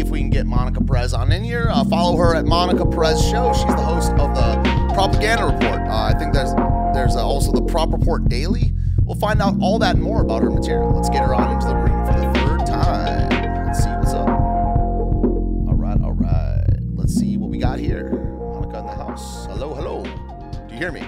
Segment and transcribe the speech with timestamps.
[0.00, 1.68] see if we can get Monica Perez on in here.
[1.70, 3.52] Uh, follow her at Monica Perez Show.
[3.52, 5.80] She's the host of the Propaganda Report.
[5.88, 6.52] Uh, I think there's
[6.94, 8.72] there's uh, also the Prop Report Daily.
[9.04, 10.92] We'll find out all that and more about her material.
[10.94, 13.66] Let's get her on into the room for the third time.
[13.66, 14.28] Let's see what's up.
[14.28, 16.64] All right, all right.
[16.94, 18.10] Let's see what we got here.
[18.10, 19.46] Monica in the house.
[19.46, 20.02] Hello, hello.
[20.04, 21.00] Do you hear me?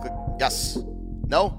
[0.00, 0.12] Click.
[0.38, 0.78] Yes.
[1.26, 1.58] No.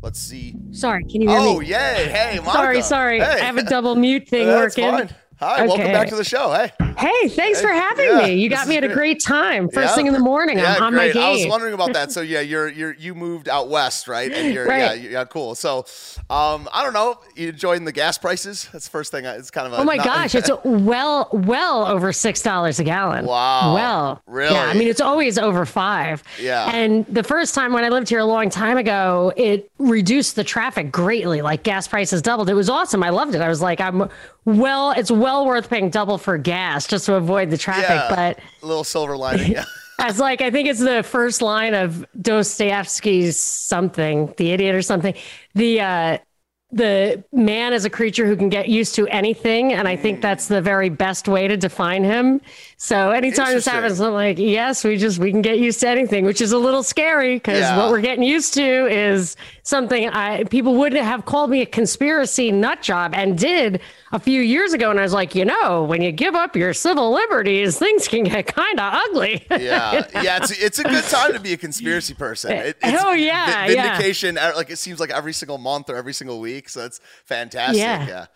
[0.00, 0.54] Let's see.
[0.70, 1.50] Sorry, can you hear Oh, me?
[1.56, 2.08] Oh, yay.
[2.08, 2.52] Hey, Monica.
[2.52, 3.18] Sorry, sorry.
[3.20, 3.40] Hey.
[3.40, 4.88] I have a double mute thing working.
[4.90, 5.10] fine.
[5.40, 6.52] Hi, welcome back to the show.
[6.52, 6.72] Hey.
[6.98, 8.34] Hey, thanks for having yeah, me.
[8.34, 9.22] You got me at a great.
[9.22, 9.68] time.
[9.68, 9.94] First Yeah.
[9.96, 10.58] thing in the morning.
[10.58, 11.14] Yeah, I'm on great.
[11.14, 12.10] my I was wondering about that.
[12.18, 14.32] So yeah, you're you're you moved out west, right?
[14.32, 15.00] And you're yeah, Right.
[15.00, 15.54] yeah, cool.
[15.54, 15.84] So
[16.30, 17.20] um, I don't know.
[17.36, 18.68] You enjoying the gas prices?
[18.72, 19.26] That's the first thing.
[19.26, 22.80] I, it's kind of a Oh my not- gosh, it's well, well over six dollars
[22.80, 23.26] a gallon.
[23.26, 23.74] Wow.
[23.74, 24.54] Well, Really?
[24.54, 26.22] Yeah, I mean it's always over five.
[26.40, 26.70] Yeah.
[26.74, 30.44] And the first time when I lived here a long time ago, it reduced the
[30.44, 31.42] traffic greatly.
[31.42, 32.48] Like gas prices doubled.
[32.50, 33.02] It was awesome.
[33.04, 33.40] I loved it.
[33.42, 34.08] I was like, I'm
[34.44, 37.88] well, it's well worth paying double for gas just to avoid the traffic.
[37.90, 39.52] yeah, But a little silver lining.
[39.52, 39.64] Yeah.
[40.00, 45.14] As like I think it's the first line of Dostoevsky's something, the idiot or something.
[45.54, 46.18] The uh
[46.70, 50.48] the man is a creature who can get used to anything, and I think that's
[50.48, 52.42] the very best way to define him.
[52.76, 56.24] So anytime this happens, I'm like, yes, we just we can get used to anything,
[56.26, 57.76] which is a little scary because Yeah.
[57.78, 62.52] what we're getting used to is something I people would have called me a conspiracy
[62.52, 63.80] nut job and did
[64.12, 66.72] a few years ago, and I was like, you know, when you give up your
[66.74, 69.44] civil liberties, things can get kind of ugly.
[69.50, 72.52] Yeah, yeah, it's it's a good time to be a conspiracy person.
[72.68, 73.82] It, it's Oh, yeah, vi- yeah.
[73.96, 74.36] vindication.
[74.38, 77.78] uh, Like it seems like every single month or every single week, so it's fantastic.
[77.78, 78.06] Yeah.
[78.06, 78.26] Yeah.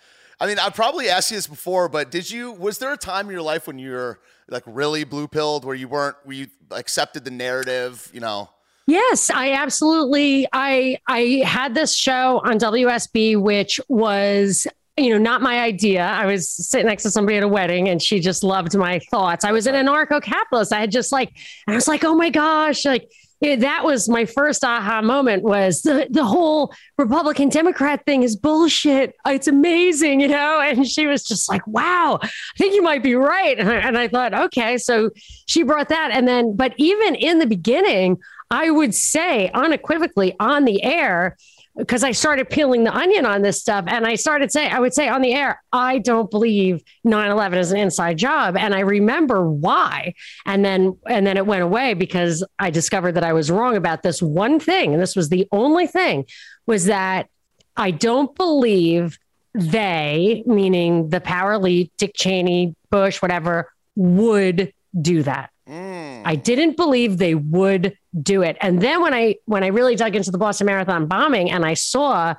[0.40, 2.50] I mean, I probably asked you this before, but did you?
[2.52, 5.74] Was there a time in your life when you were like really blue pilled, where
[5.76, 8.10] you weren't, where you accepted the narrative?
[8.12, 8.50] You know,
[8.86, 10.48] Yes, I absolutely.
[10.52, 16.04] I I had this show on WSB, which was you know not my idea.
[16.04, 19.44] I was sitting next to somebody at a wedding, and she just loved my thoughts.
[19.44, 20.72] I was an anarcho-capitalist.
[20.72, 21.32] I had just like,
[21.68, 23.10] I was like, oh my gosh, like.
[23.42, 28.36] Yeah, that was my first aha moment was the, the whole Republican Democrat thing is
[28.36, 29.16] bullshit.
[29.26, 30.60] It's amazing, you know?
[30.60, 33.58] And she was just like, wow, I think you might be right.
[33.58, 34.78] And I, and I thought, okay.
[34.78, 35.10] So
[35.46, 36.12] she brought that.
[36.12, 38.18] And then, but even in the beginning,
[38.52, 41.36] I would say unequivocally on the air,
[41.76, 44.92] because I started peeling the onion on this stuff and I started saying, I would
[44.92, 48.56] say on the air, I don't believe 9 11 is an inside job.
[48.56, 50.14] And I remember why.
[50.44, 54.02] And then, and then it went away because I discovered that I was wrong about
[54.02, 54.92] this one thing.
[54.92, 56.26] And this was the only thing
[56.66, 57.28] was that
[57.76, 59.18] I don't believe
[59.54, 65.51] they, meaning the power elite, Dick Cheney, Bush, whatever, would do that.
[65.72, 66.22] Mm.
[66.26, 68.58] I didn't believe they would do it.
[68.60, 71.74] And then when I when I really dug into the Boston Marathon bombing and I
[71.74, 72.34] saw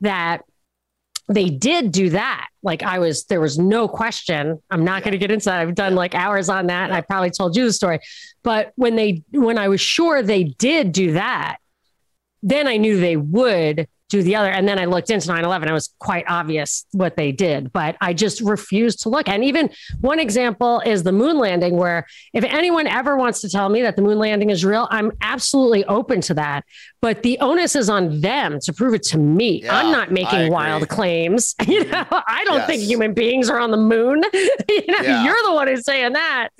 [0.00, 0.42] that
[1.28, 4.60] they did do that, like I was there was no question.
[4.68, 5.60] I'm not going to get into that.
[5.60, 8.00] I've done like hours on that and I probably told you the story.
[8.42, 11.58] But when they when I was sure they did do that,
[12.42, 14.50] then I knew they would do the other.
[14.50, 15.68] And then I looked into 9 11.
[15.68, 19.26] It was quite obvious what they did, but I just refused to look.
[19.26, 23.68] And even one example is the moon landing, where if anyone ever wants to tell
[23.70, 26.64] me that the moon landing is real, I'm absolutely open to that.
[27.02, 29.62] But the onus is on them to prove it to me.
[29.64, 31.54] Yeah, I'm not making wild claims.
[31.66, 34.22] You know, I don't think human beings are on the moon.
[34.68, 35.24] you know, Yeah.
[35.24, 36.50] you're the one who's saying that.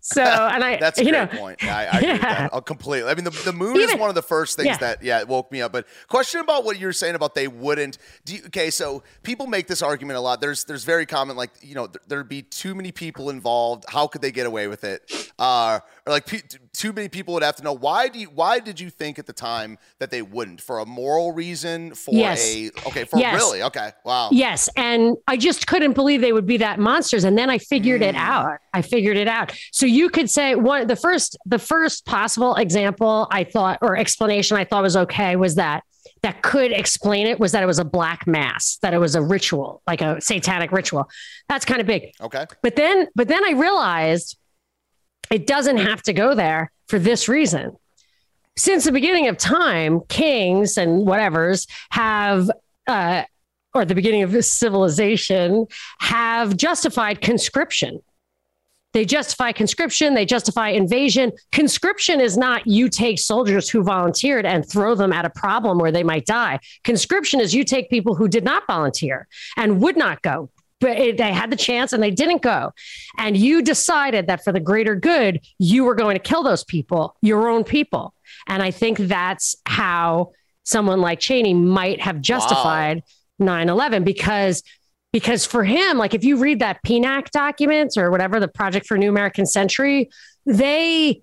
[0.00, 1.62] So, and I, That's a you great know, point.
[1.62, 2.38] I, I agree with Yeah.
[2.38, 2.50] that.
[2.52, 3.10] Oh, completely.
[3.10, 4.76] I mean, the, the moon is one of the first things Yeah.
[4.78, 5.72] that yeah it woke me up.
[5.72, 7.98] But question about what you're saying about they wouldn't.
[8.24, 10.40] Do you, okay, so people make this argument a lot.
[10.40, 13.84] There's there's very common like you know th- there'd be too many people involved.
[13.88, 15.30] How could they get away with it?
[15.38, 16.40] Uh, or like pe-
[16.76, 19.26] too many people would have to know why do you why did you think at
[19.26, 22.54] the time that they wouldn't for a moral reason for Yes.
[22.54, 23.34] a okay for Yes.
[23.34, 27.24] really okay wow Yes, and I just couldn't believe they would be that monsters.
[27.24, 28.08] And then I figured Mm.
[28.10, 28.58] it out.
[28.74, 29.52] I figured it out.
[29.72, 34.56] So you could say one the first the first possible example I thought or explanation
[34.56, 35.82] I thought was okay was that
[36.22, 39.22] that could explain it was that it was a black mass, that it was a
[39.22, 41.08] ritual, like a satanic ritual.
[41.48, 42.02] That's kind of big.
[42.20, 44.36] okay But then but then I realized
[45.30, 47.76] it doesn't have to go there for this reason.
[48.56, 52.50] Since the beginning of time, kings and whatevers have
[52.86, 53.24] uh,
[53.76, 55.66] or the beginning of civilization
[56.00, 58.00] have justified conscription.
[58.94, 61.32] They justify conscription, they justify invasion.
[61.52, 65.92] Conscription is not you take soldiers who volunteered and throw them at a problem where
[65.92, 66.60] they might die.
[66.82, 70.48] Conscription is you take people who did not volunteer and would not go,
[70.80, 72.72] but it, they had the chance and they didn't go.
[73.18, 77.16] And you decided that for the greater good, you were going to kill those people,
[77.22, 78.14] your own people.
[78.46, 80.32] And I think that's how
[80.64, 83.02] someone like Cheney might have justified
[83.38, 84.62] 9 11 because
[85.12, 88.98] because for him, like if you read that PNAC documents or whatever, the Project for
[88.98, 90.10] New American Century,
[90.44, 91.22] they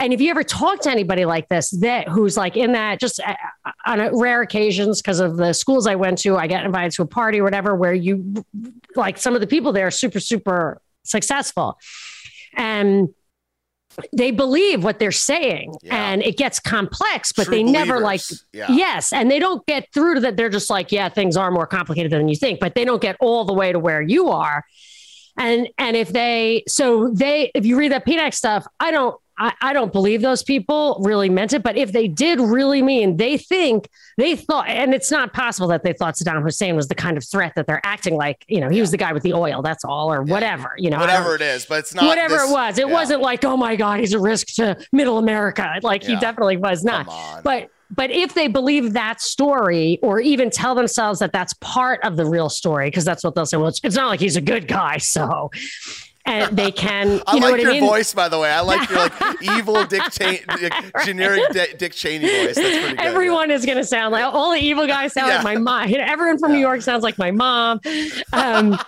[0.00, 3.20] and if you ever talk to anybody like this that who's like in that just
[3.20, 3.34] uh,
[3.86, 7.06] on rare occasions because of the schools i went to i get invited to a
[7.06, 8.34] party or whatever where you
[8.96, 11.78] like some of the people there are super super successful
[12.56, 13.08] and
[14.16, 16.12] they believe what they're saying Yeah.
[16.12, 18.20] and it gets complex but True they never like.
[18.52, 18.66] Yeah.
[18.70, 21.66] yes and they don't get through to that they're just like yeah things are more
[21.66, 24.64] complicated than you think but they don't get all the way to where you are
[25.36, 29.54] and and if they so they if you read that PNAC stuff i don't I,
[29.62, 33.38] I don't believe those people really meant it, but if they did really mean, they
[33.38, 33.88] think
[34.18, 37.24] they thought, and it's not possible that they thought Saddam Hussein was the kind of
[37.24, 38.44] threat that they're acting like.
[38.48, 40.74] You know, he was the guy with the oil, that's all, or whatever.
[40.76, 42.78] You know, Whatever it is, but it's not whatever this- it was.
[42.78, 42.92] It yeah.
[42.92, 45.80] wasn't like, oh my God, he's a risk to middle America.
[45.82, 47.06] Like he definitely was not.
[47.42, 52.16] But but if they believe that story or even tell themselves that that's part of
[52.16, 53.56] the real story, because that's what they'll say.
[53.56, 54.98] Well, it's, it's not like he's a good guy.
[55.10, 55.50] So,
[56.26, 57.86] and they can, you I like your I mean?
[57.88, 58.50] voice, by the way.
[58.50, 60.40] I like your like evil Dick Cheney,
[61.04, 62.56] generic Dick, Dick Cheney voice.
[62.56, 63.00] That's pretty good.
[63.00, 65.36] Everyone is going to sound like all the evil guys sound Yeah.
[65.36, 65.94] like my mom.
[65.98, 67.80] Everyone from New York sounds like my mom.
[68.32, 68.78] Um,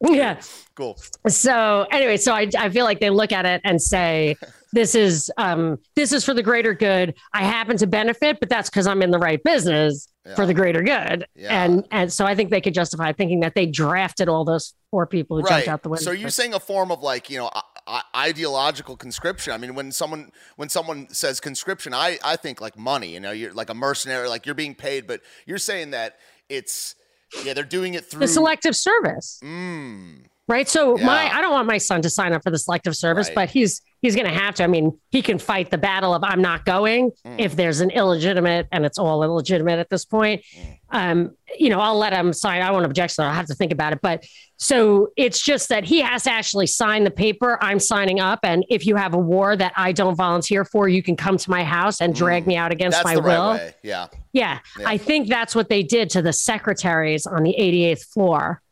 [0.00, 0.40] yeah.
[0.74, 0.98] Cool.
[1.28, 4.36] So anyway, so I, I feel like they look at it and say,
[4.76, 7.14] this is um, this is for the greater good.
[7.32, 10.82] I happen to benefit, but that's because I'm in the right business for the greater
[10.82, 11.26] good.
[11.36, 11.64] Yeah.
[11.64, 15.06] And and so I think they could justify thinking that they drafted all those four
[15.06, 15.50] people who Right.
[15.64, 16.04] jumped out the window.
[16.04, 17.50] So you're saying a form of like you know
[17.86, 19.52] I- ideological conscription.
[19.52, 23.08] I mean, when someone when someone says conscription, I I think like money.
[23.14, 26.16] You know, you're like a mercenary, like you're being paid, but you're saying that
[26.48, 26.96] it's
[27.44, 29.38] yeah they're doing it through the selective service.
[29.44, 32.94] Mm, right so my i don't want my son to sign up for the selective
[32.96, 33.34] service Right.
[33.34, 36.22] but he's he's going to have to i mean he can fight the battle of
[36.24, 37.40] i'm not going Mm.
[37.40, 40.78] if there's an illegitimate and it's all illegitimate at this point Mm.
[40.92, 43.72] um you know i'll let him sign i won't object so i'll have to think
[43.72, 44.24] about it but
[44.58, 48.64] so it's just that he has to actually sign the paper i'm signing up and
[48.70, 51.64] if you have a war that i don't volunteer for you can come to my
[51.64, 53.02] house and drag me out against Mm.
[53.02, 53.74] that's my right will way.
[53.82, 54.06] Yeah.
[54.32, 54.88] yeah, Yeah.
[54.88, 58.62] i think that's what they did to the secretaries on the 88th floor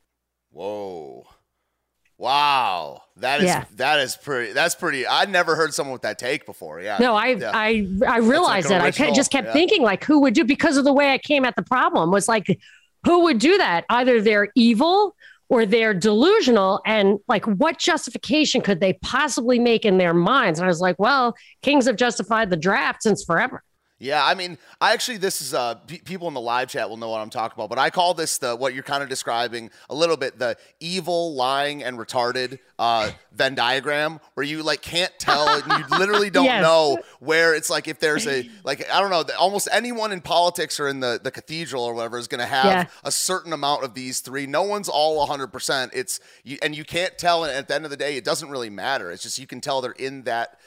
[0.50, 1.26] Whoa.
[2.24, 3.02] Wow.
[3.18, 3.64] That is Yeah.
[3.76, 4.52] that is pretty.
[4.54, 5.06] That's pretty.
[5.06, 6.80] I'd never heard someone with that take before.
[6.80, 6.96] Yeah.
[6.98, 7.50] No, I Yeah.
[7.52, 8.98] I I realized an that.
[8.98, 9.52] I just kept yeah.
[9.52, 12.26] thinking like who would do because of the way I came at the problem was
[12.26, 12.58] like
[13.04, 13.84] who would do that?
[13.90, 15.14] Either they're evil
[15.50, 20.58] or they're delusional and like what justification could they possibly make in their minds?
[20.58, 23.62] And I was like, well, kings have justified the draft since forever.
[24.00, 26.96] Yeah, I mean, I actually this is uh pe- people in the live chat will
[26.96, 29.70] know what I'm talking about, but I call this the what you're kind of describing
[29.88, 35.12] a little bit the evil, lying, and retarded uh Venn diagram where you like can't
[35.20, 36.62] tell and you literally don't Yes.
[36.62, 40.80] know where it's like if there's a like I don't know almost anyone in politics
[40.80, 42.84] or in the the cathedral or whatever is going to have Yeah.
[43.04, 44.46] a certain amount of these three.
[44.46, 45.90] No one's all 100%.
[45.94, 48.50] It's you and you can't tell and at the end of the day it doesn't
[48.50, 49.12] really matter.
[49.12, 50.58] It's just you can tell they're in that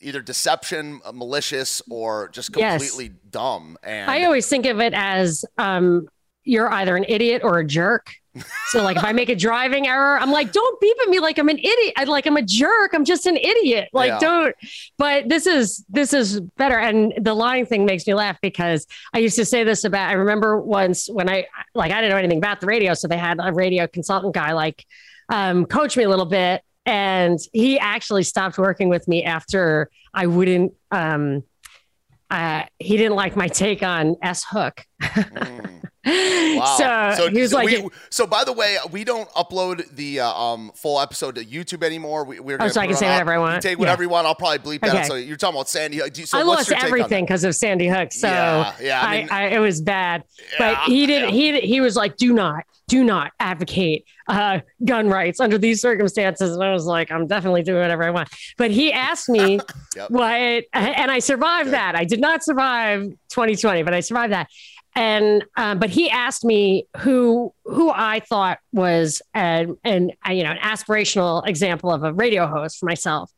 [0.00, 2.80] either deception, uh, malicious, or just Yes.
[2.80, 3.76] completely dumb.
[3.82, 6.06] And I always think of it as um
[6.44, 8.14] you're either an idiot or a jerk.
[8.68, 11.36] So like if I make a driving error, I'm like, don't beep at me like
[11.38, 11.92] I'm an idiot.
[11.96, 12.94] I like I'm a jerk.
[12.94, 13.88] I'm just an idiot.
[13.92, 14.18] Like Yeah.
[14.20, 14.54] don't.
[14.96, 16.78] But this is this is better.
[16.78, 20.08] And the lying thing makes me laugh because I used to say this about.
[20.08, 23.18] I remember once when I like I didn't know anything about the radio, so they
[23.18, 24.84] had a radio consultant guy like
[25.28, 30.26] um, coach me a little bit, and he actually stopped working with me after I
[30.26, 30.72] wouldn't.
[30.90, 31.44] Um,
[32.30, 34.84] uh, he didn't like my take on S Hook.
[36.04, 37.14] Wow.
[37.16, 40.72] So, he was like, we, so by the way, we don't upload the uh, um,
[40.74, 42.24] full episode to YouTube anymore.
[42.24, 43.62] We, we're Oh, so I can say whatever I you want?
[43.62, 44.06] take whatever Yeah.
[44.06, 44.26] you want.
[44.26, 44.88] I'll probably bleep that.
[44.90, 44.98] Okay.
[45.00, 45.06] out.
[45.06, 45.98] So you're talking about Sandy.
[45.98, 46.16] Hook.
[46.16, 48.12] So I what's lost everything because of Sandy Hook.
[48.12, 50.24] So Yeah, yeah, I I, mean- I, it was bad.
[50.58, 51.24] but he did.
[51.24, 51.30] yeah.
[51.30, 56.54] He he was like, "Do not, do not advocate uh, gun rights under these circumstances."
[56.54, 59.60] And I was like, "I'm definitely doing whatever I want." But he asked me
[59.96, 60.10] Yep.
[60.10, 60.30] what,
[60.72, 61.74] and I survived Good.
[61.74, 61.96] that.
[61.96, 64.48] I did not survive 2020, but I survived that.
[64.98, 70.42] And um, but he asked me who who I thought was an, an uh, you
[70.42, 73.30] know an aspirational example of a radio host for myself.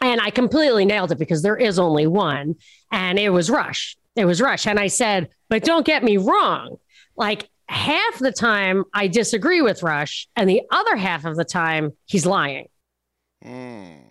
[0.00, 2.56] And I completely nailed it because there is only one,
[2.90, 3.96] and it was Rush.
[4.16, 4.66] It was Rush.
[4.66, 6.78] And I said, but don't get me wrong.
[7.16, 11.92] Like half the time I disagree with Rush, and the other half of the time
[12.06, 12.66] he's lying.
[13.44, 14.07] Hmm.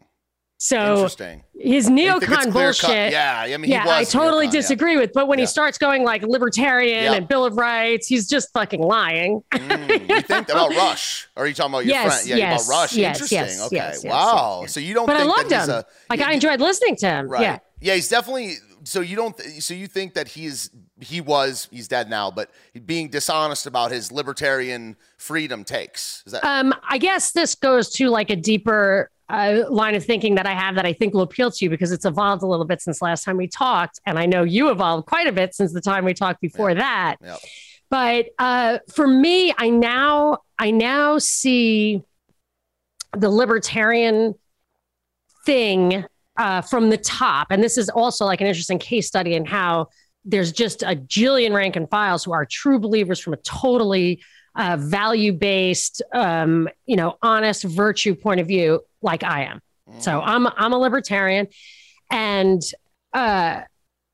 [0.59, 1.43] So Interesting.
[1.53, 3.11] his neocon bullshit.
[3.11, 4.59] Yeah, I mean, yeah, he was I totally neocon, yeah.
[4.59, 5.13] disagree with.
[5.13, 5.43] But when Yeah.
[5.43, 7.13] he starts going like libertarian Yeah.
[7.13, 9.43] and Bill of Rights, he's just fucking lying.
[9.51, 11.27] Mm, you think about Rush?
[11.35, 12.27] Or are you talking about your Yes, friend?
[12.29, 12.93] Yeah, yes, about Rush.
[12.95, 13.37] yes, Interesting.
[13.37, 13.75] yes, okay.
[13.75, 14.65] yes, wow.
[14.67, 15.75] So you don't But I think loved that he's him.
[15.75, 17.27] a like I enjoyed listening to him.
[17.29, 17.41] Right.
[17.41, 17.57] Yeah.
[17.79, 18.55] Yeah, he's definitely.
[18.83, 19.37] So you don't.
[19.37, 22.49] Th- so you think that he's he was he's dead now, but
[22.87, 26.23] being dishonest about his libertarian freedom takes.
[26.25, 30.35] Is that Um, I guess this goes to like a deeper uh, line of thinking
[30.35, 32.65] that I have that I think will appeal to you because it's evolved a little
[32.65, 35.73] bit since last time we talked, and I know you evolved quite a bit since
[35.73, 37.17] the time we talked before that.
[37.21, 37.39] Yep.
[37.89, 42.01] But uh, for me, I now I now see
[43.17, 44.35] the libertarian
[45.45, 46.05] thing
[46.37, 49.87] uh, from the top, and this is also like an interesting case study in how
[50.23, 54.21] there's just a jillion rank and files who are true believers from a totally
[54.57, 59.61] uh, value based, um, you know, honest virtue point of view, like I am.
[59.99, 61.47] So I'm I'm a libertarian,
[62.11, 62.61] and
[63.13, 63.61] uh,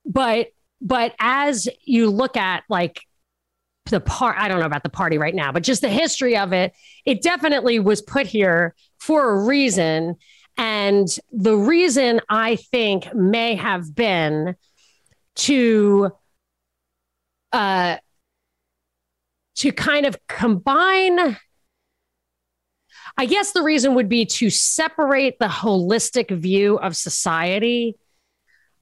[0.06, 0.50] but
[0.82, 3.02] but as you look at like
[3.88, 6.54] the part, I don't know about the party right now, but just the history of
[6.54, 6.74] it,
[7.06, 10.16] it definitely was put here for a reason.
[10.58, 14.56] And the reason I think may have been
[15.36, 16.12] to
[17.52, 17.98] uh,
[19.56, 21.38] to kind of combine.
[23.18, 27.96] I guess the reason would be to separate the holistic view of society,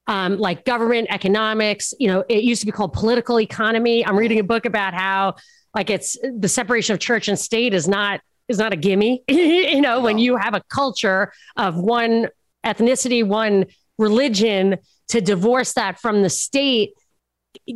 [0.06, 1.92] um, like government economics.
[1.98, 4.04] You know, it used to be called political economy.
[4.06, 5.36] I'm reading a book about how,
[5.74, 9.22] like, it's the separation of church and state is not is not a gimme.
[9.28, 12.28] you know, when you have a culture of one
[12.64, 13.66] ethnicity, one
[13.98, 16.94] religion, to divorce that from the state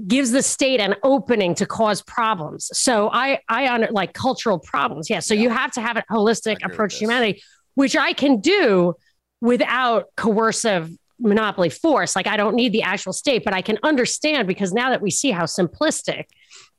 [0.07, 2.71] gives the state an opening to cause problems.
[2.73, 5.09] So I I honor like cultural problems.
[5.09, 5.21] Yeah.
[5.21, 7.43] So you have to have a holistic approach to humanity,
[7.75, 8.95] which I can do
[9.41, 12.17] without coercive monopoly force.
[12.17, 15.11] Like I don't need the actual state, but I can understand because now that we
[15.11, 16.25] see how simplistic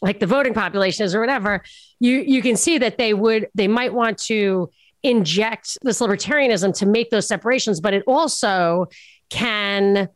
[0.01, 1.63] like the voting population is or whatever,
[1.99, 4.69] you you can see that they would they might want to
[5.03, 8.87] inject this libertarianism to make those separations, but it also
[9.29, 10.09] can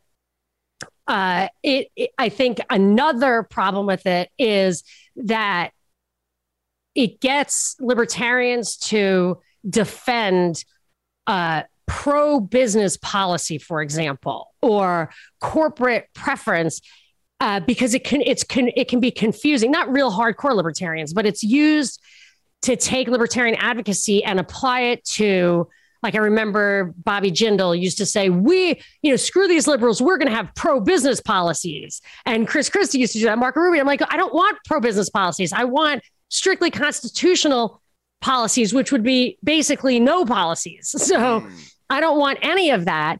[1.06, 4.84] uh, it, it, I think another problem with it is
[5.16, 5.70] that
[6.94, 10.64] it gets libertarians to defend
[11.26, 16.80] uh, pro business policy, for example, or corporate preference.
[17.40, 21.26] Uh, because it can it's can it can be confusing not real hardcore libertarians but
[21.26, 22.00] it's used
[22.60, 25.68] to take libertarian advocacy and apply it to
[26.02, 30.18] like I remember Bobby Jindal used to say, we, you know, screw these liberals, we're
[30.18, 32.00] going to have pro business policies.
[32.26, 33.38] And Chris Christie used to do that.
[33.38, 35.52] Marco Rubio, I'm like, I don't want pro business policies.
[35.52, 37.80] I want strictly constitutional
[38.20, 40.94] policies, which would be basically no policies.
[40.98, 41.46] So.
[41.92, 43.18] I don't want any of that.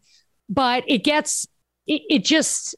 [0.48, 1.46] But it gets,
[1.86, 2.74] it, it just,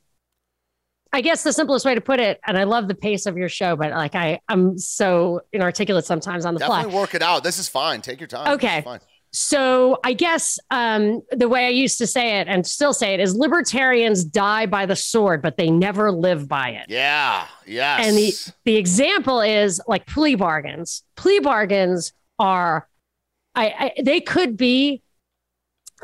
[1.13, 3.49] I guess the simplest way to put it, and I love the pace of your
[3.49, 6.83] show, but like I, I'm so inarticulate sometimes on the fly.
[6.83, 7.45] Definitely work it out.
[7.45, 8.01] This is fine.
[8.03, 8.55] Take your time.
[8.55, 8.85] Okay.
[9.37, 13.21] So I guess um, the way I used to say it and still say it
[13.21, 16.87] is libertarians die by the sword, but they never live by it.
[16.89, 17.49] Yeah.
[17.67, 18.07] Yes.
[18.07, 18.33] And the
[18.65, 21.03] the example is like plea bargains.
[21.17, 22.89] Plea bargains are,
[23.57, 25.03] I, I they could be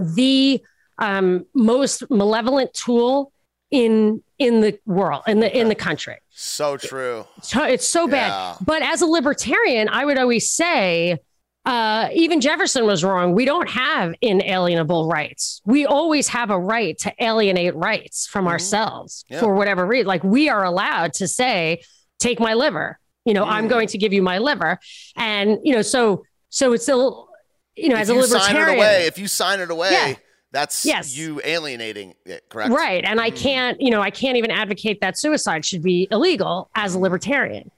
[0.01, 0.61] the
[0.99, 3.33] um, most malevolent tool
[3.71, 6.17] in in the world in the in the country.
[6.31, 7.25] so true.
[7.43, 8.29] So it's so bad.
[8.29, 8.57] Yeah.
[8.61, 11.21] But as a libertarian, I would always say,
[11.67, 13.35] uh, even Jefferson was wrong.
[13.35, 15.61] We don't have inalienable rights.
[15.65, 19.41] We always have a right to alienate rights from ourselves Yeah.
[19.41, 20.07] for whatever reason.
[20.07, 21.83] Like we are allowed to say,
[22.19, 22.99] take my liver.
[23.27, 23.71] You know, I'm Mm.
[23.71, 24.79] going to give you my liver.
[25.17, 27.29] And, you know, so so it's still,
[27.77, 28.79] you know, if as a you sign it libertarian.
[28.79, 30.15] away, if you sign it away, Yeah.
[30.53, 31.17] that's Yes.
[31.17, 32.73] you alienating it, correct?
[32.73, 33.05] Right.
[33.05, 33.37] And I Mm.
[33.37, 37.71] can't, you know, I can't even advocate that suicide should be illegal as a libertarian.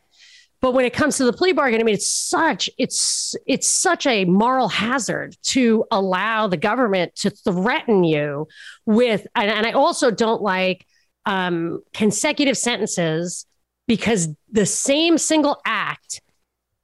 [0.63, 4.07] But when it comes to the plea bargain, I mean, it's such it's it's such
[4.07, 8.47] a moral hazard to allow the government to threaten you
[8.87, 10.87] with, and, and I also don't like
[11.27, 13.45] um, consecutive sentences
[13.89, 16.21] because the same single act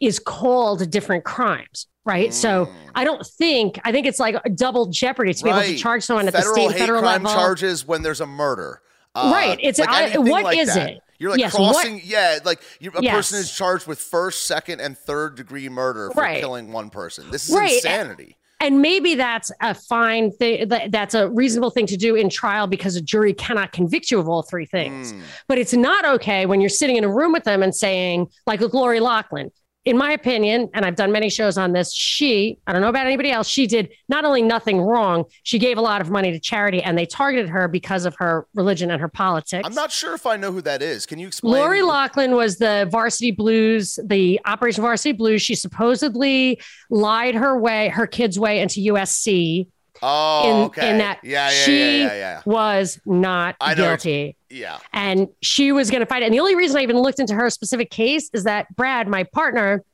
[0.01, 2.35] is called different crimes, right?
[2.35, 2.73] So Mm.
[2.97, 6.03] I don't think I think it's like a double jeopardy to be able to charge
[6.03, 7.41] someone at the state hate federal crime level.
[7.41, 8.81] charges when there's a murder.
[9.15, 9.59] Uh, Right.
[9.63, 10.91] It's- like I- what like is that.
[10.91, 11.03] it?
[11.19, 12.01] You're like Yes, what- crossing.
[12.05, 13.15] Yeah, like a Yes.
[13.15, 16.41] person is charged with first, second, and third degree murder for Right.
[16.41, 17.31] killing one person.
[17.31, 17.73] This is Right.
[17.75, 18.37] insanity.
[18.61, 20.69] And maybe that's a fine thing.
[20.91, 24.29] That's a reasonable thing to do in trial because a jury cannot convict you of
[24.29, 25.13] all three things.
[25.13, 25.21] Mm.
[25.47, 28.59] But it's not okay when you're sitting in a room with them and saying, like
[28.59, 29.53] with Lori Loughlin,
[29.89, 33.07] in my opinion, and I've done many shows on this, she, I don't know about
[33.07, 36.39] anybody else, she did not only nothing wrong, she gave a lot of money to
[36.39, 39.67] charity and they targeted her because of her religion and her politics.
[39.67, 41.07] I'm not sure if I know who that is.
[41.07, 41.55] Can you explain?
[41.55, 45.41] Lori Loughlin was the Varsity Blues, the Operation Varsity Blues.
[45.41, 49.69] She supposedly lied her way, her kids' way into USC
[50.03, 50.91] Oh, in, okay.
[50.91, 54.37] in that yeah, yeah, she yeah, was not guilty.
[54.51, 54.79] Yeah.
[54.93, 56.27] and she was going to fight it.
[56.27, 59.25] And the only reason I even looked into her specific case is that Brad, my
[59.25, 59.85] partner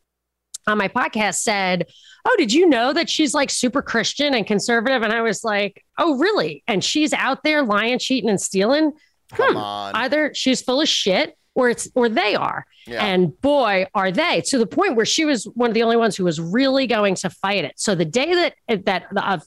[0.66, 1.86] on my podcast, said,
[2.26, 5.02] Oh, did you know that she's like super Christian and conservative?
[5.02, 6.62] And I was like, Oh, really?
[6.66, 8.92] And she's out there lying, cheating, and stealing.
[9.32, 9.58] Come Hmm.
[9.58, 9.94] on.
[9.94, 12.66] Either she's full of shit or it's or they are.
[12.86, 13.04] yeah.
[13.04, 16.16] And boy, are they to the point where she was one of the only ones
[16.16, 17.74] who was really going to fight it.
[17.76, 19.38] So the day that that uh,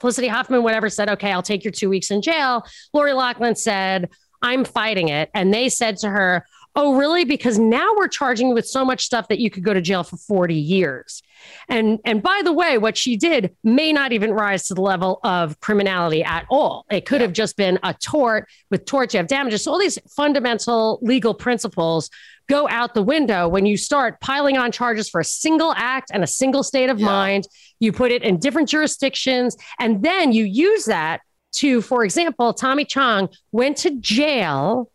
[0.00, 4.10] Felicity Huffman, whatever, said, "Okay, I'll take your two weeks in jail," Lori Loughlin said,
[4.42, 6.44] "I'm fighting it," and they said to her,
[6.78, 7.24] "Oh, really?
[7.24, 10.04] Because now we're charging you with so much stuff that you could go to jail
[10.04, 11.22] for 40 years."
[11.68, 15.20] And and by the way, what she did may not even rise to the level
[15.22, 16.84] of criminality at all.
[16.90, 17.26] It could Yeah.
[17.26, 18.48] have just been a tort.
[18.70, 19.64] With tort, you have damages.
[19.64, 22.10] So all these fundamental legal principles
[22.48, 26.24] go out the window when you start piling on charges for a single act and
[26.24, 27.06] a single state of Yeah.
[27.06, 27.46] mind.
[27.78, 31.20] You put it in different jurisdictions, and then you use that
[31.56, 34.90] to, for example, Tommy Chong went to jail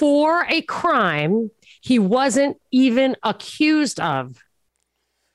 [0.00, 1.50] for a crime
[1.82, 4.42] he wasn't even accused of.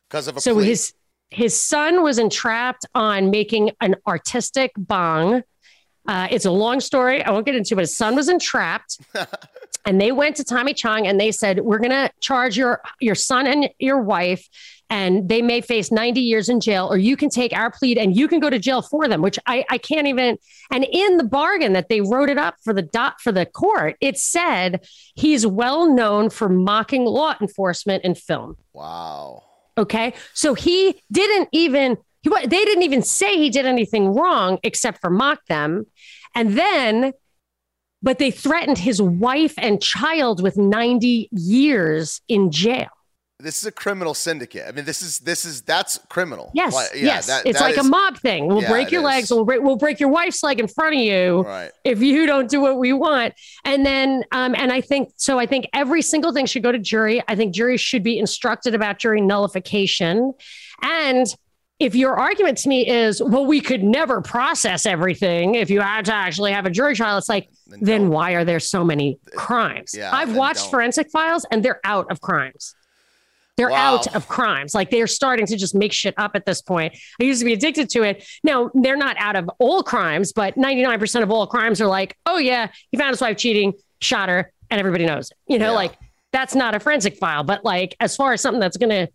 [0.09, 0.65] Because of a So plea.
[0.65, 0.93] his
[1.29, 5.43] his son was entrapped on making an artistic bong.
[6.07, 7.23] Uh, it's a long story.
[7.23, 8.99] I won't get into, it, but his son was entrapped,
[9.85, 13.15] and they went to Tommy Chong and they said, "We're going to charge your your
[13.15, 14.47] son and your wife,
[14.89, 18.15] and they may face 90 years in jail, or you can take our plea and
[18.15, 20.37] you can go to jail for them." Which I I can't even.
[20.71, 23.95] And in the bargain that they wrote it up for the dot for the court,
[24.01, 28.57] it said he's well known for mocking law enforcement in film.
[28.73, 29.43] wow.
[29.77, 30.13] Okay.
[30.33, 35.09] So he didn't even, he, they didn't even say he did anything wrong except for
[35.09, 35.85] mock them.
[36.33, 37.13] And then,
[38.01, 42.87] but they threatened his wife and child with 90 years in jail.
[43.37, 44.63] This is a criminal syndicate.
[44.65, 46.51] I mean, this is this is that's criminal.
[46.53, 46.73] Yes.
[46.73, 47.27] Like, yeah, yes.
[47.27, 48.47] that- it's that like a mob thing.
[48.47, 49.05] We'll Yeah, break your is.
[49.05, 49.29] legs.
[49.31, 51.41] We'll break, we'll break your wife's leg in front of you.
[51.41, 51.71] Right.
[51.83, 53.33] if you don't do what we want.
[53.65, 55.37] And then, um, and I think so.
[55.37, 57.21] I think every single thing should go to jury.
[57.27, 60.33] I think juries should be instructed about jury nullification.
[60.81, 61.27] And
[61.79, 66.05] if your argument to me is, well, we could never process everything if you had
[66.05, 69.19] to actually have a jury trial, it's like, Then then why are there so many
[69.35, 69.93] crimes?
[69.93, 70.71] Yeah, I've watched don't.
[70.71, 72.73] forensic files and they're out of crimes.
[73.57, 73.95] They're Wow.
[73.95, 74.73] out of crimes.
[74.75, 76.97] Like they're starting to just make shit up at this point.
[77.21, 78.27] I used to be addicted to it.
[78.43, 82.37] Now they're not out of all crimes, but 99% of all crimes are like, oh
[82.37, 85.37] yeah, he found his wife cheating, shot her, and everybody knows it.
[85.47, 85.75] You know, Yeah.
[85.77, 85.93] like
[86.33, 87.43] that's not a forensic file.
[87.43, 89.07] But like as far as something that's gonna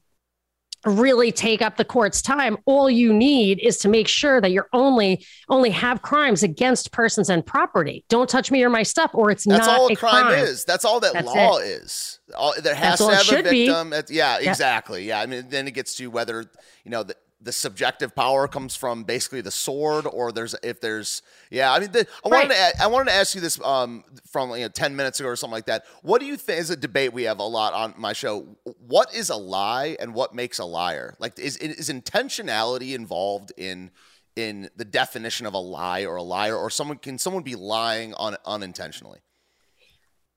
[0.85, 4.69] really take up the court's time, all you need is to make sure that you're
[4.73, 8.05] only only have crimes against persons and property.
[8.09, 9.69] Don't touch me or my stuff, or it's not a crime.
[9.69, 10.65] That's not all a a crime, is.
[10.65, 12.21] That's all that That's law is.
[12.37, 13.93] All, there has That's to it have a victim.
[13.93, 15.05] It's- yeah, exactly.
[15.05, 16.47] Yeah, I mean, then it gets to whether
[16.85, 21.23] you know the, the subjective power comes from basically the sword, or there's if there's
[21.51, 21.73] yeah.
[21.73, 24.63] I mean, the, I wanted to i wanted to ask you this um from you
[24.63, 25.85] know ten minutes ago or something like that.
[26.03, 28.47] What do you think is a debate we have a lot on my show?
[28.87, 31.15] What is a lie and what makes a liar?
[31.19, 33.91] Like, is is intentionality involved in
[34.37, 38.15] in the definition of a lie or a liar, or someone can someone be lying
[38.15, 39.21] on unintentionally?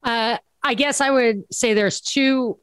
[0.04, 2.60] Uh, I guess I would say there's two.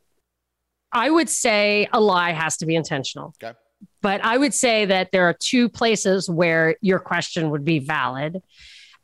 [0.92, 3.34] I would say a lie has to be intentional.
[3.42, 3.56] Okay.
[4.02, 8.42] But I would say that there are two places where your question would be valid.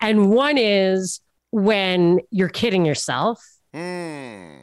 [0.00, 3.42] And one is when you're kidding yourself.
[3.74, 4.60] Hmm.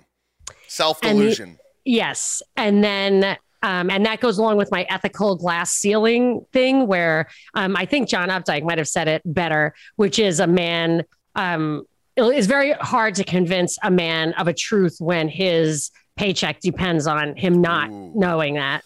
[0.68, 1.60] Self delusion.
[1.86, 2.42] Yes.
[2.56, 7.76] And then, um, and that goes along with my ethical glass ceiling thing, where um,
[7.76, 11.04] I think John Updike might have said it better, which is a man.
[11.36, 17.08] Um, it's very hard to convince a man of a truth when his paycheck depends
[17.08, 18.14] on him not Ooh.
[18.16, 18.84] knowing that.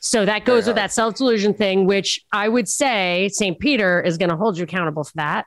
[0.00, 3.58] So that goes with that self delusion thing, which I would say St.
[3.58, 5.46] Peter is going to hold you accountable for that.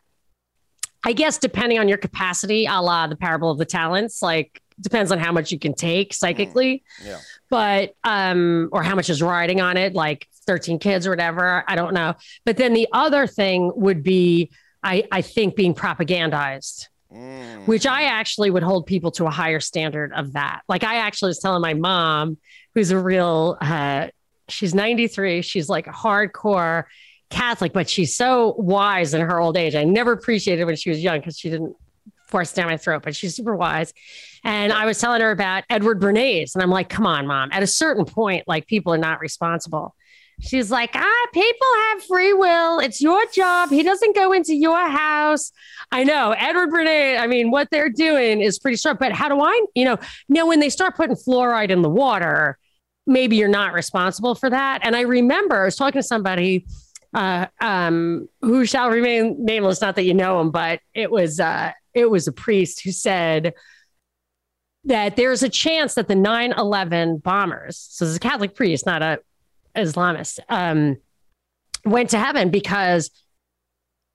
[1.03, 5.11] I guess depending on your capacity, a la the parable of the talents, like depends
[5.11, 7.19] on how much you can take psychically, Yeah.
[7.49, 11.63] but um, or how much is riding on it, like 13 kids or whatever.
[11.67, 12.13] I don't know.
[12.45, 14.51] But then the other thing would be,
[14.83, 17.67] I, I think being propagandized Mm.
[17.67, 20.61] which I actually would hold people to a higher standard of that.
[20.67, 22.39] Like I actually was telling my mom,
[22.73, 24.07] who's a real, uh,
[24.49, 26.85] she's 93, she's like hardcore
[27.29, 29.75] Catholic, but she's so wise in her old age.
[29.75, 31.75] I never appreciated when she was young because she didn't
[32.27, 33.93] force down my throat, but she's super wise.
[34.43, 37.49] And I was telling her about Edward Bernays, and I'm like, come on, mom.
[37.51, 39.95] At a certain point, like people are not responsible.
[40.41, 42.79] She's like, ah, people have free will.
[42.79, 43.69] It's your job.
[43.69, 45.51] He doesn't go into your house.
[45.91, 47.19] I know Edward Bernays.
[47.19, 48.97] I mean, what they're doing is pretty strong.
[48.99, 52.57] But how do I, you know, now when they start putting fluoride in the water,
[53.05, 54.79] maybe you're not responsible for that.
[54.83, 56.65] And I remember I was talking to somebody
[57.13, 59.81] uh, um, who shall remain nameless.
[59.81, 63.53] Not that you know him, but it was uh, it was a priest who said
[64.85, 69.01] that there's a chance that the 9/11 bombers, so this is a Catholic priest, not
[69.01, 69.19] a
[69.75, 70.97] Islamist, um,
[71.85, 73.11] went to heaven because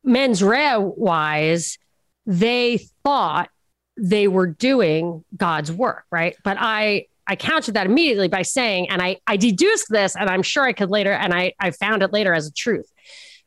[0.04, 1.78] mens rea wise,
[2.26, 3.50] they thought
[3.96, 6.36] they were doing God's work, right?
[6.44, 10.42] But I I countered that immediately by saying, and I I deduced this, and I'm
[10.42, 12.90] sure I could later, and I I found it later as a truth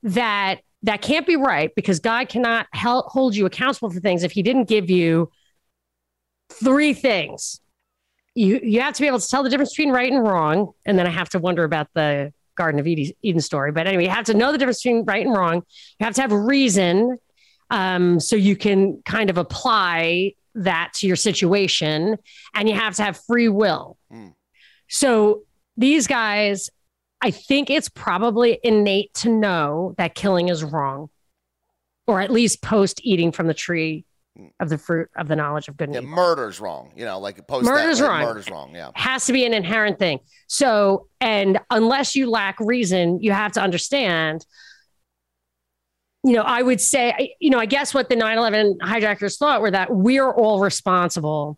[0.04, 4.32] that that can't be right because God cannot help, hold you accountable for things if
[4.32, 5.32] He didn't give you
[6.52, 7.60] three things.
[8.36, 10.98] You you have to be able to tell the difference between right and wrong, and
[10.98, 13.72] then I have to wonder about the Garden of Eden, story.
[13.72, 15.64] But anyway, you have to know the difference between right and wrong.
[16.00, 17.18] You have to have reason,
[17.72, 22.18] um, so you can kind of apply that to your situation,
[22.54, 23.98] and you have to have free will.
[24.12, 24.34] Mm.
[24.90, 25.44] So
[25.78, 26.70] these guys,
[27.22, 31.10] I think it's probably innate to know that killing is wrong,
[32.08, 34.06] or at least post eating from the tree
[34.60, 36.16] of the fruit of the knowledge of good and yeah, evil.
[36.16, 36.92] Murder's wrong.
[36.96, 38.22] You know, like post murder's that, wrong.
[38.22, 38.74] Murder's wrong.
[38.74, 40.20] Yeah, has to be an inherent thing.
[40.48, 44.46] So, and unless you lack reason, you have to understand.
[46.24, 49.62] You know, I would say, you know, I guess what the 9 11 hijackers thought
[49.62, 51.58] were that we're all responsible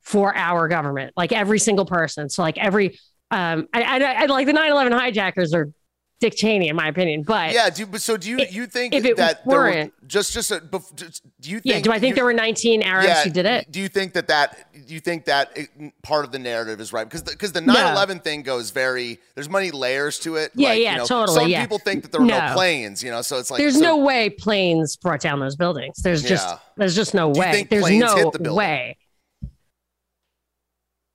[0.00, 2.30] for our government, like every single person.
[2.30, 2.98] So, like every,
[3.30, 5.70] um, I, I, I like the 9 11 hijackers are
[6.20, 7.22] Dick Cheney, in my opinion.
[7.22, 10.32] But yeah, do, so do you if, you think if it that weren't, were, just
[10.34, 10.60] just, a,
[10.94, 11.74] just do you think?
[11.74, 13.72] Yeah, do I think you, there were 19 Arabs yeah, who did it?
[13.72, 15.70] Do you think that that do you think that it,
[16.02, 17.04] part of the narrative is right?
[17.04, 18.14] Because because the, 9/11 no.
[18.18, 20.52] thing goes very there's many layers to it.
[20.54, 21.40] Yeah, like, yeah, you know, totally.
[21.40, 21.62] Some yeah.
[21.62, 22.48] people think that there were no.
[22.48, 25.56] no planes, you know, so it's like there's so, no way planes brought down those
[25.56, 25.96] buildings.
[26.02, 26.58] There's just yeah.
[26.76, 27.66] there's just no way.
[27.68, 28.98] There's no the way.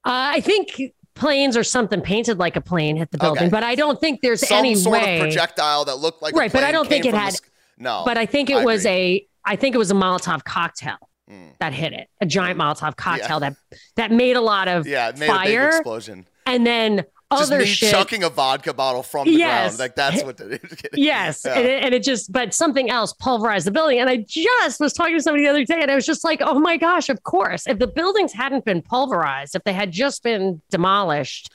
[0.03, 3.49] Uh, I think planes or something painted like a plane hit the building, okay.
[3.49, 6.51] but I don't think there's Some any sort way of projectile that looked like right.
[6.51, 7.33] but I don't think it had.
[7.33, 7.39] The,
[7.77, 8.95] no, but I think it I was agree.
[8.95, 9.27] a.
[9.47, 10.97] I think it was a Molotov cocktail
[11.29, 11.57] mm.
[11.59, 13.49] that hit it, a giant Molotov cocktail yeah.
[13.49, 13.57] that
[13.95, 17.91] that made a lot of yeah, fire, explosion, and then just other me shit.
[17.91, 19.77] chucking a vodka bottle from the yes.
[19.77, 19.79] ground.
[19.79, 20.59] Like that's what is.
[20.93, 21.41] yes.
[21.45, 21.53] Yeah.
[21.53, 23.99] And, it, and, it, just, but something else pulverized the building.
[23.99, 26.41] And I just was talking to somebody the other day and I was just like,
[26.41, 27.65] oh my gosh, of course.
[27.67, 31.51] If the buildings hadn't been pulverized, if they had just been demolished,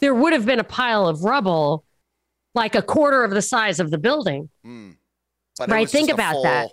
[0.00, 1.84] there would have been a pile of rubble
[2.54, 4.48] like a quarter of the size of the building.
[4.66, 4.96] Mm.
[5.68, 5.88] right.
[5.88, 6.70] Think about full, that.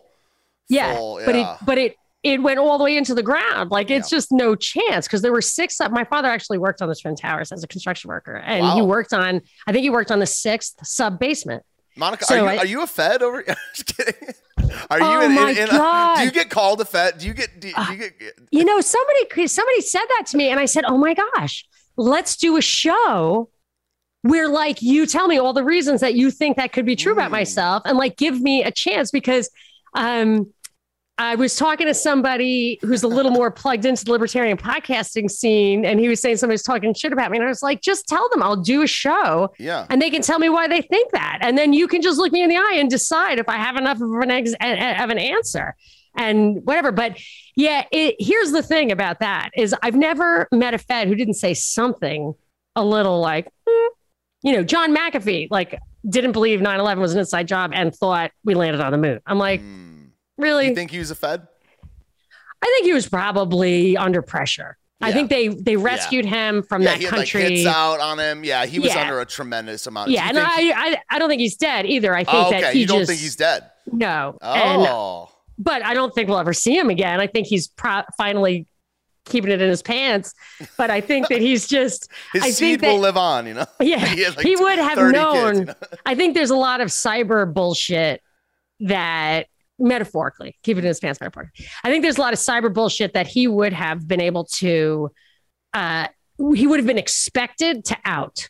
[0.67, 0.93] Yeah.
[0.93, 1.25] Yeah.
[1.25, 3.71] But it, but it, it went all the way into the ground.
[3.71, 4.17] Like it's yeah.
[4.17, 5.79] just no chance because there were six.
[5.89, 8.75] My father actually worked on the Twin Towers as a construction worker, and wow.
[8.75, 9.41] he worked on.
[9.67, 11.63] I think he worked on the sixth sub basement.
[11.97, 13.43] Monica, so are, you, I, are you a Fed over?
[13.75, 14.33] just kidding.
[14.89, 16.17] Are you oh in, my in, in God.
[16.17, 17.17] A, do you get called a Fed?
[17.17, 17.59] Do you get?
[17.59, 18.13] Do, do you get?
[18.51, 21.65] You know, somebody somebody said that to me, and I said, "Oh my gosh,
[21.97, 23.49] let's do a show."
[24.23, 27.11] Where like you tell me all the reasons that you think that could be true
[27.11, 27.17] mm.
[27.17, 29.49] about myself, and like give me a chance because
[29.95, 30.53] um,
[31.17, 35.85] I was talking to somebody who's a little more plugged into the libertarian podcasting scene,
[35.85, 37.37] and he was saying somebody's talking shit about me.
[37.37, 39.53] And I was like, just tell them I'll do a show.
[39.59, 39.85] Yeah.
[39.89, 41.39] And they can tell me why they think that.
[41.41, 43.75] And then you can just look me in the eye and decide if I have
[43.75, 45.75] enough of an, ex- of an answer
[46.15, 46.91] and whatever.
[46.91, 47.19] But
[47.55, 51.35] yeah, it, here's the thing about that is I've never met a Fed who didn't
[51.35, 52.33] say something
[52.75, 53.87] a little like, mm.
[54.43, 58.55] you know, John McAfee, like didn't believe 9-11 was an inside job and thought we
[58.55, 59.19] landed on the moon.
[59.25, 59.90] I'm like, mm.
[60.41, 60.69] Really?
[60.69, 61.47] You think he was a Fed?
[62.61, 64.77] I think he was probably under pressure.
[64.99, 65.07] Yeah.
[65.07, 66.49] I think they they rescued yeah.
[66.49, 67.43] him from yeah, that he country.
[67.43, 68.43] Like, hits out on him.
[68.43, 70.11] Yeah, he was under a tremendous amount.
[70.11, 70.71] Yeah, and I, he...
[70.71, 72.13] I I don't think he's dead either.
[72.13, 72.61] I think oh, okay.
[72.61, 73.71] that he you don't just, think he's dead.
[73.91, 74.37] No.
[74.41, 75.21] Oh.
[75.27, 75.27] And,
[75.57, 77.19] but I don't think we'll ever see him again.
[77.19, 78.67] I think he's pro- finally
[79.25, 80.33] keeping it in his pants.
[80.77, 83.47] But I think that he's just his I seed think that, will live on.
[83.47, 83.65] You know.
[83.81, 85.53] Yeah, he, like he would have known.
[85.53, 85.73] Kids, you know?
[86.05, 88.21] I think there's a lot of cyber bullshit
[88.81, 89.47] that
[89.81, 91.65] metaphorically, keep it in his pants metaphorically.
[91.83, 95.11] I think there's a lot of cyber bullshit that he would have been able to,
[95.73, 96.07] uh,
[96.55, 98.49] he would have been expected to out.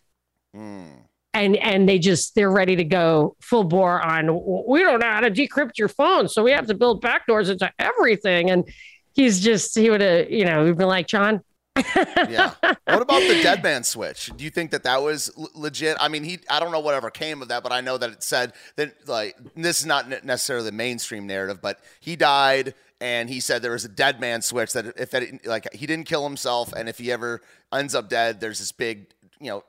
[0.56, 1.06] Mm.
[1.34, 4.28] And and they just they're ready to go full bore on
[4.68, 7.72] we don't know how to decrypt your phone, so we have to build backdoors into
[7.80, 8.52] everything.
[8.52, 8.70] And
[9.14, 11.40] he's just he would have you know we've been like John,
[11.78, 12.54] yeah.
[12.86, 14.32] What about the dead man switch?
[14.36, 15.96] Do you think that that was l- legit?
[16.00, 18.24] I mean, he I don't know whatever came of that, but I know that it
[18.24, 23.40] said that like this is not necessarily the mainstream narrative, but he died and he
[23.40, 26.74] said there was a dead man switch that if that, like he didn't kill himself
[26.74, 27.42] and if he ever
[27.74, 29.08] ends up dead, there's this big,
[29.40, 29.64] you know,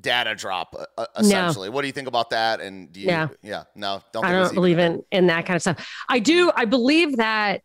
[0.00, 1.68] data drop uh, essentially.
[1.68, 1.74] No.
[1.74, 2.60] What do you think about that?
[2.60, 5.62] And do you, yeah, yeah, no, don't I don't believe in, in that kind of
[5.62, 5.88] stuff.
[6.08, 6.52] I do.
[6.54, 7.62] I believe that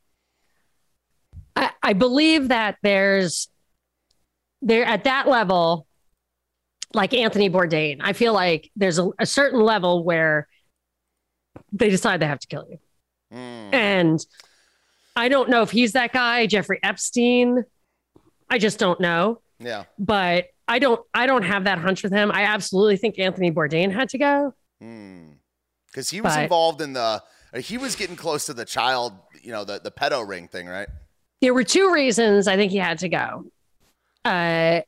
[1.55, 3.47] I, I believe that there's
[4.61, 5.87] there at that level
[6.93, 7.97] like Anthony Bourdain.
[8.01, 10.47] I feel like there's a, a certain level where
[11.71, 12.77] they decide they have to kill you.
[13.33, 13.73] Mm.
[13.73, 14.25] And
[15.15, 17.63] I don't know if he's that guy, Jeffrey Epstein.
[18.49, 19.41] I just don't know.
[19.59, 19.83] Yeah.
[19.97, 22.31] But I don't I don't have that hunch with him.
[22.31, 24.53] I absolutely think Anthony Bourdain had to go.
[24.79, 27.23] Because he was But- involved in the,
[27.59, 30.87] he was getting close to the child, you know, the, the pedo ring thing, right?
[31.43, 33.45] There were two reasons I think he had to go.
[34.23, 34.79] Uh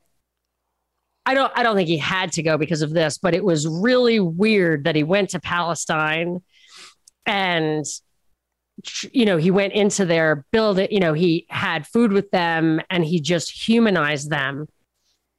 [1.27, 3.67] I don't I don't think he had to go because of this, but it was
[3.67, 6.41] really weird that he went to Palestine
[7.25, 7.85] and
[9.11, 13.03] you know, he went into their building, you know, he had food with them and
[13.03, 14.67] he just humanized them,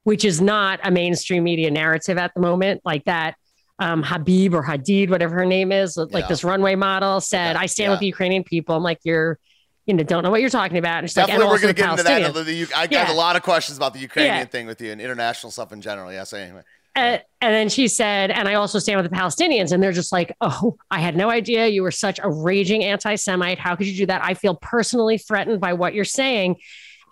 [0.04, 2.82] which is not a mainstream media narrative at the moment.
[2.84, 3.36] Like that
[3.78, 6.28] um, Habib or Hadid, whatever her name is, like Yeah.
[6.28, 7.90] this runway model said, Okay, I stand yeah.
[7.92, 8.74] with the Ukrainian people.
[8.74, 9.38] I'm like, you're,
[9.86, 10.98] you know, don't know what you're talking about.
[10.98, 12.22] And she's like, and Definitely, we're going to get into that.
[12.22, 12.34] Palestinians.
[12.44, 13.12] The, the, I got Yeah.
[13.12, 14.44] a lot of questions about the Ukrainian Yeah.
[14.44, 16.12] thing with you and international stuff in general.
[16.12, 16.24] Yeah.
[16.24, 16.62] So anyway,
[16.96, 19.70] Uh, and then she said, and I also stand with the Palestinians.
[19.72, 23.14] And they're just like, oh, I had no idea you were such a raging anti
[23.14, 23.58] Semite.
[23.58, 24.24] How could you do that?
[24.24, 26.56] I feel personally threatened by what you're saying.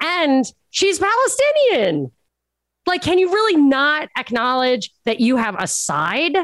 [0.02, 2.10] And she's Palestinian.
[2.86, 6.36] Like, can you really not acknowledge that you have a side?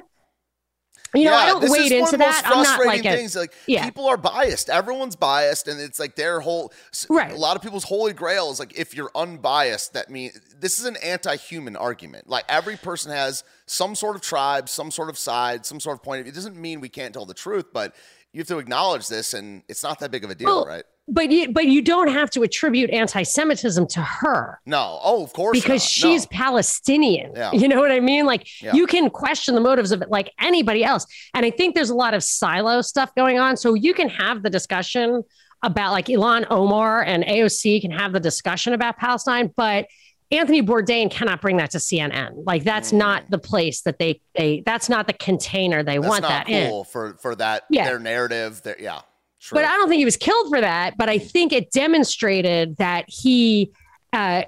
[1.15, 2.47] You know, I don't wade into of the most that.
[2.47, 3.37] I'm not frustrating like a, things.
[3.37, 3.85] Like yeah.
[3.85, 4.71] people are biased.
[4.71, 6.73] Everyone's biased, and it's like their whole.
[7.09, 7.33] Right.
[7.33, 10.87] A lot of people's holy grail is like if you're unbiased, that means this is
[10.87, 12.29] an anti-human argument.
[12.29, 16.03] Like every person has some sort of tribe, some sort of side, some sort of
[16.03, 16.33] point of view.
[16.33, 17.95] It doesn't mean we can't tell the truth, but
[18.33, 20.85] you have to acknowledge this, and it's not that big of a deal, Well, right?
[21.09, 24.61] but you, but you don't have to attribute anti-Semitism to her.
[24.67, 25.01] No.
[25.03, 25.59] Oh, of course.
[25.59, 25.89] because not.
[25.89, 26.39] she's No.
[26.39, 27.33] Palestinian.
[27.35, 27.51] Yeah.
[27.53, 28.27] You know what I mean?
[28.27, 28.75] Like Yeah.
[28.75, 31.07] you can question the motives of it like anybody else.
[31.35, 33.57] And I think there's a lot of silo stuff going on.
[33.57, 35.23] So you can have the discussion
[35.65, 39.87] about like Ilhan Omar and AOC can have the discussion about Palestine, but
[40.33, 42.45] Anthony Bourdain cannot bring that to CNN.
[42.47, 46.03] Like that's not the place that they they that's not the container they Mm.
[46.03, 46.71] That's want that in.
[46.71, 47.85] cool for for that Yeah.
[47.87, 48.63] their narrative.
[48.63, 49.01] Their, yeah.
[49.41, 49.57] True.
[49.57, 50.97] But I don't think he was killed for that.
[50.97, 53.73] But I think it demonstrated that he
[54.13, 54.43] uh,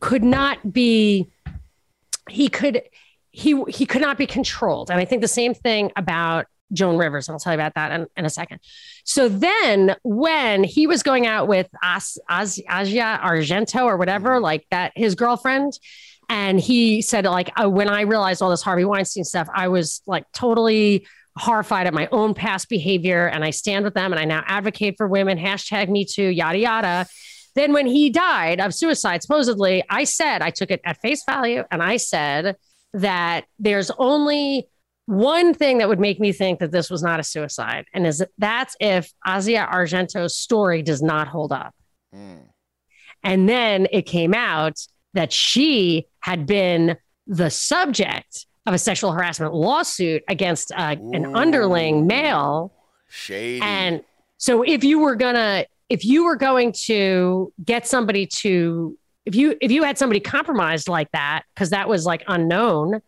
[0.00, 1.28] could not be.
[2.28, 2.82] He could
[3.30, 7.28] he he could not be controlled, and I think the same thing about Joan Rivers.
[7.28, 8.60] And I'll tell you about that in, in a second.
[9.04, 14.66] So then, when he was going out with As, As, Asia Argento or whatever, like
[14.70, 15.78] that, his girlfriend,
[16.30, 20.00] and he said, like, uh, when I realized all this Harvey Weinstein stuff, I was
[20.06, 24.24] like totally horrified at my own past behavior, and I stand with them, and I
[24.24, 25.38] now advocate for women.
[25.38, 27.06] Hashtag Me Too, yada yada.
[27.54, 31.62] Then when he died of suicide, supposedly, I said I took it at face value,
[31.70, 32.56] and I said
[32.94, 34.68] that there's only
[35.06, 38.24] one thing that would make me think that this was not a suicide, and is
[38.38, 41.74] that's if Asia Argento's story does not hold up.
[42.14, 42.48] Mm.
[43.22, 49.54] And then it came out that she had been the subject of a sexual harassment
[49.54, 51.34] lawsuit against uh, an Ooh.
[51.34, 52.72] underling male.
[53.08, 53.60] Shady.
[53.62, 54.02] And
[54.38, 59.56] so if you were gonna, if you were going to get somebody to, if you
[59.60, 63.00] if you had somebody compromised like that, because that was like unknown,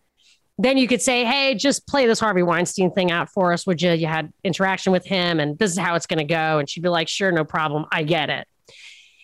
[0.59, 3.83] then you could say, hey, just play this Harvey Weinstein thing out for us, would
[3.83, 3.93] you?
[3.93, 6.59] You had interaction with him, and this is how it's gonna go.
[6.59, 8.47] And she'd be like, sure, no problem, I get it.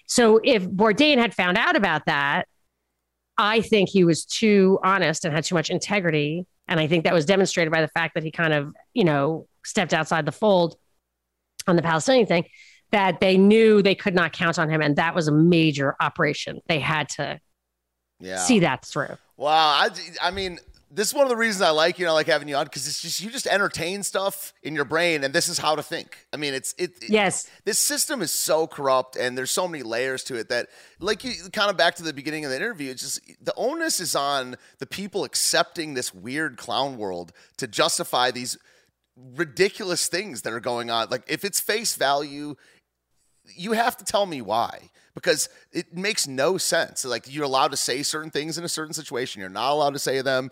[0.06, 2.46] So if Bourdain had found out about that,
[3.38, 6.46] I think he was too honest and had too much integrity.
[6.68, 9.46] And I think that was demonstrated by the fact that he kind of, you know,
[9.64, 10.76] stepped outside the fold
[11.66, 12.44] on the Palestinian thing,
[12.90, 14.82] that they knew they could not count on him.
[14.82, 16.60] And that was a major operation.
[16.66, 17.40] They had to
[18.20, 18.36] yeah.
[18.36, 19.16] see that through.
[19.38, 19.88] Wow, I,
[20.20, 20.58] I mean,
[20.94, 22.86] this is one of the reasons I like you know like having you on because
[22.86, 26.26] it's just you just entertain stuff in your brain, and this is how to think.
[26.32, 26.92] I mean, it's it.
[27.02, 27.48] it- Yes.
[27.64, 30.68] This system is so corrupt, and there's so many layers to it that,
[31.00, 34.00] like you, kind of back to the beginning of the interview, it's just the onus
[34.00, 38.58] is on the people accepting this weird clown world to justify these
[39.16, 41.08] ridiculous things that are going on.
[41.10, 42.56] Like, if it's face value,
[43.56, 47.04] you have to tell me why because it makes no sense.
[47.04, 49.98] Like you're allowed to say certain things in a certain situation, you're not allowed to
[49.98, 50.50] say them.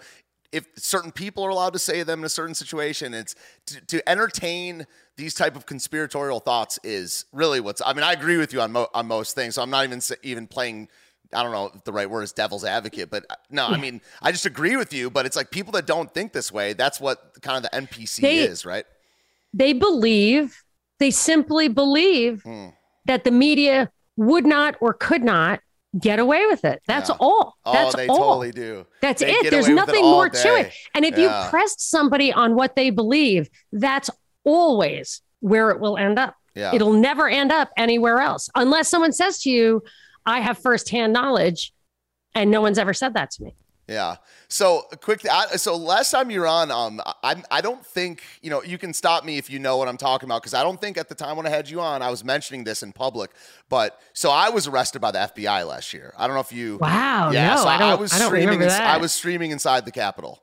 [0.53, 3.35] If certain people are allowed to say them in a certain situation, it's
[3.67, 4.87] to, to entertain
[5.17, 7.81] these type of conspiratorial thoughts is really what's.
[7.85, 10.01] I mean, I agree with you on mo- on most things, so I'm not even
[10.23, 10.89] even playing.
[11.33, 14.01] I don't know if the right word is devil's advocate, but uh, no, I mean,
[14.21, 15.09] I just agree with you.
[15.11, 16.73] But it's like people that don't think this way.
[16.73, 18.85] That's what kind of the NPC They- is, right?
[19.55, 20.65] They believe,
[20.99, 22.69] they simply believe Hmm.
[23.07, 25.61] that the media would not or could not
[25.99, 26.83] get away with it.
[26.87, 27.17] That's Yeah.
[27.19, 27.57] all.
[27.65, 28.17] Oh, That's they all.
[28.19, 28.87] totally do.
[29.01, 29.51] That's They it.
[29.51, 30.73] There's it nothing all more to it.
[30.95, 31.45] And if Yeah.
[31.45, 34.09] you pressed somebody on what they believe, that's
[34.45, 36.35] always where it will end up.
[36.55, 36.73] Yeah.
[36.75, 39.83] It'll never end up anywhere else unless someone says to you,
[40.27, 41.73] I have firsthand knowledge.
[42.33, 43.57] And no one's ever said that to me.
[43.91, 44.17] Yeah.
[44.47, 45.23] So quick.
[45.57, 48.63] So last time you're on, um, I I don't think you know.
[48.63, 50.97] You can stop me if you know what I'm talking about because I don't think
[50.97, 53.33] at the time when I had you on, I was mentioning this in public.
[53.69, 56.15] But so I was arrested by the FBI last year.
[56.17, 56.79] I don't know if you.
[56.79, 57.33] Wow.
[57.33, 57.57] Yeah.
[57.57, 58.63] No, so I, don't, I was I don't streaming.
[58.63, 60.41] Ins- I was streaming inside the Capitol,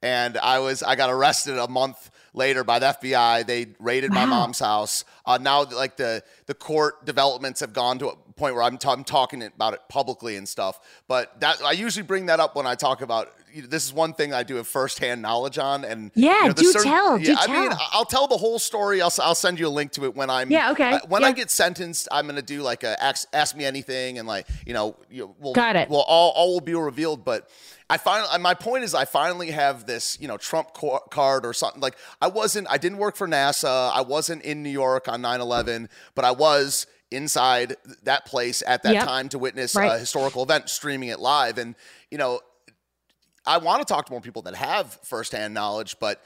[0.00, 3.46] and I was I got arrested a month later by the FBI.
[3.46, 4.24] They raided wow.
[4.24, 5.04] my mom's house.
[5.26, 8.88] Uh, now, like the the court developments have gone to a point where I'm, t-
[8.88, 10.80] I'm talking about it publicly and stuff.
[11.08, 13.92] But that I usually bring that up when I talk about you know, this is
[13.92, 15.84] one thing I do have firsthand knowledge on.
[15.84, 17.18] And yeah, you know, do certain, tell.
[17.18, 17.60] Yeah, do I tell.
[17.60, 19.00] mean, I'll tell the whole story.
[19.00, 20.50] I'll, I'll send you a link to it when I'm.
[20.50, 20.72] Yeah.
[20.72, 20.92] Okay.
[20.92, 21.28] Uh, when yeah.
[21.28, 24.74] I get sentenced, I'm gonna do like a ask, ask me anything and like you
[24.74, 25.88] know you we'll, got it.
[25.88, 27.48] Well, all all will be revealed, but.
[27.88, 31.80] I finally, my point is, I finally have this, you know, Trump card or something.
[31.80, 33.92] Like, I wasn't, I didn't work for NASA.
[33.94, 38.82] I wasn't in New York on 9 11, but I was inside that place at
[38.82, 39.04] that yep.
[39.04, 39.92] time to witness right.
[39.92, 41.58] a historical event, streaming it live.
[41.58, 41.74] And,
[42.10, 42.40] you know,
[43.46, 46.22] I want to talk to more people that have firsthand knowledge, but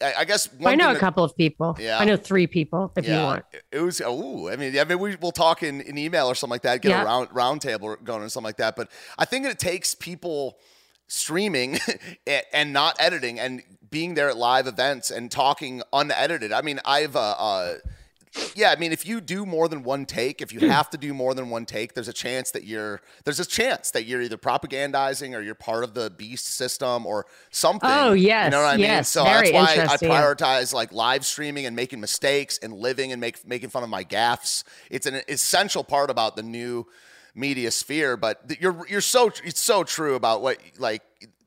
[0.00, 1.76] I, guess I know a that, couple of people.
[1.80, 2.92] Yeah, I know three people.
[2.96, 4.02] If yeah, you want, it was.
[4.04, 6.82] Oh, I mean, I mean, we will talk in, an email or something like that.
[6.82, 7.02] Get yeah.
[7.02, 8.76] a round round table going or something like that.
[8.76, 10.58] But I think it takes people
[11.06, 11.78] streaming
[12.52, 16.52] and not editing and being there at live events and talking unedited.
[16.52, 17.74] I mean, I've uh, uh
[18.54, 20.66] yeah, I mean, if you do more than one take, if you hmm.
[20.66, 23.90] have to do more than one take, there's a chance that you're there's a chance
[23.92, 27.90] that you're either propagandizing or you're part of the beast system or something.
[27.90, 29.04] Oh yes, you know what I mean.
[29.04, 33.46] So that's why I prioritize like live streaming and making mistakes and living and make
[33.46, 34.64] making fun of my gaffes.
[34.90, 36.86] It's an essential part about the new
[37.34, 38.16] media sphere.
[38.16, 41.02] But you're you're so it's so true about what like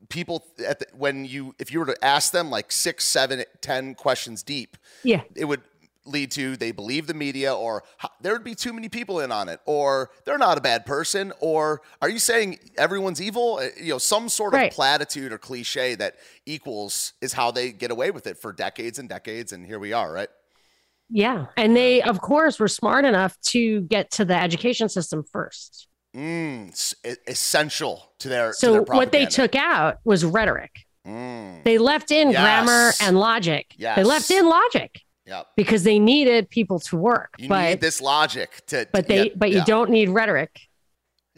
[0.08, 3.94] people at the, when you if you were to ask them like six, seven, ten
[3.94, 5.62] questions deep, yeah, it would
[6.08, 7.84] lead to they believe the media or
[8.20, 11.32] there would be too many people in on it or they're not a bad person
[11.40, 13.58] or are you saying everyone's evil?
[13.62, 16.16] Uh, you know some sort of platitude or cliche that
[16.46, 19.92] equals is how they get away with it for decades and decades and here we
[19.92, 20.28] are right?
[21.10, 25.88] Yeah and they of course were smart enough to get to the education system first.
[26.16, 26.94] Mm,
[27.26, 30.84] essential to their so to their what they took out was rhetoric.
[31.06, 31.64] Mm.
[31.64, 32.40] they left in yes.
[32.42, 33.74] grammar and logic.
[33.78, 33.96] Yes.
[33.96, 35.46] they left in logic Yep.
[35.56, 37.34] Because they needed people to work.
[37.38, 38.88] You but, need this logic to.
[38.92, 40.68] But they, but you don't need rhetoric.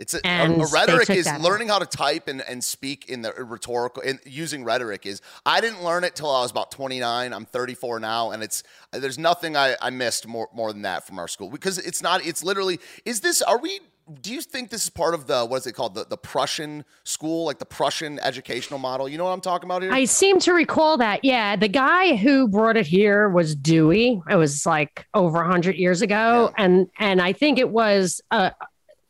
[0.00, 3.38] It's a, a, a rhetoric is learning how to type and, and speak in the
[3.38, 7.34] uh, rhetorical and using rhetoric is I didn't learn it till I was about 29.
[7.34, 8.62] I'm 34 now, and it's
[8.94, 12.00] uh, there's nothing I, I missed more more than that from our school because it's
[12.00, 12.24] not.
[12.24, 13.80] It's literally is this are we
[14.22, 16.84] do you think this is part of the what is it called the, the Prussian
[17.04, 19.08] school, like the Prussian educational model?
[19.08, 19.92] You know what I'm talking about here?
[19.92, 21.24] I seem to recall that.
[21.24, 24.20] Yeah, the guy who brought it here was Dewey.
[24.28, 26.64] It was like over hundred years ago, yeah.
[26.64, 28.50] and and I think it was uh,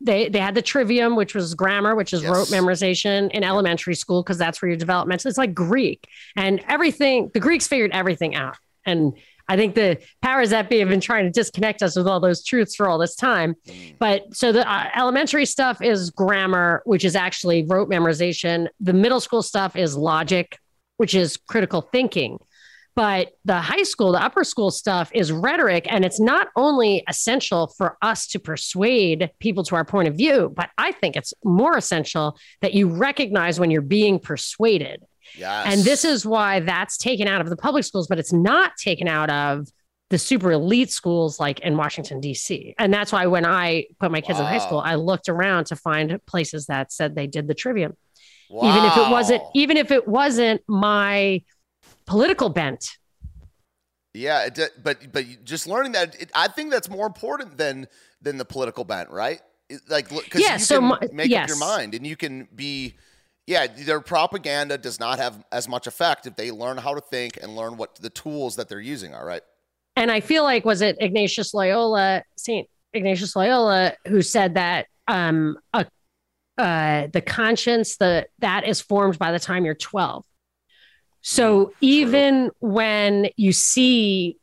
[0.00, 2.30] they they had the trivium, which was grammar, which is yes.
[2.30, 5.24] rote memorization in elementary school because that's where your development.
[5.24, 7.30] It's like Greek and everything.
[7.32, 9.14] The Greeks figured everything out, and
[9.50, 12.44] I think the powers that be have been trying to disconnect us with all those
[12.44, 13.56] truths for all this time.
[13.66, 13.96] Mm.
[13.98, 18.68] But so the uh, elementary stuff is grammar, which is actually rote memorization.
[18.78, 20.56] The middle school stuff is logic,
[20.98, 22.38] which is critical thinking.
[22.94, 25.86] But the high school, the upper school stuff is rhetoric.
[25.88, 30.52] And it's not only essential for us to persuade people to our point of view,
[30.54, 35.02] but I think it's more essential that you recognize when you're being persuaded.
[35.36, 35.66] Yes.
[35.68, 39.08] And this is why that's taken out of the public schools, but it's not taken
[39.08, 39.68] out of
[40.10, 42.74] the super elite schools like in Washington, D.C.
[42.78, 44.46] And that's why when I put my kids wow.
[44.46, 47.96] in high school, I looked around to find places that said they did the trivium.
[48.50, 48.68] Wow.
[48.68, 51.42] Even if it wasn't, even if it wasn't my
[52.06, 52.98] political bent.
[54.12, 57.86] Yeah, it, but but just learning that, it, I think that's more important than
[58.20, 59.40] than the political bent, right?
[59.88, 61.44] Like, because yeah, you so can my, make yes.
[61.44, 62.96] up your mind, and you can be
[63.50, 67.36] yeah, their propaganda does not have as much effect if they learn how to think
[67.42, 69.42] and learn what the tools that they're using are, right?
[69.96, 75.58] And I feel like was it Ignatius Loyola, Saint Ignatius Loyola, who said that um,
[75.72, 75.84] a,
[76.58, 80.24] uh, the conscience the that is formed by the time you're 12.
[81.22, 84.38] So mm, even when you see,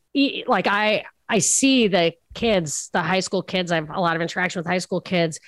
[0.47, 3.71] like I, I see the kids, the high school kids.
[3.71, 5.39] I have a lot of interaction with high school kids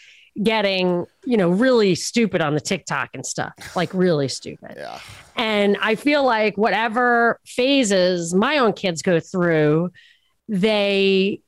[0.42, 4.76] getting, you know, really stupid on the TikTok and stuff, like really stupid.
[4.78, 5.00] Yeah.
[5.36, 9.92] And I feel like whatever phases my own kids go through,
[10.48, 11.42] they,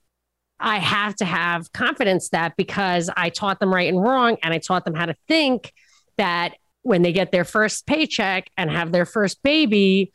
[0.60, 4.60] I have to have confidence that because I taught them right and wrong and I
[4.60, 5.74] taught them how to think
[6.18, 10.12] that when they get their first paycheck and have their first baby,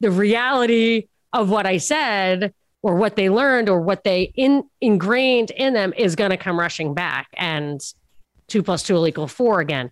[0.00, 2.54] the reality of what I said
[2.86, 6.56] or what they learned or what they in, ingrained in them is going to come
[6.56, 7.80] rushing back and
[8.46, 9.90] two plus two will equal four again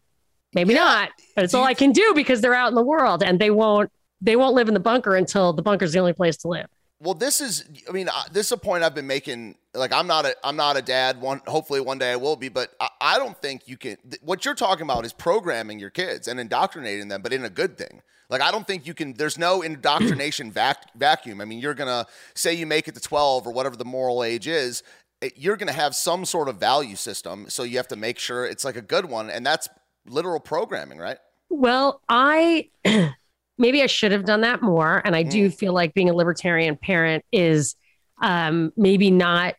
[0.54, 0.84] Maybe Yeah.
[0.84, 3.50] not, but it's all I can do because they're out in the world and they
[3.50, 3.90] won't
[4.20, 6.66] they won't live in the bunker until the bunker's the only place to live.
[7.00, 7.64] Well, this is.
[7.88, 9.56] I mean, uh, this is a point I've been making.
[9.74, 10.36] Like, I'm not a.
[10.44, 11.20] I'm not a dad.
[11.20, 11.42] One.
[11.48, 12.48] Hopefully, one day I will be.
[12.48, 13.96] But I, I don't think you can.
[14.08, 17.50] th- What you're talking about is programming your kids and indoctrinating them, but in a
[17.50, 18.00] good thing.
[18.30, 19.12] Like, I don't think you can.
[19.14, 21.40] There's no indoctrination vac, vacuum.
[21.40, 24.48] I mean, you're gonna say you make it to 12 or whatever the moral age
[24.48, 24.82] is.
[25.20, 27.46] It, you're gonna have some sort of value system.
[27.48, 29.68] So you have to make sure it's like a good one, and that's
[30.06, 31.18] literal programming, right?
[31.48, 32.70] Well, I
[33.58, 35.00] maybe I should have done that more.
[35.04, 37.76] And I do feel like being a libertarian parent is
[38.20, 39.54] um, maybe not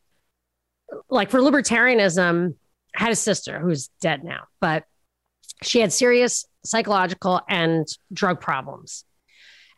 [1.09, 2.55] like for libertarianism.
[2.95, 4.85] I had a sister who's dead now, but
[5.61, 9.05] she had serious psychological and drug problems.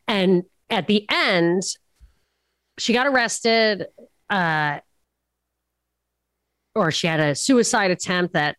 [0.08, 1.64] And at the end,
[2.78, 3.86] she got arrested,
[4.30, 4.80] uh,
[6.76, 8.56] or she had a suicide attempt that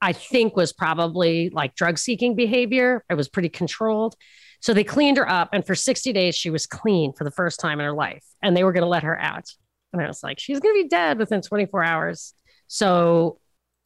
[0.00, 3.04] I think was probably like drug seeking behavior.
[3.08, 4.16] It was pretty controlled.
[4.60, 5.50] So they cleaned her up.
[5.52, 8.24] And for 60 days, she was clean for the first time in her life.
[8.42, 9.44] And they were going to let her out.
[9.92, 12.34] And I was like, she's going to be dead within 24 hours.
[12.66, 13.38] So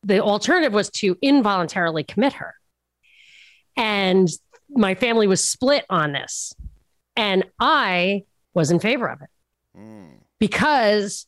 [0.02, 2.54] the alternative was to involuntarily commit her.
[3.78, 4.28] And
[4.68, 6.52] my family was split on this.
[7.16, 8.24] And I
[8.54, 9.28] was in favor of it
[9.78, 10.18] Mm.
[10.38, 11.26] because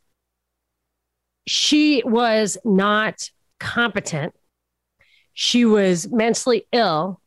[1.46, 4.34] she was not competent.
[5.32, 7.20] She was mentally ill.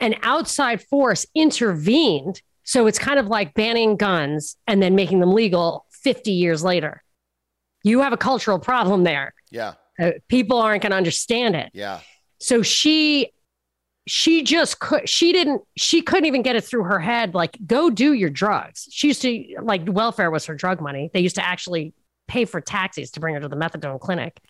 [0.00, 2.42] An outside force intervened.
[2.64, 7.02] So it's kind of like banning guns and then making them legal 50 years later.
[7.82, 9.32] You have a cultural problem there.
[9.50, 9.74] Yeah.
[9.98, 11.70] Uh, people aren't going to understand it.
[11.72, 12.00] Yeah.
[12.40, 13.32] So she
[14.06, 17.90] she just could she didn't she couldn't even get it through her head like go
[17.90, 18.88] do your drugs.
[18.90, 21.10] She used to like welfare was her drug money.
[21.12, 21.92] They used to actually
[22.28, 24.40] pay for taxis to bring her to the methadone clinic.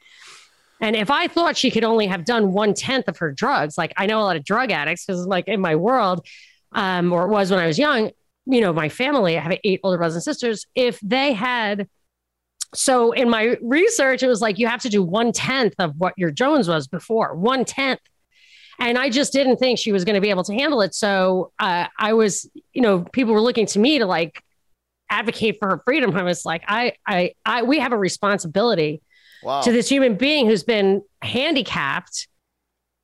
[0.80, 3.94] And if I thought she could only have done one tenth of her drugs, like
[3.96, 6.26] I know a lot of drug addicts because like in my world,
[6.72, 8.10] um, or it was when I was young,
[8.44, 10.66] you know, my family, I have eight older brothers and sisters.
[10.74, 11.88] If they had
[12.74, 16.12] so in my research, it was like you have to do one tenth of what
[16.18, 18.00] your Jones was before, one tenth.
[18.78, 20.94] And I just didn't think she was going to be able to handle it.
[20.94, 24.42] So uh, I was, you know, people were looking to me to like
[25.08, 26.14] advocate for her freedom.
[26.16, 29.00] I was like, I, I, I, we have a responsibility
[29.42, 29.60] Wow.
[29.60, 32.26] to this human being who's been handicapped.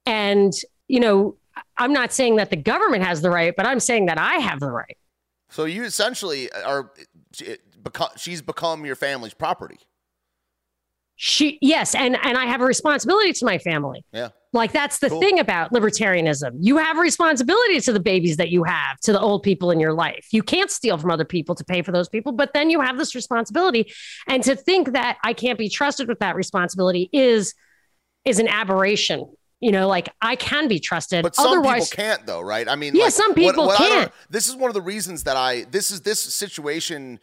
[0.07, 0.53] And,
[0.89, 1.37] you know,
[1.77, 4.59] I'm not saying that the government has the right, but I'm saying that I have
[4.59, 4.97] the right.
[5.51, 6.91] So you essentially are
[7.83, 9.79] become she's become your family's property.
[11.25, 14.05] She yes, and and I have a responsibility to my family.
[14.13, 14.31] Yeah.
[14.53, 15.21] Like that's the Cool.
[15.21, 16.51] thing about libertarianism.
[16.59, 19.79] You have a responsibility to the babies that you have, to the old people in
[19.79, 20.27] your life.
[20.33, 22.99] You can't steal from other people to pay for those people, but then you have
[22.99, 23.93] this responsibility.
[24.27, 27.55] And to think that I can't be trusted with that responsibility is
[28.25, 29.25] is an aberration.
[29.61, 31.23] You know, like I can be trusted.
[31.23, 32.69] But some Otherwise, people can't though, right?
[32.69, 34.13] I mean, Yeah, like, some people what don't- can't.
[34.29, 37.21] This is one of the reasons that I this is this situation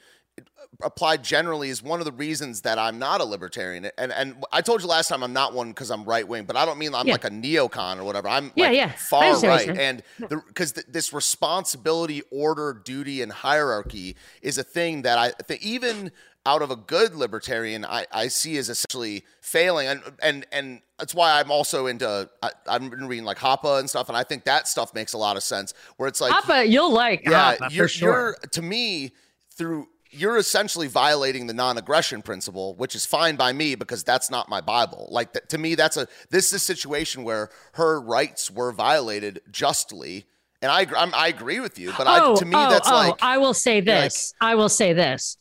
[0.81, 3.89] applied generally is one of the reasons that I'm not a libertarian.
[3.97, 6.55] And and I told you last time I'm not one because I'm right wing, but
[6.55, 7.13] I don't mean I'm Yeah.
[7.13, 8.29] like a neocon or whatever.
[8.29, 8.91] I'm Yeah, like yeah.
[8.93, 15.17] Far right, and because th- this responsibility, order, duty, and hierarchy is a thing that
[15.17, 16.11] I think even
[16.45, 21.13] out of a good libertarian, I, I see as essentially failing, and and and that's
[21.13, 22.29] why I'm also into.
[22.41, 25.17] I, I've been reading like Hoppe and stuff, and I think that stuff makes a
[25.17, 25.73] lot of sense.
[25.97, 28.09] Where it's like, Appa, you'll like yeah, you're, for sure.
[28.09, 29.11] you're to me
[29.51, 34.49] through you're essentially violating the non-aggression principle, which is fine by me because that's not
[34.49, 35.07] my Bible.
[35.11, 40.25] Like to me, that's a this is a situation where her rights were violated justly,
[40.61, 41.93] and I I'm, I agree with you.
[41.97, 44.33] But I, to me, oh, that's oh, like I will say this.
[44.41, 45.37] I will say this.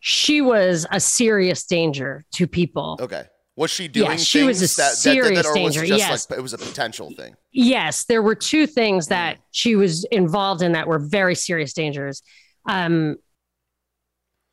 [0.00, 2.98] She was a serious danger to people.
[3.00, 3.24] okay.
[3.56, 6.30] Was she doing Yeah, she was a that, that serious that, it danger, just yes.
[6.30, 7.34] like it was a potential thing?
[7.52, 9.08] Yes, there were two things Mm.
[9.08, 12.22] that she was involved in that were very serious dangers.
[12.68, 13.16] Um,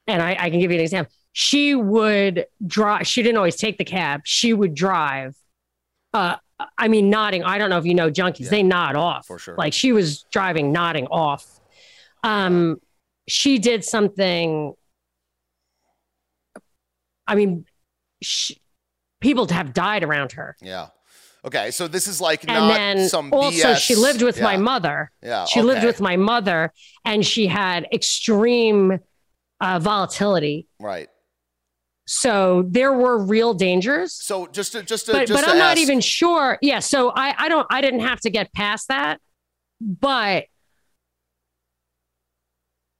[0.08, 1.14] and I, I can give you an example.
[1.32, 3.08] She would drive.
[3.08, 4.22] She didn't always take the cab.
[4.26, 5.36] She would drive.
[6.14, 6.36] Uh,
[6.78, 7.44] I mean, nodding.
[7.44, 8.42] I don't know if you know junkies.
[8.46, 8.50] Yeah.
[8.50, 9.56] They nod off For sure.
[9.58, 11.46] Like she was driving, nodding off.
[12.24, 12.80] Um,
[13.28, 14.74] she did something.
[17.28, 17.66] I mean,
[18.22, 18.62] she,
[19.22, 20.56] people have died around her.
[20.62, 20.88] Yeah.
[21.46, 23.78] Okay, so this is like And not then some also, BS.
[23.80, 25.12] she lived with my mother.
[25.22, 26.72] Yeah, She lived with my mother,
[27.04, 29.00] and she had extreme
[29.62, 30.68] uh, volatility.
[30.80, 31.08] right.
[32.06, 34.12] So there were real dangers.
[34.12, 36.58] So just to just to But, just but I'm not even sure.
[36.62, 36.80] Yeah.
[36.80, 39.22] So I, I don't, I didn't have to get past that.
[39.80, 40.48] But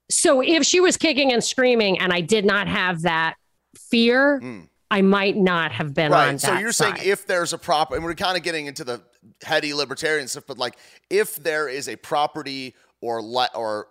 [0.10, 3.36] so if she was kicking and screaming and I did not have that
[3.76, 4.70] fear, Mm.
[4.92, 6.32] I might not have been on right.
[6.34, 9.02] that So you're saying if there's a proper, and we're kind of getting into the
[9.44, 10.76] heady libertarian stuff, but like
[11.10, 13.88] if there is a property or le- or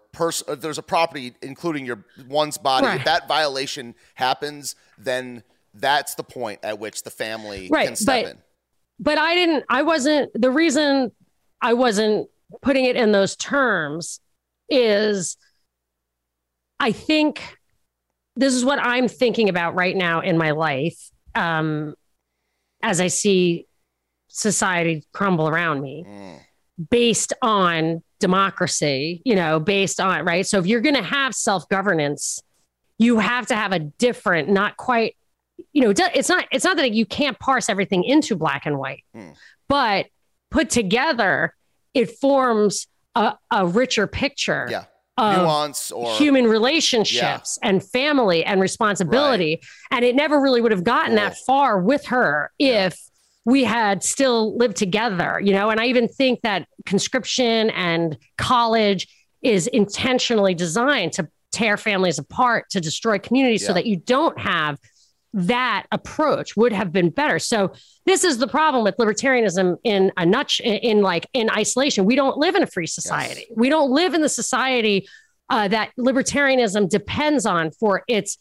[0.56, 2.98] there's a property including your one's body, Right.
[3.00, 5.42] if that violation happens, then
[5.74, 8.38] that's the point at which the family Right, can step but- in.
[8.98, 11.12] but I didn't, I wasn't, the reason
[11.60, 12.28] I wasn't
[12.62, 14.20] putting it in those terms
[14.70, 15.36] is
[16.80, 17.58] I think
[18.36, 21.94] this is what I'm thinking about right now in my life um,
[22.82, 23.66] as I see
[24.28, 26.40] society crumble around me Mm.
[26.90, 30.46] Based on democracy, you know, based on, right?
[30.46, 32.40] So if you're going to have self governance,
[32.98, 35.16] you have to have a different, not quite,
[35.72, 39.04] you know, it's not, it's not that you can't parse everything into black and white,
[39.14, 39.30] Hmm.
[39.68, 40.06] but
[40.50, 41.54] put together,
[41.94, 44.84] it forms a, a richer picture Yeah,
[45.18, 49.60] of nuance or human relationships and family and responsibility.
[49.90, 51.44] And it never really would have gotten that Oh.
[51.46, 52.86] far with her Yeah.
[52.86, 52.98] if
[53.44, 55.70] we had still lived together, you know.
[55.70, 59.08] And I even think that conscription and college
[59.42, 64.78] is intentionally designed to tear families apart, to destroy communities so that you don't have
[65.34, 67.38] that approach would have been better.
[67.38, 67.72] So
[68.04, 72.04] this is the problem with libertarianism in a nutsh in, like in isolation.
[72.04, 73.46] We don't live in a free society.
[73.56, 75.08] We don't live in the society
[75.48, 78.38] uh, that libertarianism depends on for its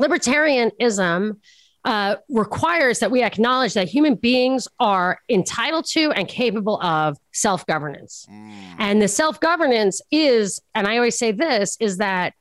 [0.00, 1.36] libertarianism
[1.84, 7.66] uh, requires that we acknowledge that human beings are entitled to and capable of self
[7.66, 8.26] governance.
[8.30, 8.52] Mm.
[8.78, 12.34] And the self governance is, and I always say this, is that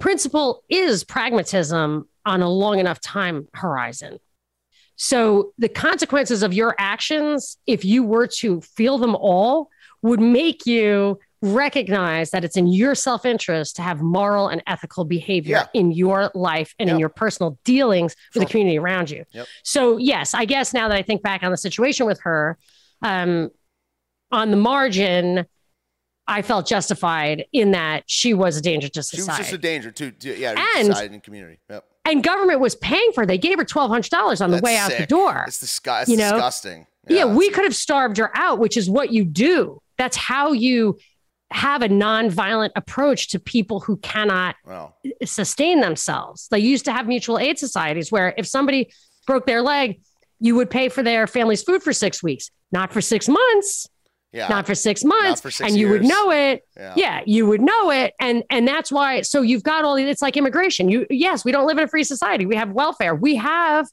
[0.00, 4.18] principle is pragmatism on a long enough time horizon.
[4.96, 9.70] So the consequences of your actions, if you were to feel them all,
[10.02, 15.04] would make you recognize that it's in your self interest to have moral and ethical
[15.04, 15.66] behavior Yeah.
[15.80, 18.44] in your life and in your personal dealings with Sure.
[18.44, 19.24] the community around you.
[19.32, 19.46] Yep.
[19.64, 22.58] So, yes, I guess now that I think back on the situation with her,
[23.02, 23.50] um,
[24.30, 25.46] on the margin,
[26.26, 29.24] I felt justified in that she was a danger to society.
[29.24, 31.58] She was just a danger to, to yeah, And- society and community.
[31.70, 31.84] Yep.
[32.04, 33.26] and government was paying for it.
[33.26, 35.44] They gave her $1,200 on the That's way out the door.
[35.48, 36.32] It's, disgu- it's You know?
[36.32, 36.86] disgusting.
[37.08, 39.80] yeah, we could have starved her out, which is what you do.
[39.98, 40.98] That's how you
[41.50, 46.48] have a nonviolent approach to people who cannot Well, sustain themselves.
[46.50, 48.92] They used to have mutual aid societies where if somebody
[49.26, 50.00] broke their leg,
[50.38, 53.88] you would pay for their family's food for six weeks, not for six months,
[54.32, 54.48] yeah.
[54.48, 56.62] not for six months, for six and you would know it.
[56.76, 56.94] yeah.
[56.96, 59.22] Yeah, you would know it, and and that's why.
[59.22, 59.96] So you've got all.
[59.96, 60.88] these, It's like immigration.
[60.88, 62.46] You yes, we don't live in a free society.
[62.46, 63.14] We have welfare.
[63.14, 63.86] We have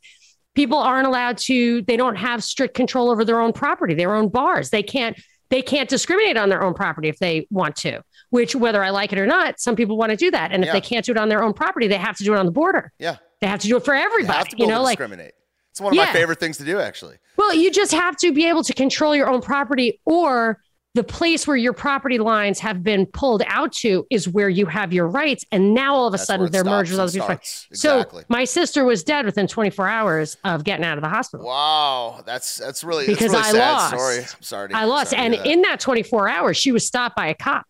[0.55, 1.81] people aren't allowed to.
[1.81, 4.69] They don't have strict control over their own property, their own bars.
[4.69, 5.19] They can't.
[5.49, 8.01] They can't discriminate on their own property if they want to.
[8.29, 10.51] Which, whether I like it or not, some people want to do that.
[10.51, 10.73] And if Yeah.
[10.73, 12.51] they can't do it on their own property, they have to do it on the
[12.51, 12.91] border.
[12.99, 13.17] Yeah.
[13.39, 14.37] They have to do it for You everybody.
[14.37, 15.33] have to You, know, like discriminate.
[15.71, 17.17] It's one of my favorite things to do, actually.
[17.37, 20.59] well, you just have to be able to control your own property, or
[20.97, 24.91] the place where your property lines have been pulled out to is where you have
[24.91, 25.45] your rights.
[25.51, 27.25] And now all of a That's sudden they're merged with other people's
[27.67, 27.67] starts.
[27.73, 31.45] So my sister was dead within 24 hours of getting out of the hospital.
[31.45, 33.93] Wow, that's that's really Because that's really I lost.
[33.93, 34.17] story.
[34.17, 34.69] I'm sorry.
[34.69, 35.11] to- I lost.
[35.11, 35.45] sorry And that.
[35.45, 37.65] in that 24 hours, she was stopped by a cop.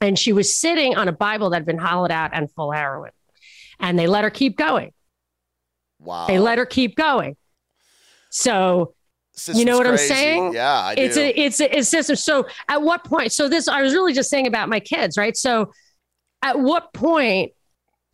[0.00, 3.12] And she was sitting on a Bible that had been hollowed out and full heroin.
[3.78, 4.92] And they let her keep going.
[6.00, 7.36] wow, They let her keep going.
[8.30, 8.94] So
[9.36, 10.54] System's know what I'm saying?
[10.54, 11.20] Yeah, I it's do.
[11.20, 12.16] a it's a, it's system.
[12.16, 13.32] So at what point?
[13.32, 15.36] So this I was really just saying about my kids, right?
[15.36, 15.72] So
[16.42, 17.52] at what point?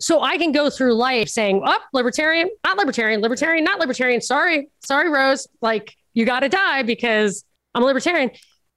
[0.01, 4.69] So I can go through life saying, "Up, libertarian, not libertarian, libertarian, not libertarian." Sorry,
[4.85, 5.47] sorry, Rose.
[5.61, 8.33] Like you got to die because I'm a libertarian.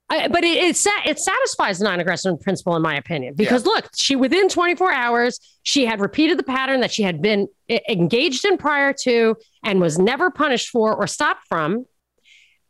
[0.08, 3.88] I, but it it, sa- it satisfies the non-aggression principle, in my opinion, because look,
[3.96, 7.48] she within 24 hours she had repeated the pattern that she had been
[7.88, 9.34] engaged in prior to
[9.64, 11.86] and was never punished for or stopped from.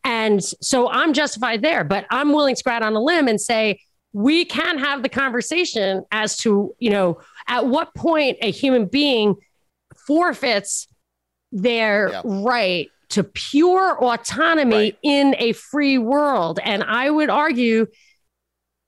[0.07, 3.41] And so I'm justified there, but I'm willing to go out on a limb and
[3.41, 3.81] say
[4.13, 9.35] we can have the conversation as to, you know, at what point a human being
[10.07, 10.87] forfeits
[11.51, 12.23] their Yeah.
[12.25, 14.99] right to pure autonomy Right.
[15.03, 16.61] in a free world.
[16.63, 17.87] And I would argue,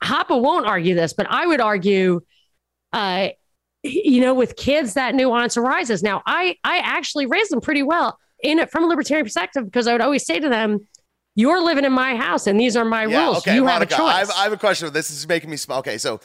[0.03, 2.21] Hoppe won't argue this, but I would argue,
[2.93, 3.29] uh,
[3.83, 6.03] you know, with kids, that nuance arises.
[6.03, 9.87] Now, I I actually raised them pretty well in it from a libertarian perspective because
[9.89, 10.79] I would always say to them,
[11.39, 13.39] "You're living in my house, and these are my yeah, rules.
[13.39, 14.93] okay, you Monica, have a choice." I have, I have a question.
[14.93, 15.79] This is making me smile.
[15.79, 16.21] Okay, so